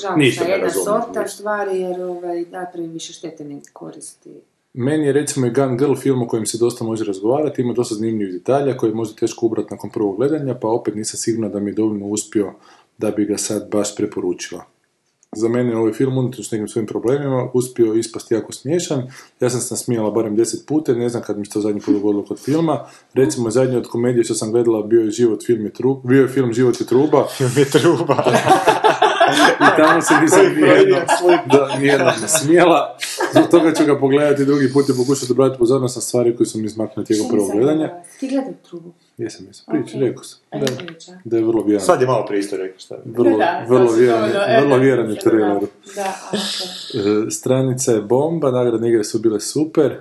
[0.02, 1.28] žalostna jedna sorta ništa.
[1.28, 4.30] stvari, jer ovaj, da previše štete ne koristi.
[4.74, 7.96] Meni je recimo i Gun Girl film o kojem se dosta može razgovarati, ima dosta
[7.96, 11.60] zanimljivih detalja koje je možda teško ubrati nakon prvog gledanja, pa opet nisam sigurna da
[11.60, 12.54] mi je dovoljno uspio
[12.98, 14.66] da bi ga sad baš preporučila.
[15.38, 19.04] Za mene je ovaj film, unatoč nekim svojim problemima, uspio ispasti jako smiješan.
[19.40, 21.94] Ja sam se nasmijala barem deset puta, ne znam kad mi se to zadnji put
[21.94, 22.86] dogodilo kod filma.
[23.14, 26.28] Recimo, zadnji od komedije što sam gledala bio je Život, film je tru, bio je
[26.28, 27.28] film Život je truba.
[27.38, 28.24] Film je truba.
[29.60, 31.00] I tamo se nisam nijednom,
[31.46, 32.98] da, nijednom nasmijela.
[33.32, 36.58] Zbog toga ću ga pogledati drugi put i pokušati obratiti pozornost na stvari koje su
[36.58, 37.94] mi izmaknule tijekom prvog gledanja.
[38.20, 38.92] Ti gledaj trubu.
[39.18, 39.66] Jesam, jesam.
[39.68, 40.02] Priči, Ok.
[40.02, 40.40] rekao sam.
[40.52, 40.66] Da,
[41.24, 41.86] da je vrlo vjeran.
[41.86, 43.02] Sad je malo prije isto rekao šta je.
[43.08, 45.60] Vrlo, Da, vrlo vjeran, dovoljno, je- e, vrlo da, vjeran je da, trailer.
[45.96, 46.38] Da, ok.
[47.28, 50.00] E, Stranica je bomba, nagradne igre su bile super.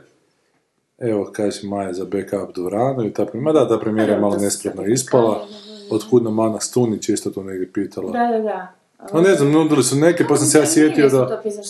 [0.99, 3.53] Evo, kaže Maja za backup Duranu i ta premijera.
[3.53, 5.47] Ma da, ta premijera je malo nespretno ispala.
[5.91, 8.13] Otkud nam Ana Stunić, isto to negdje pitala.
[8.13, 8.73] Da, da, da.
[9.13, 11.29] No ne znam, nudili su neke, pa sam se ja sjetio da...
[11.29, 11.67] To pisaš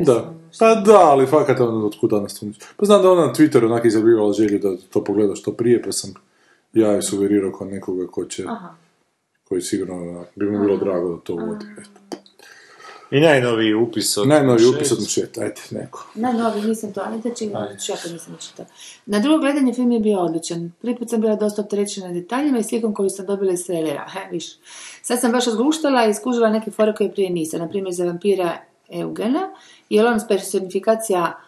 [0.00, 2.56] Da, ono, pa da, ali fakat ono, otkud Ana Stunić.
[2.76, 5.92] Pa znam da ona na Twitteru onak izjavivala želju da to pogleda što prije, pa
[5.92, 6.14] sam
[6.72, 8.74] ja je sugerirao kao nekoga ko će, Aha.
[9.48, 11.64] koji sigurno onak, bi mu bilo drago da to uvodi.
[13.14, 16.06] I najnoviji upis od Najnoviji upis od Mušeta, ajde, neko.
[16.14, 17.44] Na novi nisam to, ali da će
[17.92, 18.68] ja to nisam čitala.
[19.06, 20.72] Na drugo gledanje film je bio odličan.
[20.80, 24.06] Prvi put sam bila dosta opterećena detaljima i slikom koju sam dobila iz trailera.
[24.08, 24.44] He, viš.
[25.02, 27.60] Sad sam baš razguštala i skužila neke fore koje prije nisam.
[27.60, 28.58] Na primjer za vampira
[28.88, 29.50] Eugena,
[29.90, 31.44] je on personifikacija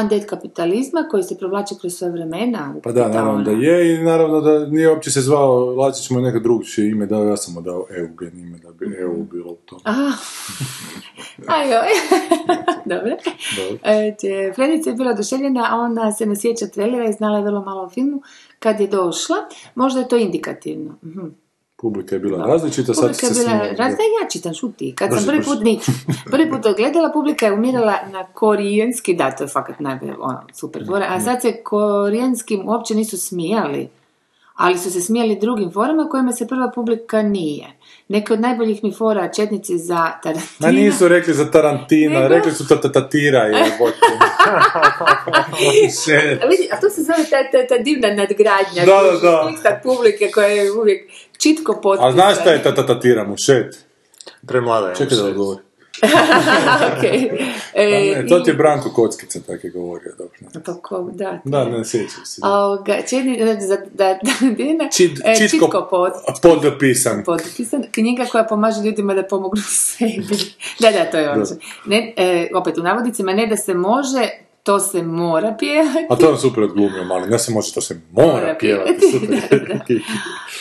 [0.00, 2.74] undead kapitalizma koji se provlači kroz sve vremena.
[2.82, 3.62] Pa da, naravno da ona.
[3.62, 7.24] je i naravno da nije uopće se zvao, Lačić mu je neka drugčije ime dao,
[7.24, 9.80] ja sam mu dao Eugen ime da bi EU bilo u tom.
[9.84, 10.12] Aha.
[11.46, 11.88] Ajoj.
[12.92, 13.16] Dobro.
[13.56, 13.78] Dobro.
[13.82, 17.60] E, Frenica je bila oduševljena, a ona se ne sjeća trailera i znala je vrlo
[17.60, 18.22] malo o filmu.
[18.58, 19.36] Kad je došla,
[19.74, 20.94] možda je to indikativno.
[21.04, 21.26] Mhm.
[21.76, 24.94] Publika je bila različita, sad Publika se bila različita, ja čitam, šuti.
[24.94, 25.82] Kad Brže, sam prvi put, nič,
[26.32, 30.86] prvi put gledala, publika je umirala na korijenski, da, to je fakat najbolje, ono, super
[30.86, 33.88] fora, a sad se korijenskim uopće nisu smijali,
[34.54, 37.66] ali su se smijali drugim forama kojima se prva publika nije.
[38.10, 40.56] Neke od najboljih mi fora četnici za Tarantina.
[40.58, 43.52] Ma nisu rekli za Tarantina, Nego- rekli su tatatatira je
[46.42, 48.84] A vidi, a to se zove ta, ta, ta divna nadgradnja.
[48.86, 49.80] Da, da, da.
[49.82, 52.08] publike koja je uvijek čitko potpisana.
[52.08, 53.84] A znaš šta je tatatatira mušet?
[54.46, 55.69] Premlada je Čekaj da Šet.
[56.06, 56.98] odgovori.
[56.98, 57.30] Okej.
[57.74, 60.32] Pa E, ne, to ti je Branko Kockica tako je govorio, dobro.
[60.40, 60.62] ne.
[60.64, 61.40] Pa ko, da.
[61.44, 62.40] Da, ne sjećam se.
[62.44, 67.22] A ovoga, četni, za, da, da, Dina, Čit, e, čitko, čitko pod, podpisan.
[67.24, 70.36] potpisan, knjiga koja pomaže ljudima da pomognu sebi.
[70.80, 71.44] da, da, to je ono.
[71.86, 74.28] Ne, e, opet u navodnicima, ne da se može,
[74.62, 76.06] to se mora pjevati.
[76.10, 77.30] A to je super odglumio, mali.
[77.30, 78.92] Ne se može, to se mora Mora pjevati.
[79.00, 79.80] pjevati, Super.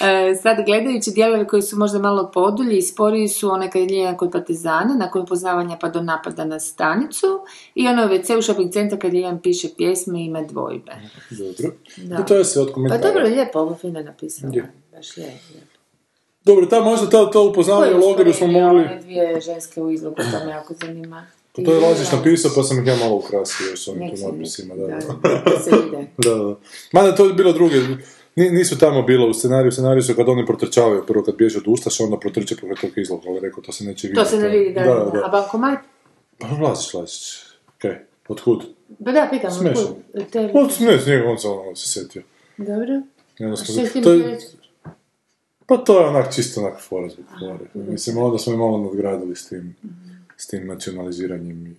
[0.02, 4.18] E, sad gledajući dijelove koji su možda malo podulji i sporiji su one kad je
[4.18, 7.28] kod partizana, nakon upoznavanja pa do napada na stanicu
[7.76, 10.91] i ono WC u shopping centra kad Ljeljan piše pjesme i ima dvojbe.
[11.30, 11.76] Dobro.
[11.97, 12.26] Da.
[12.26, 13.02] To je sve od Pa komentara.
[13.02, 14.54] dobro, lijepo, ovo fino napisano.
[14.56, 14.72] Je.
[14.91, 15.70] Baš je, lijepo.
[16.45, 18.84] Dobro, ta možda to, to upoznavanje u logoru smo mogli...
[19.02, 21.26] Dvije ženske u izlogu, to me jako zanima.
[21.52, 24.22] Pa to je Lazić napisao, pa sam ih ja malo ukrasio još s ovim tu
[24.24, 24.76] natpisima.
[24.76, 26.36] da, Da, da, da da.
[26.36, 26.56] da.
[26.91, 27.76] Mada to je bilo druge.
[28.36, 31.58] Ni- Nisu tamo bilo u scenariju, u scenariju su kad oni protrčavaju, prvo kad bježe
[31.58, 34.30] od Ustaša, onda protrče pokraj tog izloga, ali rekao, to se neće To vidjeti.
[34.30, 35.26] se ne vidi, da, da, da.
[35.26, 35.80] A bankomat?
[36.38, 37.36] Pa Lazić, Lazić.
[37.70, 37.95] Okej,
[38.28, 38.64] otkud?
[38.89, 39.84] Ba da, pitam, Smiješno.
[39.84, 40.32] otkud?
[40.32, 42.22] Te- Od, ne, nije on se ono se sjetio.
[42.58, 43.02] Dobro.
[43.39, 44.47] Jednostavno, Što je s tim to je- htio reći?
[45.66, 47.66] Pa to je onak čisto onak fora zbog fore.
[47.86, 49.76] Mislim, onda smo i malo nadgradili s tim,
[50.40, 51.78] s tim nacionaliziranjem.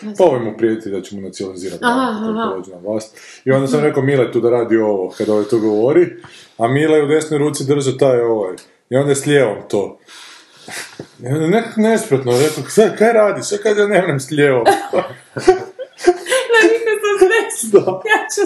[0.18, 3.18] Pa ovaj mu prijeti da će mu nacionalizirati kad dođe na vlast.
[3.44, 6.16] I onda sam rekao Mile tu da radi ovo, kada ovaj to govori,
[6.58, 8.56] a Mile u desnoj ruci drža taj ovaj
[8.90, 9.98] I onda je s lijevom to.
[11.22, 13.52] I onda je nekako nespretno, rekao, sad, kaj radiš?
[13.52, 14.64] Ja kaže, ne vrem s lijevom.
[14.64, 15.02] Na
[16.62, 18.02] nikad sam desno.
[18.10, 18.40] Ja ću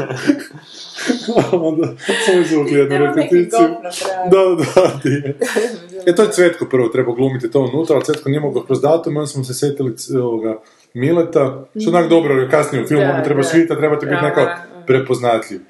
[1.60, 1.88] onda
[2.24, 3.68] sam izvukli jednu Treba repeticiju.
[4.30, 4.38] Da,
[4.74, 5.38] da, di je.
[6.06, 9.16] E, to je Cvetko prvo treba glumiti to unutra, ali Cvetko nije mogao kroz datum,
[9.16, 10.58] onda smo se setili c- ovoga
[10.94, 13.48] Mileta, što onak dobro, jer kasnije u filmu Da, treba da.
[13.48, 14.66] svita, trebate biti Da, neko da.
[14.86, 15.60] prepoznatljiv.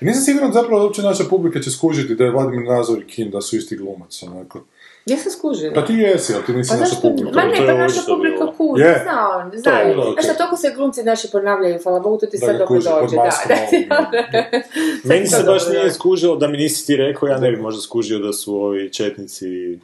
[0.00, 3.06] I nisam siguran zapravo da uopće naša publika će skužiti da je Vladimir Nazor i
[3.06, 4.60] Kin, da su isti glumac, onako.
[5.06, 5.74] Ja sam skužila.
[5.74, 7.30] Pa ti jesi, ali ti nisi Pa naša publika.
[7.32, 9.00] Ma ne, To je pa naša publika kuži, Je.
[9.02, 9.88] znao, To je znaju.
[9.88, 10.30] bilo, Znaš, okej.
[10.30, 13.16] a toliko se glumci naši ponavljaju, hvala Bogu, to ti Da sad dobro pod dođe.
[13.16, 13.22] Da,
[14.12, 14.60] da, da.
[15.04, 17.80] Meni se to baš nije skužilo, da mi nisi ti rekao, ja ne bi možda
[17.80, 19.78] skužio da su ovi četnici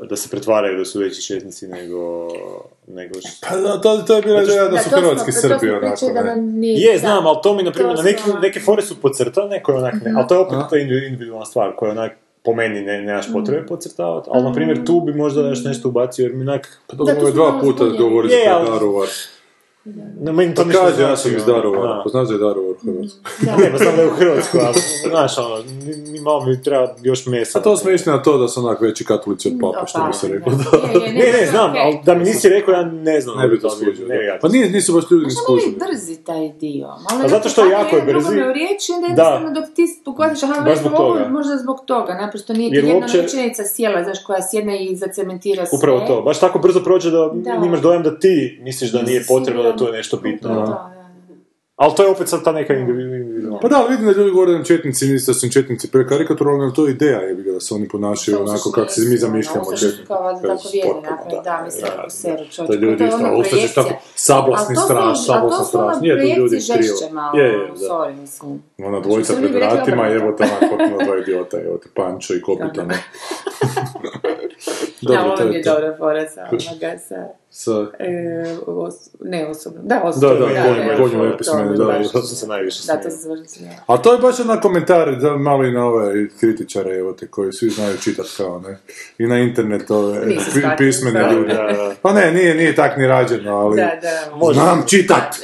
[0.00, 2.28] da se pretvaraju da su veći četnici nego,
[2.88, 3.14] nego.
[3.42, 6.06] Pa da, to, to je bila ideja da Da, su to hrvatski to Srbi, onako,
[6.06, 6.20] da
[6.60, 7.28] Je, znam, da.
[7.28, 10.12] ali to mi, na primjer, To na neke, neke fore su podcrtane, koje onak ne,
[10.16, 12.12] ali to je opet to indi- individualna stvar, koja onak
[12.42, 16.22] po meni ne, nemaš potrebe podcrtavati, ali na primjer tu bi možda još nešto ubacio,
[16.22, 16.80] jer mi onak...
[16.86, 17.98] Pa to smo dva puta zbunjeni.
[17.98, 19.08] govori za Je, ali-
[20.20, 22.00] No, meni to Pa ništa kaže, ja znači, sam iz ono, Daruvara, da.
[22.04, 23.22] pa znaš da je Daruvar u Hrvatskoj.
[23.58, 24.74] Ne, pa znam da je u Hrvatskoj, ali,
[25.08, 27.58] znaš, ono, ni, ni malo mi treba još mesa.
[27.58, 30.12] A to smo išli na to da su onak veći katolici od papa, što bi
[30.12, 30.52] se reklo.
[30.54, 30.98] Da.
[30.98, 33.38] Je, je, Ne, ne, znam, ali da mi nisi rekao, ja ne znam.
[33.38, 34.06] Ne bi to skužio.
[34.08, 35.76] Ne, Pa nije, nisu baš ljudi Možda i skužili.
[35.80, 36.86] brzi taj dio.
[36.86, 38.12] Malo Pa zato što jako je brzi.
[38.18, 39.22] drugome u riječi, onda Da.
[39.22, 41.28] jednostavno dok ti pogodiš, aha, Baš zbog toga.
[41.28, 45.78] možda zbog toga, naprosto nije ti jedna rečenica sjela, znaš, koja sjedne i zacementira sve.
[45.78, 47.30] Upravo to, baš tako brzo prođe da,
[47.66, 50.48] imaš dojam da ti misliš da nije potrebno, da tu je nešto bitno.
[50.48, 50.66] Da, ono.
[50.66, 51.00] da, da.
[51.76, 53.58] Ali to je opet sad ta neka individualna.
[53.60, 56.74] Pa da, vidim da ljudi govore da nam četnici, nisu da su četnici prekarikaturalni, ali
[56.74, 59.64] to je ideja, je ga da se oni ponašaju To onako kako se mi zamišljamo
[59.66, 60.06] ono, su četnike.
[60.06, 62.72] kao To je tako vjerne potpuno, napraviti, da, mislim, da, kako seru To čovječe.
[62.74, 65.64] je ljudi To je isto, ono a ustašiš tako sablasni to straš, ali sablasni to
[65.64, 65.82] straš.
[65.82, 66.96] ono Nije to ljudi krivo.
[67.34, 67.74] Je, je, da.
[67.74, 68.62] sorry, mislim.
[68.78, 72.94] Ona dvojica Što pred vratima, evo tamo potpuno dva idiota, evo te Pančo i Kopitano.
[75.02, 75.74] Da, Dobro, to ovo mi je je to.
[75.74, 76.40] dobra fora sa
[77.50, 77.70] sa...
[77.72, 78.12] Sa, E,
[78.66, 80.28] os, ne osobno, da osobno.
[80.28, 82.12] Da, da, konju pismeni, da, baš- da.
[82.12, 83.16] To sam se najviše Da, to se
[83.48, 83.76] smijela.
[83.86, 87.52] a to je baš jedan komentar, da, malo i na ove kritičare, evo te, koji
[87.52, 88.78] svi znaju čitat kao, ne?
[89.18, 91.30] I na internet ove pi- pismene da.
[91.30, 91.48] ljudi.
[91.48, 91.94] Da, da.
[92.02, 93.76] Pa ne, nije, nije tak ni rađeno, ali...
[93.76, 94.52] Da, da.
[94.52, 95.36] Znam čitat!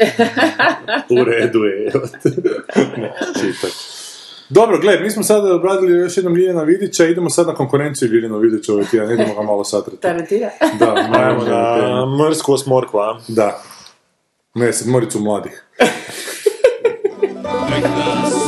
[1.21, 1.93] U redu je.
[2.97, 3.71] ne, čitat.
[4.49, 8.39] Dobro, gled, mi smo sada obradili još jednom Ljiljana Vidića, idemo sad na konkurenciju Ljiljana
[8.39, 10.01] Vidića ovaj tjedan, idemo ga malo satrati.
[10.01, 10.51] Tarantira.
[10.81, 13.19] Da, Ajmo na na mrsku osmorku, a?
[13.29, 13.63] Da.
[14.55, 15.65] Ne, sedmoricu mladih.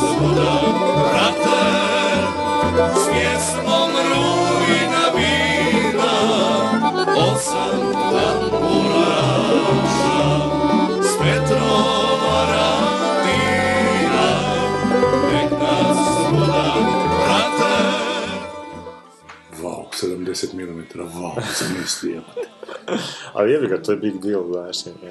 [20.03, 22.49] 70 mm, wow, zamisli, jebate.
[23.33, 24.87] Ali jebi ga, to je big deal, znaš.
[24.87, 25.11] je.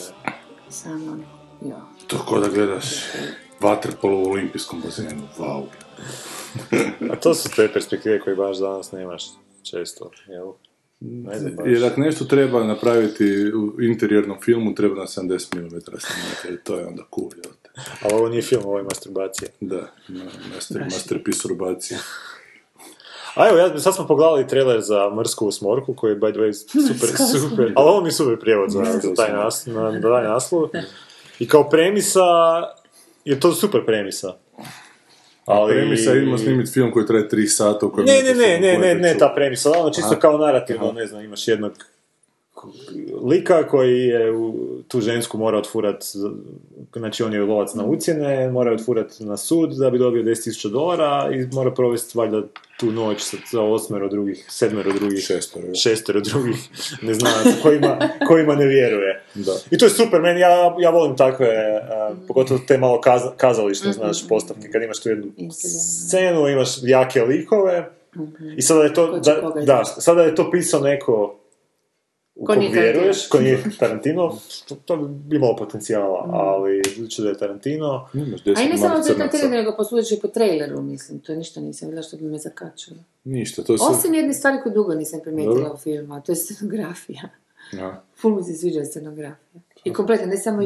[0.69, 1.17] Samo,
[1.65, 1.85] ja.
[2.07, 2.85] To ko da gledaš
[3.59, 5.63] vaterpolo u olimpijskom bazenu, wow.
[7.11, 9.23] A to su te perspektive koje baš danas nemaš
[9.63, 10.51] često, jel?
[11.65, 16.79] Jer ako nešto treba napraviti u interijernom filmu, treba na 70 mm snimati, jer to
[16.79, 17.69] je onda cool, jel te?
[18.01, 19.49] Ali ovo nije film, ovo je masturbacija.
[19.59, 21.99] Da, ma- master, masterpiece urbacije.
[23.37, 26.53] A evo, ja, sad smo pogledali trailer za Mrsku usmorku, koji je by the way
[26.87, 27.09] super,
[27.41, 30.69] super, ali ovo mi je super prijevod za, za taj, nas, na, na taj naslov.
[31.39, 32.21] I kao premisa,
[33.25, 34.33] je to super premisa.
[35.45, 35.73] Ali...
[35.73, 38.07] Premisa, idemo snimiti film koji traje 3 sata u kojem...
[38.07, 40.19] Ne, ne, ne, ne, ne, ne, ta premisa, ono čisto Aha.
[40.19, 41.73] kao narativno, ne znam, imaš jednog
[43.23, 44.53] lika koji je u,
[44.87, 46.03] tu žensku mora otfurat,
[46.95, 51.29] znači on je lovac na ucjene, mora otfurat na sud da bi dobio 10.000 dolara
[51.33, 52.41] i mora provesti valjda
[52.79, 55.75] tu noć sa, sa osmero drugih, sedmero drugih, Šestoro, je.
[55.75, 56.57] šestero drugih
[57.01, 57.97] neznanaca kojima,
[58.27, 59.23] kojima ne vjeruje.
[59.35, 59.53] Da.
[59.71, 61.47] I to je super, meni, ja, ja volim takve,
[61.89, 67.21] a, pogotovo te malo kaza, kazališne, znaš, postavke, kad imaš tu jednu scenu, imaš jake
[67.21, 67.89] likove,
[68.57, 71.35] i sada je to, da, da, sada je to pisao neko
[72.45, 73.29] Ko vjeruješ, Tarantino.
[73.31, 74.37] ko nije Tarantino,
[74.67, 78.77] to, to bi imalo potencijala, ali budući da je Tarantino, Imaš A i 10 ne
[78.77, 79.37] samo to na crnaca.
[79.37, 79.75] trailer, nego
[80.17, 81.19] i po traileru, mislim.
[81.19, 82.97] To ništa nisam vidjela što bi me zakačilo.
[83.23, 83.87] Ništa, to je sve...
[83.89, 85.73] Osim jedne stvari koju dugo nisam primijetila Dobro.
[85.73, 87.29] u filmu, a to je scenografija.
[87.73, 88.03] Ja.
[88.21, 89.61] Ful mi se sviđa scenografija.
[89.83, 90.57] I kompletno, ne samo.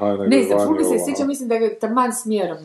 [0.00, 2.58] Hajna Ne znam, ful mi se sviđa, mislim da je taman smjerom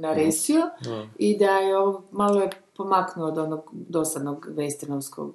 [0.00, 0.70] naresio
[1.18, 5.30] i da je ovo malo je pomaknuo od onog dosadnog westernovskog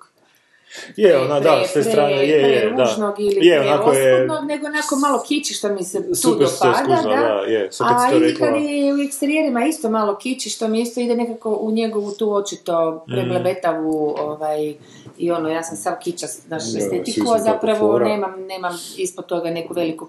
[0.96, 3.16] Je, ona, da, s te strane, je, je, da.
[3.20, 7.22] ili Je, onako je- nego onako malo kiči što mi se tu dopada, skužila, da.
[7.22, 11.16] da, je, sad A kad je u eksterijerima isto malo kiči, što mi isto ide
[11.16, 13.12] nekako u njegovu tu očito Mm.
[13.12, 14.76] preblebetavu, ovaj,
[15.18, 19.74] i ono, ja sam sav kičast, znaš, estetiku, a zapravo nemam, nemam ispod toga neku
[19.74, 20.08] veliku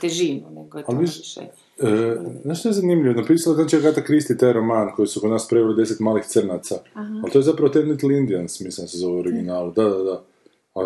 [0.00, 1.40] težinu, nego je to više...
[1.82, 3.20] E, znaš što je zanimljivo?
[3.20, 6.74] Napisala znači Agatha Christie taj roman koji su kod nas preveli deset malih crnaca.
[6.94, 9.72] Ali to je zapravo Ten Little Indians, mislim se zove u originalu.
[9.72, 10.22] Da, da, da.
[10.74, 10.80] A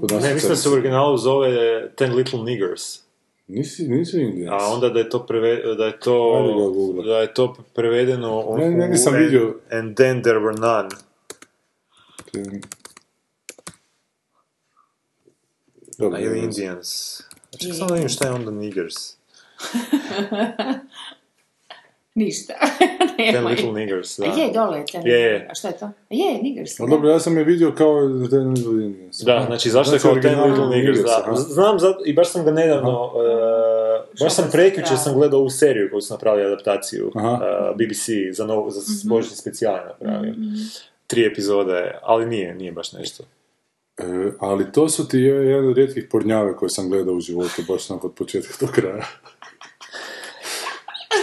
[0.00, 1.50] kod nas Ne, mislim da se u originalu zove
[1.96, 3.00] Ten Little Niggers.
[3.46, 4.62] Nisi, nisu Indians.
[4.62, 8.70] A onda da je to preve, da je to da je to prevedeno u, Ne,
[8.70, 9.54] negdje sam vidio.
[9.70, 10.88] And then there were none.
[12.32, 12.62] Ten-
[15.98, 16.44] Dobro, ili ne.
[16.44, 17.20] Indians.
[17.58, 19.17] Čekaj, samo da vidim šta je onda Niggers.
[22.14, 22.54] Ništa.
[23.32, 23.46] Ten.
[23.46, 24.24] Little Niggers, da.
[24.24, 25.46] Je, dole je ten Je, je.
[25.50, 25.90] A šta je to?
[26.10, 26.80] Je, Niggers.
[26.80, 29.20] A dobro, ja sam je vidio kao Ten Little Indians.
[29.20, 31.34] Da, znači zašto je kao Ten Little Niggers, Niggers, da.
[31.34, 34.72] Znam, za, i baš sam ga nedavno, e, baš sam sam pravi?
[34.96, 37.38] sam gledao ovu seriju koju su napravili adaptaciju, Aha.
[37.44, 39.08] e, BBC, za, novo, za Mhm.
[39.08, 40.34] božićni specijal napravio.
[41.06, 43.24] Tri epizode, ali nije, nije baš nešto.
[43.98, 44.04] E,
[44.40, 48.10] ali to su ti jedan od rijetkih pornjave koje sam gledao u životu, baš nakon
[48.10, 49.04] od početka do kraja.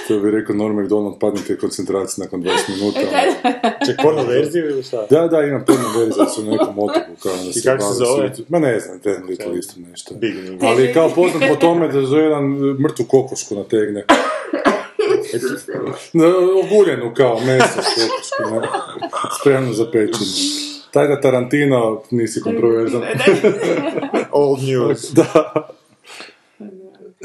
[0.08, 3.00] To bi rekao Norm MacDonald, padnite koncentracije nakon 20 minuta.
[3.86, 5.06] Ček, porno verziju ili šta?
[5.10, 7.12] Da, da, imam puno verzija su na nekom otoku.
[7.24, 8.18] Kao da I kako se zove?
[8.18, 8.44] svijetu.
[8.50, 10.16] Ma ne znam, Ten Little isto nešto.
[10.16, 10.36] Big.
[10.62, 12.44] Ali je kao poznat po tome da za jedan
[12.84, 14.06] mrtvu kokošku nategne.
[16.14, 16.26] Na,
[16.64, 18.68] Oguljenu kao meso s kokošku, ne?
[19.40, 20.66] spremno za pečenje.
[20.92, 23.02] Taj da Tarantino nisi kontroverzan.
[24.32, 25.12] Old news.
[25.14, 25.54] da.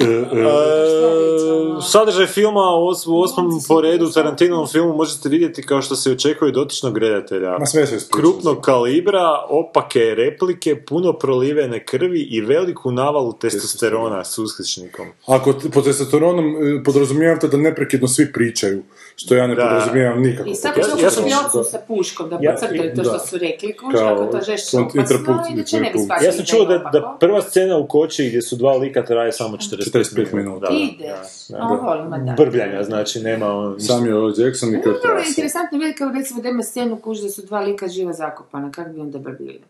[0.00, 5.62] E, e, E, sadržaj filma u, os- u osmom po redu Tarantinovom filmu možete vidjeti
[5.62, 7.58] kao što se očekuje dotičnog redatelja.
[7.58, 7.86] Ma sve.
[8.10, 15.06] Krupnog kalibra, opake replike, puno prolivene krvi i veliku navalu testosterona s uskličnikom.
[15.26, 16.44] Ako t- pod testosteronom
[16.84, 18.82] podrazumijevate da neprekidno svi pričaju,
[19.20, 19.62] što ja ne Da.
[19.62, 20.48] podrazumijevamo nikako.
[20.48, 23.08] I pod svako Ja- ja, ja sam- sam sa puškom da Ja- podcrtaju to da.
[23.08, 26.44] što su rekli, kuš, Kao kako to žešće opasno, inače ne bi shvatili Ja sam
[26.46, 27.18] čuo da, je da opako.
[27.18, 30.66] prva scena u koči gdje su dva lika traje samo 45, 45 minuta.
[30.68, 31.08] Da, Ide.
[31.48, 31.64] da, da.
[31.82, 32.32] volim, ma da.
[32.34, 33.80] Brbljanja, znači nema on...
[33.80, 34.32] Samuel L.
[34.36, 35.28] Jackson i Kurt Vrlo je Russell.
[35.28, 38.90] interesantno vidjeti kao recimo da ima scenu kuž da su dva lika živa zakopana, kako
[38.90, 39.60] bi onda brbili?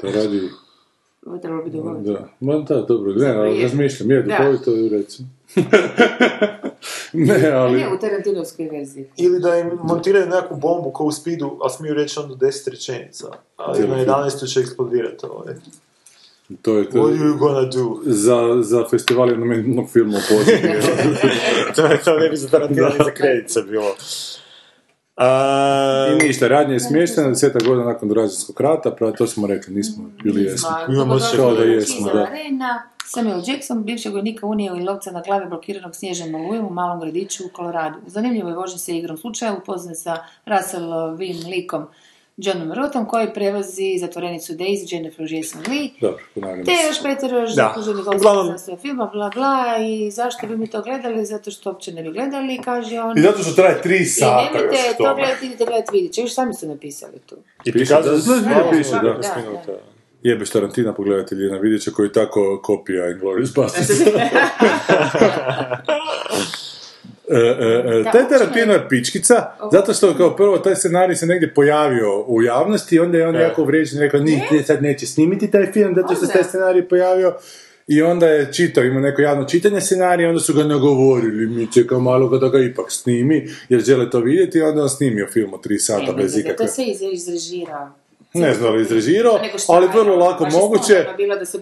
[0.00, 0.48] To radi...
[1.26, 2.00] Ovo je trebalo bi dovoljno.
[2.02, 3.62] Da, ma da, dobro, ne, je.
[3.62, 4.36] razmišljam, je, Da.
[4.38, 5.28] duhovito je recimo.
[7.12, 7.80] Ne, ali...
[7.80, 9.06] Ne, u Tarantinovskoj verziji.
[9.16, 13.26] Ili da im montiraju nekakvu bombu kao u speedu, a smiju reći onda 10 rečenica.
[13.56, 14.52] Ali na 11.
[14.52, 15.54] će eksplodirati ovaj.
[16.62, 16.98] To je to.
[16.98, 18.00] What are you gonna do?
[18.04, 20.20] Za, za festival jednog filma u
[21.76, 23.94] to, je, to ne bi za Tarantino ni za kredice bilo.
[25.16, 29.74] A, I ništa, radnja je smještena, deseta godina nakon Građanskog rata, pa to smo rekli,
[29.74, 30.68] nismo bili jesmo.
[30.88, 32.22] Imamo kao da jesmo, da.
[32.22, 37.00] Arena, Samuel Jackson, bivšeg vojnika Unije i lovca na glave blokiranog snježnom olujom u malom
[37.00, 37.98] gradiću u Koloradu.
[38.06, 41.86] Zanimljivo je vožnje se igrom slučaja, upoznan sa Russell Win likom
[42.36, 47.54] Johnom Rotom, koji prevozi zatvorenicu Daisy, Jennifer Jason Lee, Dobro, ponavljamo te još Peter još
[47.54, 51.26] zakuženi Uglavnom- za filma, bla bla, i zašto bi mi to gledali?
[51.26, 53.18] Zato što uopće ne bi gledali, kaže on.
[53.18, 56.20] I zato što traje tri I sata još nemojte to gledati, idite gledati vidjet će.
[56.20, 57.36] Još sami su napisali tu.
[57.64, 58.98] I Piše, prikazali da, da, malo piše, da.
[59.00, 59.72] 15 minuta.
[60.22, 63.90] Jebeš Tarantina, pogledajte Ljena, vidjet će koji tako kopija Inglourious Basterds.
[67.28, 69.34] E, e, e, taj Tarantino ne- je pičkica,
[69.72, 73.32] zato što kao prvo taj scenarij se negdje pojavio u javnosti i onda je on
[73.32, 73.40] Da.
[73.40, 76.44] jako uvrijeđen i rekao, ni, ti sad neće snimiti taj film, zato što se taj
[76.44, 77.34] scenarij pojavio.
[77.86, 82.00] I onda je čitao, ima neko javno čitanje scenarija, onda su ga nagovorili, mi čekamo
[82.00, 85.54] malo ga da ga ipak snimi, jer žele to vidjeti, i onda on snimio film
[85.54, 86.66] od tri sata Ne, bez ne, ne, ikakve...
[86.66, 87.99] To se iz- izrežirao.
[88.34, 91.06] Ne znam li izrežirao, ali vrlo lako baš moguće.
[91.16, 91.60] bilo da su.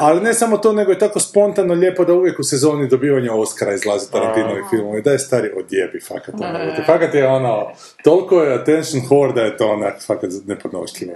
[0.00, 3.74] Ali ne samo to, nego je tako spontano lijepo da uvijek u sezoni dobivanja Oskara
[3.74, 5.02] izlaze Tarantinovi filmovi.
[5.02, 6.84] Da je stari odjebi, fakat ono.
[6.86, 7.70] Fakat je ono,
[8.04, 11.14] toliko je attention whore da je to onak, fakat nepodnošljivo.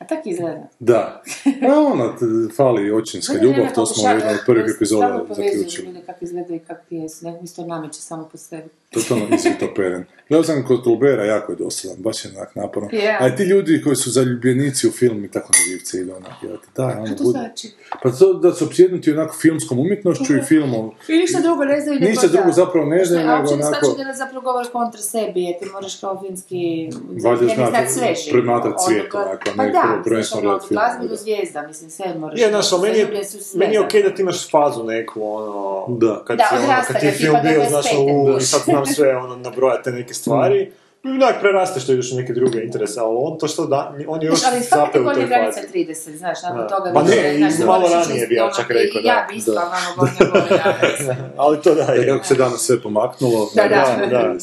[0.00, 0.68] A tak izgleda.
[0.80, 1.22] Da.
[1.62, 2.24] A t-
[2.56, 5.86] fali očinska ljubav, to smo u jednoj od prvih epizoda zaključili.
[5.86, 7.26] ljude kako izgledaju i kako jesu.
[7.26, 8.68] Nek mi se to nameće samo po sebi.
[8.90, 10.04] Totalno izvitoperen.
[10.28, 12.88] Gledao sam kod Colbera, jako je dosadan, baš je onak naporno.
[12.92, 13.16] Je.
[13.20, 16.56] A ti ljudi koji su zaljubljenici u film i tako na živce idu onak, jel
[16.56, 17.68] ti, daj, ono, to bude- znači?
[18.02, 20.90] Pa to da su opsjednuti onako filmskom umjetnošću i filmom.
[21.08, 22.00] I ništa drugo ne znaju.
[22.00, 22.32] nego Ništa da.
[22.32, 23.56] drugo zapravo ne znaju, nego onako-
[23.86, 26.90] znači da zapravo govoriš kontra sebi, jer ti moraš kao finski...
[27.22, 27.48] Valjda
[27.88, 31.08] svijet, Ono, onako, Pa da, prvo mislim, prvenstveno gledat od film, da.
[31.08, 32.40] do zvijezda, mislim, sve moraš...
[32.40, 33.06] Je, znaš, ali meni je,
[33.54, 33.84] meni je da.
[33.86, 36.22] okej da ti imaš fazu neku, ono, Da.
[36.24, 38.34] kad, Da, ti, ono, kad ti je film bio, znaš, 25.
[38.34, 40.72] u, i sad znam sve, ono, nabrojate neke stvari,
[41.04, 44.38] onak preraste što još neke druge interese, ali on to što da, on je još
[44.40, 45.72] Znaš, ali svakako zapeo u bolje toj granica fazi.
[45.72, 46.68] 30, znaš, nakon Da.
[46.68, 46.90] toga...
[46.94, 49.26] Pa ne, i znaš, malo ranije bi ja ono, čak rekao, i Ja da.
[49.32, 49.60] bi isto, Da.
[49.60, 50.62] ono, bolje, bolje,
[51.06, 51.16] da.
[51.42, 52.06] Ali to da, Da je.
[52.06, 53.50] kako se danas sve pomaknulo.
[53.54, 54.06] Da, da.
[54.10, 54.34] Da,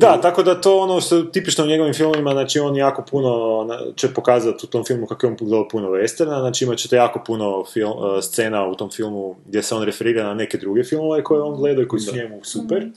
[0.00, 0.20] da.
[0.20, 3.66] Tako da to ono što je tipično u njegovim filmima, znači on jako puno
[3.96, 7.22] će pokazati u tom filmu kako je on gledao puno westerna, znači imat ćete jako
[7.26, 11.24] puno film, uh, scena u tom filmu gdje se on referira na neke druge filmove
[11.24, 12.90] koje on gleda i koji su njemu super.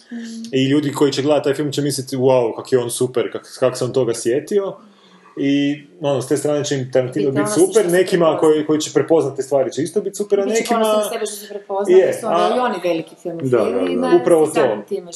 [0.51, 3.57] I ljudi koji će gledati taj film će misliti, wow, kak je on super, kak,
[3.59, 4.75] kak se on toga sjetio.
[5.37, 8.93] I ono, s te strane će im Tarantino Biti ono super, nekima koji, koji će
[8.93, 10.79] prepoznati stvari će isto biti super, a Biće nekima...
[10.79, 13.51] na sebe što se prepoznali, Je, jer su a- i oni veliki filmofili.
[13.51, 14.17] Da, da, da.
[14.21, 14.61] Upravo to.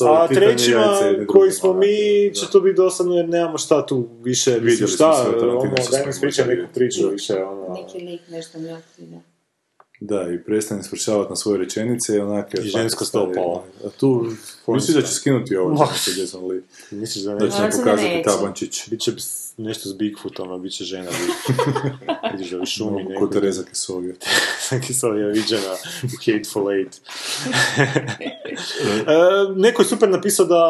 [0.07, 1.87] A trećima koji smo mi,
[2.33, 6.03] će to biti dosadno jer nemamo šta tu više, mislim Vidjeli šta, ono, se daj
[6.03, 9.17] smo spričaj neku priču više, ono, Neki lik, nešto mi otkriva.
[9.99, 12.61] Da, i prestane svršavati na svoje rečenice i onak je...
[12.61, 13.63] I žensko stopalo.
[13.85, 14.25] A tu,
[14.67, 16.61] misliš da će skinuti ovo, što Jason Lee?
[16.91, 18.89] misliš da Da će nam da pokazati tabančić.
[18.89, 21.09] bit će s- nešto s Bigfootom, a bit će žena.
[22.31, 24.13] Vidiš da u šumi Ko neko, Tereza Kisovija.
[25.27, 25.73] je viđena
[26.03, 26.95] u Hateful Eight.
[29.07, 30.63] e, neko je super napisao da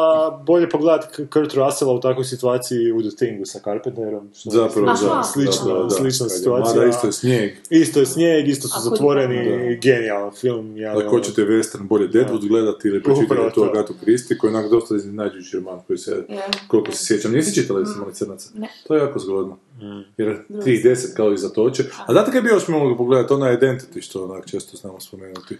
[0.46, 4.30] bolje pogledati Kurt Russella u takvoj situaciji u The Thingu sa Carpenterom.
[4.34, 5.22] što je Zapravo, da.
[5.32, 6.74] Slično, da, da, slična situacija.
[6.74, 7.52] Mada isto je snijeg.
[7.70, 10.76] Isto je snijeg, isto su kod- zatvoreni, genijalan film.
[10.76, 13.10] Ja, Ako hoćete western bolje Deadwood gledati ili tu
[13.54, 13.62] to.
[13.64, 16.24] Agatu Kristi, koji je onak dosta iznenađujući roman koji se,
[16.68, 18.50] koliko se sjećam, nisi čitala Jesi mali crnaca?
[18.54, 18.68] Ne.
[18.86, 19.58] To je jako zgodno.
[19.80, 20.00] Mm.
[20.16, 21.84] Jer 3.10 kao i zatoče.
[22.06, 23.32] A znate kaj bi još mogli pogledati?
[23.32, 25.58] Ona Identity, što onak često znamo spomenuti.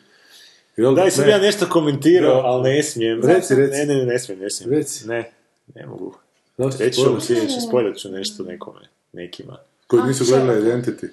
[0.77, 1.31] Jel, Daj sam ne?
[1.31, 2.49] ja nešto komentirao, Da.
[2.49, 3.21] ali ne smijem.
[3.25, 3.79] Reci, reci.
[3.79, 4.79] Ne, ne, ne, ne smijem, ne smijem.
[4.79, 5.09] Reci.
[5.09, 5.33] Ne,
[5.75, 6.15] ne mogu.
[6.59, 8.81] Zašto Reći ću sljedeće, spoilat ću nešto nekome,
[9.13, 9.57] nekima.
[9.87, 11.09] Koji nisu gledali Identity.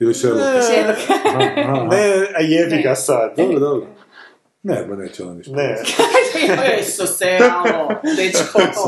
[0.00, 0.42] Ili Sherlock.
[0.62, 0.98] Sherlock.
[1.90, 3.32] Ne, a jebi ga sad.
[3.36, 3.86] Dobro, dobro.
[4.66, 5.52] Ne, ba neće ona ništa.
[5.52, 5.76] Ne,
[6.80, 8.60] Isuse, alo, dečko,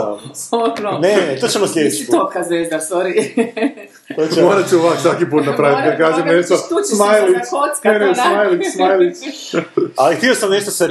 [0.83, 0.99] ono.
[0.99, 2.15] ne, to ćemo sljedeći Nisi put.
[2.15, 3.31] toka zvezda, sorry.
[4.17, 6.57] To ćemo- Morat ću ovak svaki put napraviti, Mora- da kažem mora nešto.
[6.57, 7.35] se Smajlić.
[7.35, 9.17] za kocka, Ne, ne, to smajlić, smajlić.
[9.97, 10.89] Ali htio sam nešto se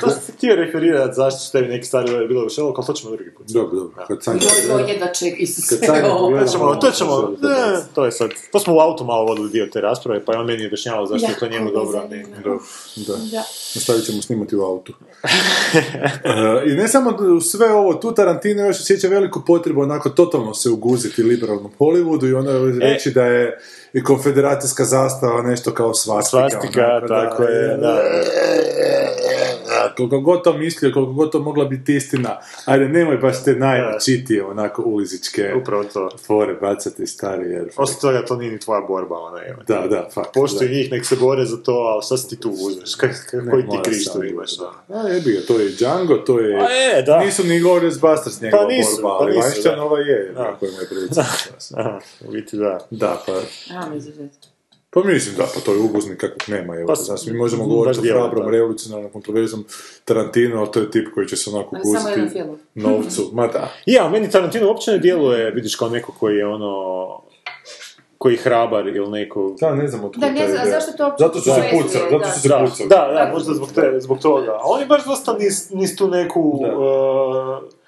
[0.00, 2.92] to sam se htio referirati zašto su tebi neki stvari bilo u Sherlocku, ali to
[2.92, 3.46] ćemo drugi put.
[3.46, 4.04] Dobro, dobro.
[4.08, 7.48] Kad gleda- joj, jedva ček, Isuse, Kad To ćemo, to ćemo, Dobro, dobro.
[7.48, 10.38] ne, to je sad, to smo u autu malo vodili dio te rasprave, pa je
[10.38, 12.24] on meni objašnjavao zašto je to njemu je dobro, a ne.
[12.44, 12.58] Dobro,
[12.96, 13.44] da.
[13.74, 14.92] Nastavit ćemo snimati u autu.
[16.24, 20.70] E, I ne samo sve ovo, tu Tarantino još osjeća veliku potrebu onako totalno se
[20.70, 23.58] uguziti liberalnom Hollywoodu i onda reći da je
[23.92, 26.48] i konfederacijska zastava nešto kao svastika.
[26.50, 28.02] Svastika, onako, tako je, da.
[29.96, 34.44] Koliko god to mislio, koliko god to mogla biti istina, ajde nemoj baš te najčitije
[34.44, 36.10] onako ulizičke Upravo to.
[36.26, 37.68] fore bacati stari, jer...
[37.76, 39.56] Osim toga, to nije ni tvoja borba, ona je.
[39.66, 40.34] Da, da, fakt.
[40.34, 40.74] Postoji da.
[40.76, 42.96] njih, nek se bore za to, ali šta si ti tu uzmeš?
[43.32, 44.56] Ne, koji ti tu sam, imaš?
[44.56, 44.72] Da.
[44.88, 46.60] A jebi ga, to je Django, to je...
[46.60, 47.18] A je, da.
[47.24, 50.42] Nisu ni Glorious Bastards njegova Pa nisu, borba, pa ali nisu, Weinsteinova je, Da.
[50.42, 51.08] na kojem je
[51.80, 52.78] Aha, u biti da.
[52.90, 53.32] Da, pa...
[53.76, 54.00] A, mi.
[54.94, 56.86] Pa mislim da, pa to je uguznik kakvog nema, evo.
[56.86, 59.64] Pa, znači, mi možemo govoriti o hrabrom, revolucionarnom, kontroverznom
[60.04, 61.76] Tarantino, ali to je tip koji će se onako
[62.32, 62.58] film.
[62.74, 63.30] novcu.
[63.32, 63.72] Ma da.
[63.86, 67.20] Je, ali meni Tarantino uopće ne djeluje, vidiš, kao neko koji je ono...
[68.18, 69.56] koji je hrabar ili neko...
[69.60, 72.18] Da, ne znam od Da, ne znam, zašto to Zato su se pucali, da.
[72.18, 72.88] zato su se Da, pucali.
[72.88, 74.52] da, da, možda zbog, te, zbog toga.
[74.52, 76.60] A oni baš dosta nis, nis tu neku...
[76.62, 76.78] Da.
[76.78, 77.83] Uh,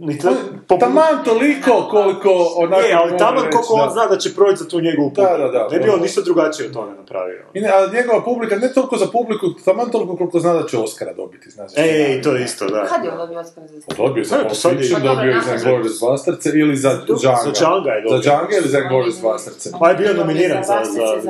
[0.00, 0.18] ni
[0.68, 2.82] po- Taman toliko koliko onako...
[2.82, 3.82] Je, ali taman koliko da.
[3.82, 5.52] on zna da će proći za tu njegovu Da, publiku.
[5.52, 5.68] da, da.
[5.68, 7.42] Ne bi on ništa drugačije od toga napravio.
[7.54, 10.78] I ne, a njegova publika, ne toliko za publiku, taman toliko koliko zna da će
[10.78, 11.72] Oscara dobiti, znaš.
[11.76, 12.86] Ej, to je isto, da.
[12.86, 15.64] Kad je on dobio Oscar za Dobio za E, Pulp Fiction, Pa dobio je za
[15.64, 17.16] Glorious Bastards ili za Django.
[17.44, 18.16] Za Django je dobio.
[18.16, 19.66] Za Django ili za Glorious Bastards.
[19.80, 20.80] Pa je bio nominiran za-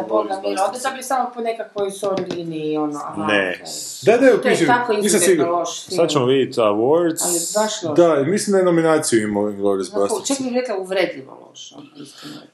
[0.08, 0.64] Boga mila.
[0.64, 3.26] Ovdje sam bio samo po nekakvoj sorry liniji, ono, aha.
[3.26, 3.60] Ne.
[4.02, 5.80] Da, da, To je tako izuzetno loš.
[5.86, 7.22] Sad ćemo vidjeti awards.
[7.22, 7.96] Ali baš loš.
[7.96, 10.28] Da, mislim da je nominaciju imao Onako, Bastards.
[10.28, 11.86] Čak bih rekla uvredljivo loš, ono.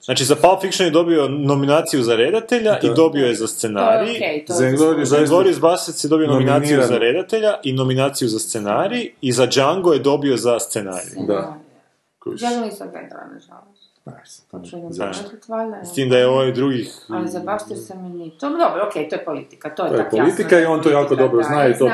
[0.01, 3.49] Znači, za Pulp Fiction je dobio nominaciju za redatelja i dobio je za To je
[3.49, 4.17] scenarij.
[4.17, 6.87] okej, to Za Inglourious Inglourious Basterds je dobio nominaciju Nominirano.
[6.87, 11.27] za redatelja i nominaciju za scenarij i za Django je dobio za scenarij.
[11.27, 11.57] Da.
[12.25, 13.77] Ga nisam gledala, nažalost.
[14.99, 15.13] Da.
[15.85, 16.95] S tim da je ovaj drugih...
[17.09, 18.39] Ali za Bašter se mi nije...
[18.39, 20.65] To, dobro, okej, to je politika, to je, To je tak jasno politika da i
[20.65, 21.91] on to jako dobro da, zna i to da,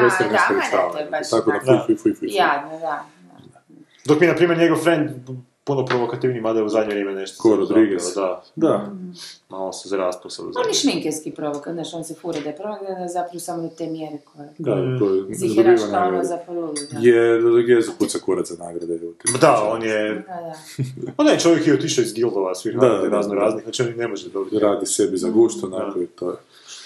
[0.98, 2.14] je baš Tako da fuj, fuj, fuj.
[2.14, 2.28] fuj.
[2.30, 3.05] Jadno, da.
[4.04, 5.10] Dok mi, na primjer, njegov friend
[5.64, 7.42] puno provokativniji, mada je u zadnje vrijeme nešto...
[7.42, 8.02] Ko Rodriguez.
[8.14, 8.42] Da.
[8.56, 8.92] Da.
[9.48, 10.44] Malo se zrastu sad.
[10.46, 13.62] On je šminkerski provok, znaš, on se fura da je provok, da je zapravo samo
[13.62, 14.48] do te mjere koje...
[14.58, 16.28] Da, to je Ziheraška dobiva ono nagrade.
[16.28, 16.98] za polulu, da.
[16.98, 18.98] Je, je za kuca kurac za nagrade.
[19.40, 20.14] Da, on je...
[20.14, 20.54] Da,
[21.06, 21.12] da.
[21.16, 23.40] Pa ne, čovjek je otišao iz gildova svih Da, razno da.
[23.40, 24.58] raznih, znači on ne može dobiti.
[24.58, 26.36] Radi sebi za gusto, onako i to je.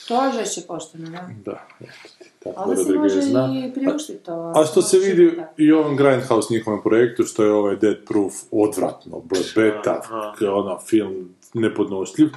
[0.09, 1.29] To je žešće pošteno, da.
[1.45, 3.49] Da, eto ti, Ali se može zna.
[3.67, 4.53] i priuštiti to.
[4.57, 9.23] A što se vidi i ovom Grindhouse njihovom projektu, što je ovaj Dead Proof odvratno,
[9.99, 10.33] Aha.
[10.53, 12.29] ono, film nepodnošljiv,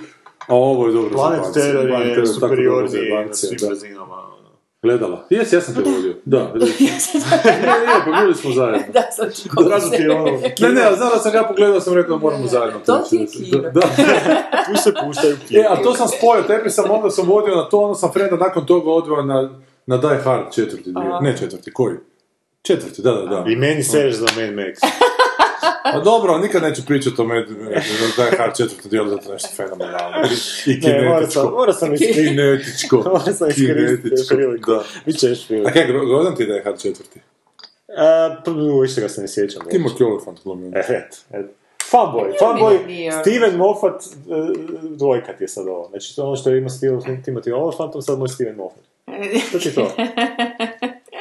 [0.48, 1.64] a ovo je dobro Planet zajebancija.
[1.66, 4.16] Terror Planet je superiorniji na svim razinama.
[4.16, 4.40] ono.
[4.84, 5.26] Gledala?
[5.30, 6.16] Jes, ja sam te vodio.
[6.26, 6.62] Da, ne,
[7.86, 8.84] ne, pa bili smo zajedno.
[8.94, 12.18] Da, sad ću Odrazu ti je ono, Ne, ne, da sam ga pogledao, sam rekao
[12.18, 12.80] da moramo zajedno.
[12.86, 13.62] To ti je Da, kino.
[13.62, 13.82] Da,
[14.66, 15.64] tu se puštaju E, kino.
[15.70, 18.66] a to sam spojio, tebi sam onda sam vodio na to, onda sam Freda nakon
[18.66, 19.50] toga odveo na,
[19.86, 21.00] na Die Hard četvrti dio.
[21.02, 21.20] Aha.
[21.22, 21.96] Ne četvrti, koji?
[22.62, 23.46] Četvrti, da, da, da.
[23.48, 24.76] I meni seš za Mad Max.
[25.84, 27.48] A dobro, nikad neću pričati o Mad
[28.18, 30.18] Die Hard četvrti dijelu, zato je nešto fenomenalno.
[30.66, 31.52] I Ne, mora sam, kinetičko.
[31.52, 32.28] mora sam iskoristiti.
[32.28, 32.96] Kinetičko.
[33.06, 34.72] Mora sam iskoristiti Kinetičko, priliku.
[34.72, 34.84] da.
[35.06, 35.72] Biće još A priliku.
[35.74, 37.20] kaj, godan ti Die Hard četvrti?
[37.98, 38.52] A, pa,
[38.82, 39.62] više ga se ne sjećam.
[39.70, 40.72] Timo Kjolefant glumio.
[40.76, 41.46] E, et, et.
[41.92, 42.78] Fanboy, fanboy,
[43.22, 44.08] Steven Moffat, e,
[44.90, 45.88] dvojka ti je sad ovo.
[45.90, 48.84] Znači, to je ono što ima Steven, Timothy Olyphantom, sad moj Steven Moffat.
[49.52, 49.92] To ti to.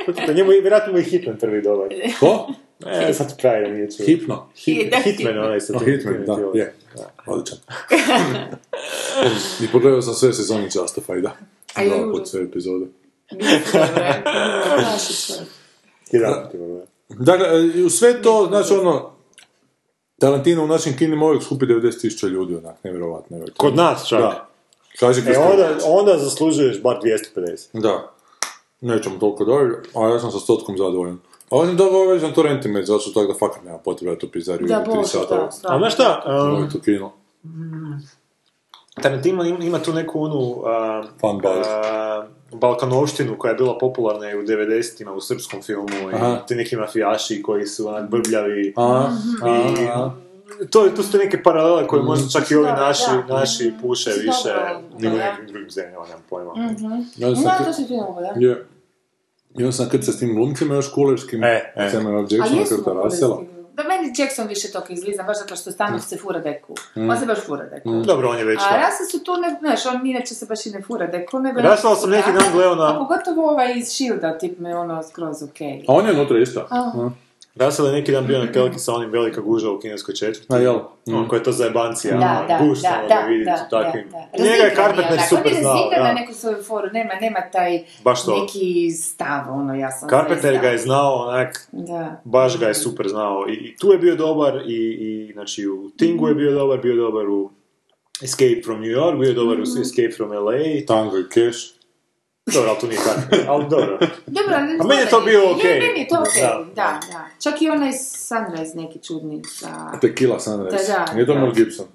[0.06, 0.32] To ti to.
[0.32, 1.89] Njemu, je- vjerojatno mu je Hitman prvi dobar.
[2.20, 2.48] Ko?
[3.09, 4.06] E, sad pravi da nije čuo.
[4.06, 4.48] Hipno.
[4.56, 6.74] Hit, Da, Hitman, onaj sa O, Tim- Hitman, da, je.
[7.27, 7.59] Odličan.
[9.62, 11.31] I pogledao sam sve sezone Justified-a.
[11.74, 12.86] A je Dva put sve epizode.
[16.12, 16.85] Jedan ti dobro.
[17.10, 17.47] Dakle,
[17.86, 19.10] u sve to, znači ono,
[20.20, 23.39] Tarantino u našim kinima uvijek skupi 90.000 ljudi, onak, nevjerovatno.
[23.56, 24.20] Kod nas čak.
[24.20, 24.48] Da.
[25.01, 27.69] Kaže E, onda, onda zaslužuješ bar 250.
[27.75, 28.12] Da.
[28.81, 31.19] Nećemo toliko dalje, a ja sam sa stotkom zadovoljan.
[31.51, 34.19] A osim toga, ovo već na torrentima, zato što tako da fakat nema potrebe da
[34.19, 35.37] to pizari Da, u 3 bože, sata.
[35.37, 36.23] da, A znaš šta?
[36.53, 37.12] Um, je to kino.
[38.95, 40.62] Tarantino ima, ima tu neku onu
[41.20, 41.70] Fan base.
[41.70, 46.39] a, balkanovštinu koja je bila popularna i u 90-ima u srpskom filmu Aha.
[46.45, 48.66] i ti neki mafijaši koji su onak brbljavi.
[48.66, 50.11] I a.
[50.70, 53.35] to, to su te neke paralele koje možda čak i ovi naši, da.
[53.35, 54.49] naši puše Dobro, više
[54.99, 56.53] nego nekim drugim zemljama, nemam pojma.
[57.16, 58.41] Ja sam Da, kr- to si fino da.
[58.41, 58.66] je.
[59.59, 61.91] I onda sam krca s tim glumcima još kulerskim, E, e.
[61.91, 63.41] Samuel A Jacksona, jesu Kurta Russella.
[63.75, 67.09] da meni Jackson više toga izliza, baš zato što stalno se fura je cool.
[67.11, 68.03] On se baš fura je cool.
[68.03, 68.61] Dobro, on je već...
[68.61, 71.61] A Russell su tu, ne, znaš, on inače se baš i ne fura cool, nego...
[71.61, 75.43] Russell sam neki dan gledao na- A pogotovo ovaj iz Shielda, tip me ono skroz
[75.43, 75.85] okej.
[75.89, 76.66] A on je unutra isto.
[77.59, 80.47] Russell je neki dan bio na kelki sa onim velika guža u kineskoj četvrti.
[80.48, 80.78] A, jel?
[81.09, 81.28] On Mm.
[81.28, 84.05] koji je to zajebancija, Da, da, guž, da, ono, da, vidite da, u takvim.
[84.05, 84.44] da, da.
[84.44, 86.12] Njega je Carpenter super On je znao, razigran na da.
[86.14, 88.36] neku svoju foru, nema, nema taj Baš to.
[88.36, 88.60] neki
[88.93, 92.20] stav, ono, ja sam Carpenter ga je znao, onak, Da.
[92.24, 93.47] baš ga je super znao.
[93.48, 96.97] I, i tu je bio dobar, i, i znači u Tingu je bio dobar, bio
[96.97, 97.51] dobar u
[98.22, 99.80] Escape from New York, bio dobar u Mhm.
[99.80, 100.52] Escape from LA.
[100.86, 101.77] Tango i Cash.
[102.55, 103.99] Dobro, ali to nije Carpenter, ali dobro.
[104.27, 105.81] Dobro, ali A meni je to bio Je, okej.
[105.81, 106.65] meni je to okej, Da.
[106.75, 107.25] da, da.
[107.43, 109.93] Čak i onaj Sunrise neki čudni sa...
[110.03, 110.77] Tequila Sunrise.
[110.89, 111.35] Da, da, Nije to.
[111.35, 111.87] Mel Gibson.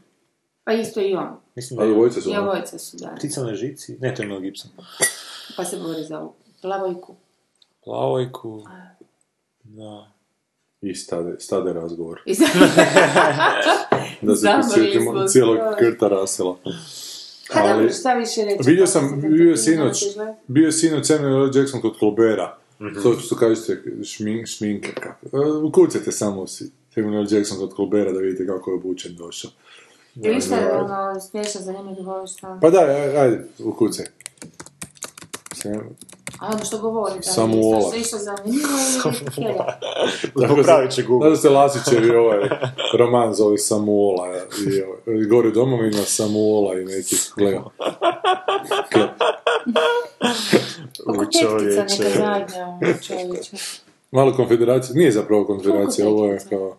[0.63, 1.27] Pa isto i on.
[1.55, 2.41] Mislim A da je dvojice su I ono.
[2.41, 3.15] obojica su, da.
[3.17, 3.97] Ptica na žici.
[3.99, 4.71] Ne, to je Mel Gibson.
[5.57, 7.15] Pa se govori za ovu plavojku.
[7.83, 8.63] Plavojku.
[9.63, 10.07] Da.
[10.81, 12.19] I stade, stade razgovor.
[14.21, 15.57] Da se posjetimo cijelog.
[15.57, 16.57] Ha, dobro,
[17.55, 18.69] Ali- šta više reći?
[18.69, 20.03] Vidio sam, bio je sinoć,
[20.47, 21.57] bio je sinoć Samuel L.
[21.57, 22.57] Jackson kod Colbera.
[22.81, 23.01] Mhm.
[23.03, 25.37] To što kažete, šmin, šminker kako.
[25.37, 27.27] E, Ukucajte samo si Samuel L.
[27.29, 29.51] Jackson kod Colbera da vidite kako je obučen došao.
[30.15, 32.57] Ili šta je ono smiješno zanimljivo što...
[32.61, 32.79] Pa ajde,
[33.17, 34.05] ajde ukucaj.
[35.55, 35.95] Sam-
[36.43, 37.89] A ono što govori, da Samo je Ola.
[37.89, 38.69] što išlo zanimljivo
[39.05, 39.79] ili htjela.
[40.55, 41.29] Popravit će Google.
[41.29, 42.49] Znaš da se Lasićevi ovaj
[42.97, 47.15] roman zove Samuola i, ovaj, gori domom ima Samuola i neki,
[51.05, 51.81] U čovječe.
[51.81, 53.57] neka zadnja, ono, čovječe.
[54.11, 56.77] Malo konfederacija, nije zapravo konfederacija, ovo je kao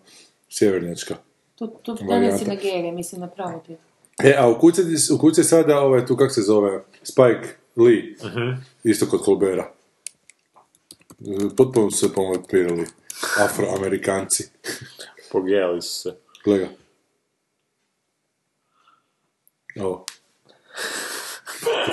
[0.49, 1.15] sjevernjačka.
[1.55, 2.19] Tu, tu na
[2.49, 3.62] Nigerije, mislim na pravo.
[4.23, 4.85] E, a ukucaj,
[5.15, 8.17] ukucaj sada ovaj, tu kak se zove, Spike Lee,
[8.85, 9.73] isto kod Colbera.
[11.21, 12.87] E, Potpuno su se pomapirali
[13.39, 14.45] afroamerikanci.
[15.33, 16.17] Pogijali su se.
[16.45, 16.69] Gleda.
[19.77, 20.05] Ovo.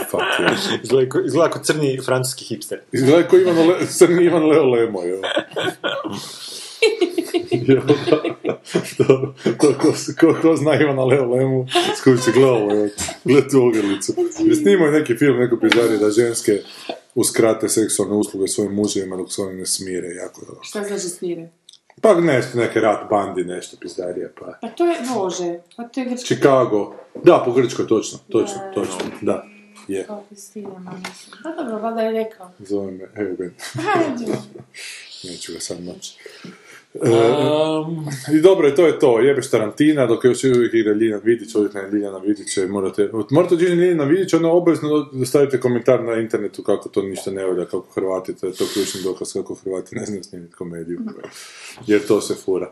[0.09, 0.23] Fuck.
[0.83, 2.81] Izgleda ko- Izgleda kao crni francuski hipster.
[2.91, 5.21] Izgleda kao Ivan, Le, crni Ivan Leo Lemo, jo.
[8.97, 9.73] To, to ko,
[10.19, 11.67] ko, ko zna Ivana Leo Lemu,
[11.97, 12.89] skući gle ovo, jo.
[13.23, 14.13] Gle tu ogrlicu.
[14.39, 16.61] Jer snimaju neki film, neko pizarije da ženske
[17.15, 20.63] uskrate seksualne usluge svojim muževima dok se oni ne smire, jako je dobro.
[20.63, 21.49] Šta znači svire?
[22.01, 24.57] Pa nešto, neke rat bandi, nešto pizdarije, pa...
[24.61, 26.95] Pa to je, bože, pa to je grčki Chicago.
[27.23, 28.71] Da, po Grčkoj, točno, točno, Da.
[28.73, 29.45] točno, da.
[29.87, 31.35] Je, Palestinama, mislim.
[31.43, 32.51] Pa dobro, valjda je rekao.
[32.59, 33.51] zove me Eugen.
[33.73, 34.31] Hajde.
[35.23, 36.17] Neću ga sad moći.
[36.93, 39.19] E, I dobro, i to je to.
[39.19, 43.09] Jebeš Tarantina, dok još uvijek igra Ljiljana Vidić, uvijek na Ljiljana Vidića i morate...
[43.29, 47.45] Morate uđiti Ljiljana Vidić, ono obavezno da stavite komentar na internetu kako to ništa ne
[47.45, 50.99] volja, kako Hrvati, to je to ključni dokaz kako Hrvati ne znaju snimiti komediju.
[51.87, 52.71] Jer to se fura.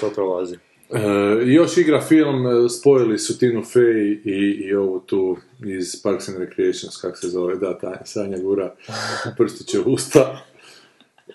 [0.00, 0.56] To prolazi.
[0.90, 1.00] E,
[1.44, 5.36] još igra film, e, spojili su Tinu Fey i, i ovu tu
[5.66, 8.74] iz Parks and Recreations, kak se zove, da, ta Sanja Gura,
[9.38, 10.44] prstiće usta.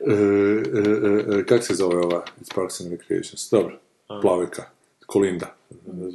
[0.08, 3.50] E, e, e, e, kak se zove ova iz Parks and Recreations?
[3.52, 3.80] Dobro,
[4.22, 4.64] plavika,
[5.06, 5.56] Kolinda.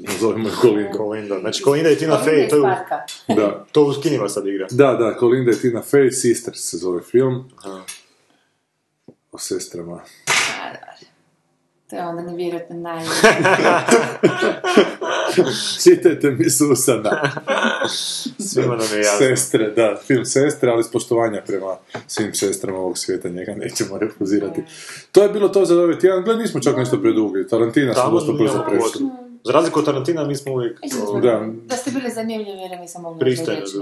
[0.09, 0.93] Nazovimo je Kolinda.
[0.93, 1.41] Kolinda.
[1.41, 3.37] Znači, Kolinda i Tina Fey, to, je.
[3.37, 4.67] Da, to u kinima sad igra.
[4.71, 7.51] da, da, Kolinda i Tina Fey, Sisters se zove film.
[9.33, 10.01] O sestrama.
[11.99, 13.05] Onda nevjerojatno naj...
[15.83, 17.31] Čitajte mi Susana.
[18.39, 19.27] Svima nam je jasno.
[19.27, 21.77] Sestre, da, film Sestre, ali iz poštovanja prema
[22.07, 24.63] svim sestrama ovog svijeta, njega nećemo refuzirati.
[25.13, 28.15] To je bilo to za ovaj tjedan, gled, nismo čak nešto predugi, Tarantina smo Tamo
[28.15, 29.07] dosta brzo prešli.
[29.45, 30.81] Za razliku od Tarantina, mi smo uvijek...
[31.09, 33.77] o, Da, Da ste bile zanimljivi, jer nisam mogla Pristojno, reći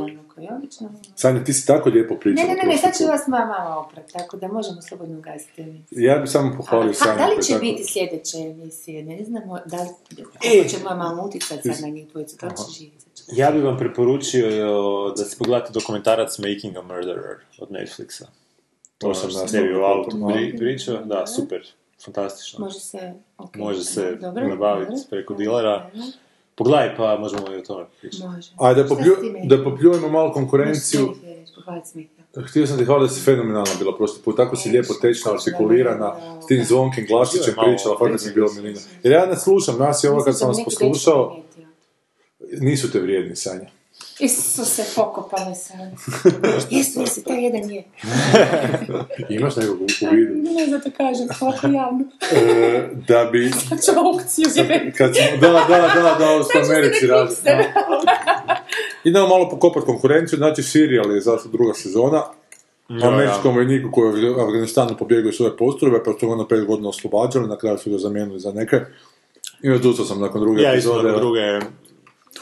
[0.80, 0.88] da.
[1.16, 2.48] Sanja, ti si tako lijepo Ne, pričala.
[2.48, 3.08] ne, ne, ne, sad će put.
[3.08, 5.98] vas moja mama oprat, tako da možemo slobodno gasiti emisiju.
[6.00, 7.18] Ja bi samo pohvalio A, Sanju.
[7.18, 9.02] da li će tako- biti sljedeće emisije?
[9.04, 10.22] Ne znamo da li E!
[10.58, 13.04] kako će moja mama utjecati sad na njih dvojicu, kako će živjeti.
[13.28, 14.74] Ja bi vam preporučio jo,
[15.10, 18.24] da se pogledate dokumentarac Making a Murderer od Netflixa.
[18.98, 20.16] To sam sam s tebi u autu
[20.58, 20.96] pričao.
[20.96, 21.66] Da, super.
[22.04, 22.64] Fantastično.
[22.64, 23.56] Može se, ok.
[23.56, 25.04] Može se Dobro, nabaviti dobro.
[25.10, 25.90] preko dilera.
[26.54, 28.26] Pogledaj pa možemo i o tome pričati.
[28.26, 28.50] Može.
[28.58, 31.14] Ajde, da, poplju, da popljujemo malo konkurenciju.
[32.48, 36.14] Htio sam ti hvala da si fenomenalna bila prošli put, tako si lijepo tečna, artikulirana,
[36.42, 38.80] s tim zvonkim glasićem pričala, fakat si bila milina.
[39.02, 41.36] Jer ja ne slušam, nas je ovo kad sam vas poslušao,
[42.60, 43.66] nisu te vrijedni, Sanja.
[44.20, 45.78] Isuse, pokopali sam.
[46.70, 47.84] Jesu, jesu, taj jedan je.
[49.36, 50.34] Imaš nekog u, u vidu?
[50.34, 52.04] Ne, zato kažem, ovako javno.
[52.32, 53.50] E, da bi...
[53.68, 54.92] Hoću aukciju, jebe.
[54.98, 57.34] Kad smo, da, da, da, da, ovo što u Americi radi.
[59.04, 62.22] Idemo malo pokopati konkurenciju, znači Serial je zašto druga sezona.
[62.88, 66.48] Ja, Američkom vojniku koji je u Afganistanu pobjegao iz svoje postrojbe, pa su ga na
[66.48, 68.80] pet godina oslobađali, na kraju su ga zamijenili za neke.
[69.62, 71.08] I odustao sam nakon druge Ja isto epizode.
[71.08, 71.40] nakon druge...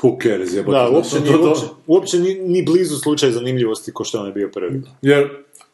[0.03, 0.79] Who cares, jebote.
[0.79, 4.27] Da, uopće, to- ni, to- uopće, uopće ni, ni blizu slučaj zanimljivosti ko što on
[4.27, 4.83] je bio prvi.
[5.03, 5.29] Jer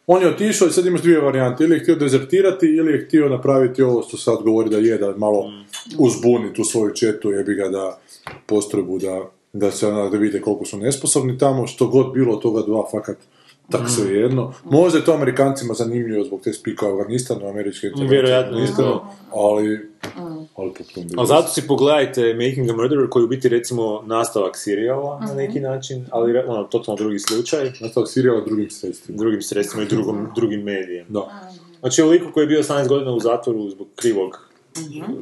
[0.06, 1.64] on je otišao i sad imaš dvije varijante.
[1.64, 5.16] Ili je htio dezertirati, ili je htio napraviti ovo što sad govori da je, da
[5.16, 5.50] malo
[5.98, 7.98] uzbuni tu svoju četu, jebi ga da
[8.46, 9.20] postrojbu, da,
[9.52, 13.16] da se da vide koliko su nesposobni tamo, što god bilo toga dva, fakat
[13.70, 14.52] tak sve jedno.
[14.64, 19.00] Možda je to Amerikancima zanimljivo zbog te spika u Afganistanu, američke Vjerojatno, Afganistanu,
[19.32, 19.90] ali,
[20.56, 24.56] ali potpuno Ali zato si pogledajte Making a Murderer koji je u biti recimo nastavak
[24.56, 29.18] serijala na neki način, ali ono, totalno drugi slučaj, nastavak serijala drugim sredstvima.
[29.18, 31.06] drugim sredstvima i drugom, drugim medijem.
[31.08, 31.50] Da.
[31.80, 34.48] Znači, o liku koji je bio 18 godina u zatvoru zbog krivog,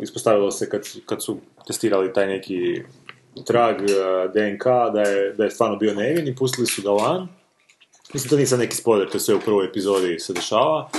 [0.02, 2.82] ispostavilo se kad, su- kad su testirali taj neki
[3.46, 3.94] trag eh,
[4.34, 4.64] DNK
[4.94, 7.28] da je, da je stvarno bio nevin i pustili su ga van.
[8.14, 10.90] Mislim, to nije sad neki spoiler, to je sve u prvoj epizodi se dešava.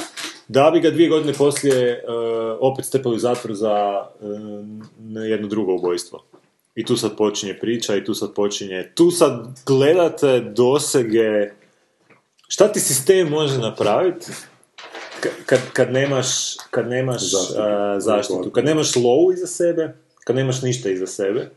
[0.48, 2.02] Da bi ga dvije godine poslije eh,
[2.60, 4.82] opet stepali u zatvor za n-
[5.30, 6.24] jedno drugo ubojstvo.
[6.76, 8.92] I tu sad počinje priča i tu sad počinje...
[8.96, 11.52] Tu sad gledate dosege...
[12.48, 14.32] Šta ti sistem može napraviti
[15.22, 16.28] Ka- kad, kad nemaš,
[16.72, 17.62] kad nemaš Zaštitu.
[17.62, 19.94] a, zaštitu, kad nemaš low iza sebe,
[20.24, 21.50] kad nemaš ništa iza sebe,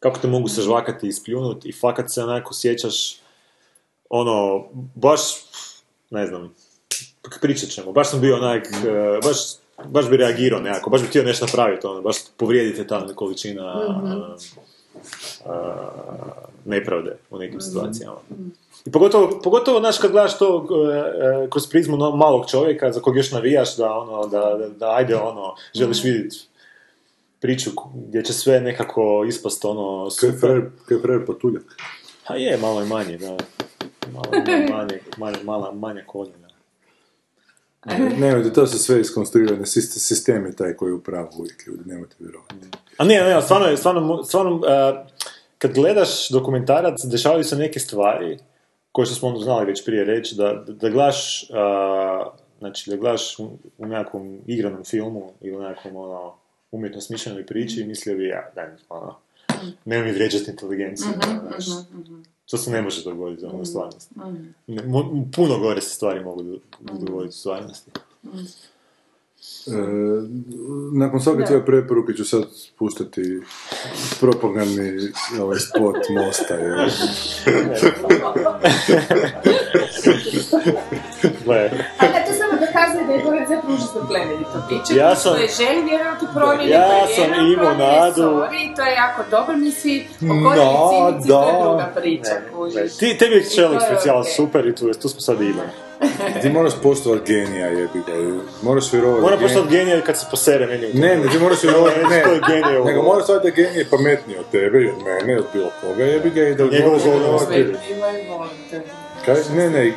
[0.00, 3.16] kako te mogu sažvakati i ispljunuti i fakat se onako sjećaš
[4.10, 4.64] ono,
[4.94, 5.20] baš,
[6.10, 6.54] ne znam,
[7.40, 9.36] pričat ćemo, baš sam bio onak, e, baš,
[9.84, 14.36] baš bi reagirao nekako, baš bi htio nešto napraviti, ono, baš povrijedite ta količina a,
[15.46, 15.76] a,
[16.64, 18.16] nepravde u nekim situacijama.
[18.84, 23.00] I pogotovo, pogotovo znaš, kad gledaš to e, e, kroz prizmu no- malog čovjeka za
[23.00, 26.36] kog još navijaš da, ono, da, da, da ajde, ono, želiš vidjeti
[27.40, 30.40] priču gdje će sve nekako ispast ono Kaj super.
[30.40, 31.62] frajer, kaj frajer patuljak.
[32.26, 33.36] A je, malo je manje, da.
[35.44, 36.46] Mala, manja konja, da.
[38.20, 41.82] Nemojte, to su sve iskonstruirane, sist- sistem je taj koji je u pravu uvijek ljudi,
[41.86, 42.54] nemojte vjerovati.
[42.98, 45.04] A ne, ne, stvarno, stvarno, stvarno a,
[45.58, 48.38] kad gledaš dokumentarac, dešavaju se neke stvari,
[48.92, 52.96] koje što smo ono znali već prije reći, da, da, da gledaš, a, znači da
[52.96, 56.34] gledaš u, u nekakvom igranom filmu ili u nekakvom ono,
[56.70, 59.18] umjetno smišljenoj priči i mislio bi, ja, daj, ono,
[59.84, 61.66] nemoj mi vrijeđati inteligenciju, ono, znaš.
[62.50, 64.14] To se ne može dogoditi ono, u stvarnosti.
[64.66, 67.90] Ne, mo- puno gore se stvari mogu do- dogoditi u stvarnosti.
[69.66, 69.70] E,
[70.92, 72.42] nakon svake tvoje preporuke ću sad
[72.78, 73.40] puštati
[74.20, 74.92] propagandni
[75.40, 76.54] ovaj spot Mosta.
[76.54, 76.86] Je.
[81.44, 81.70] Gle,
[83.16, 84.96] Da je Borac zapravo užasno plemenito biće.
[84.96, 88.22] Ja sam- Koje želi vjerovati u promjene, Ja sam vjeruje u imao nadu.
[88.22, 90.50] sorry, to je jako dobro, misli, o No,
[90.90, 91.62] cinici, to je da.
[91.62, 92.96] druga priča, kužiš.
[92.96, 94.32] ti, tebi je čelik je specijal okej.
[94.32, 95.68] super i tu, tu smo sad imali.
[96.42, 98.12] Ti moraš poštovati genija, jebi ga.
[98.14, 98.32] i
[98.62, 99.22] Moraš vjerovati.
[99.22, 100.92] Moram da poštati genija kad se posere meni.
[100.94, 102.22] Ne, ne, ti moraš vjerovati, ne.
[102.22, 102.86] To je genije ovo.
[102.86, 106.04] Nego moraš shvatiti da je genij pametniji od tebe i od mene, od bilo koga,
[106.04, 107.44] jebi ga, i da Njegovo vjerovati...
[107.46, 107.74] smrdi.
[109.26, 109.34] Kaj?
[109.56, 109.92] Ne, ne,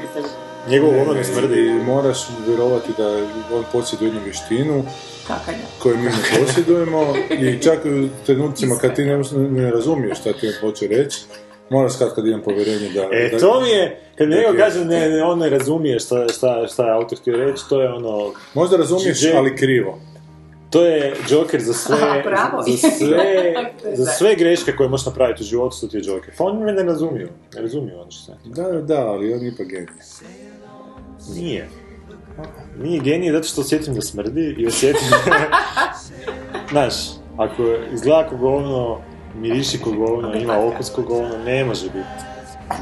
[0.70, 1.62] Njegovo ne, ono ne I smrdi.
[1.86, 2.18] moraš
[2.48, 3.08] vjerovati da
[3.56, 4.84] on posjeduje jednu vještinu
[5.28, 5.58] Kakanja.
[5.80, 10.48] koju mi ne posjedujemo i čak u trenucima kad ti ne, ne razumiješ šta ti
[10.48, 11.20] on hoće reći,
[11.70, 13.02] moraš kad kad imam povjerenje da...
[13.12, 16.28] E, da- to mi je, kad da neko kaže ne, ne, on ne razumije šta,
[16.28, 20.00] šta, šta je autor htio reći, to je ono, Možda razumiješ, Dž- ali krivo.
[20.70, 22.22] to je Joker za sve, Aha,
[22.68, 23.54] za sve,
[23.98, 26.34] za sve greške koje možeš napraviti u životu, to ti je Joker.
[26.38, 29.48] Pa on me ne razumiju, ne razumiju ono što Da, da, da, ali on je
[29.48, 29.88] ipak genij.
[31.28, 31.70] Nije.
[32.78, 35.08] Nije genij zato što osjetim da smrdi i osjetim...
[36.72, 36.94] Znaš,
[37.38, 37.64] ako
[37.94, 39.02] izgleda ko govno,
[39.36, 42.30] miriši ko govno, ima okus ko govno, ne može biti.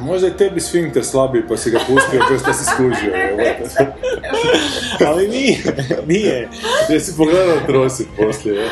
[0.02, 3.14] Možda je tebi sfinkter slabiji pa si ga pustio bez da si skužio.
[5.08, 5.58] Ali nije,
[6.08, 6.50] nije.
[6.90, 8.70] Jesi pogledao trosit poslije.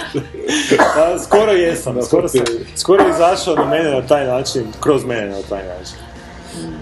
[0.77, 2.41] Pa, skoro jesam, Da, skoro sam,
[2.75, 5.95] skoro je izašao na mene na taj način, kroz mene na taj način.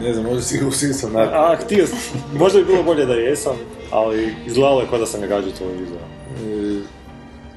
[0.01, 1.19] Ne znam, možda si ga usisao na...
[1.19, 1.99] A, htio, sam-
[2.33, 3.55] možda bi bilo bolje da jesam,
[3.91, 6.09] ali izgledalo je kao da sam ga gađao televizorom.
[6.39, 6.81] E,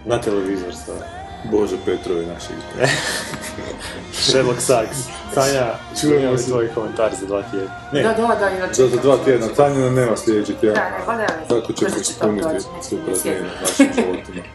[0.04, 1.02] Na televizor stavio.
[1.44, 2.88] Bože Petrove naši izbor.
[4.22, 4.98] Sherlock Sachs.
[5.34, 5.66] Sanja,
[6.00, 6.46] Čujemo čujemo se.
[6.46, 7.70] tvoj komentar za dva tjedna.
[7.92, 8.74] Ne, Da, da, da, inače.
[8.74, 10.74] Za, za dva tjedna, Tanjina nema sljedeći tjedan.
[10.76, 12.64] Da, ne, pa da, Tako će brzo će to puniti doći.
[12.82, 14.42] su praznine u našim životima.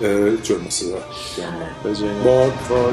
[0.00, 0.06] E,
[0.46, 0.96] čujemo se za
[1.36, 2.14] tjedan.
[2.24, 2.52] Bog.
[2.68, 2.92] Bog.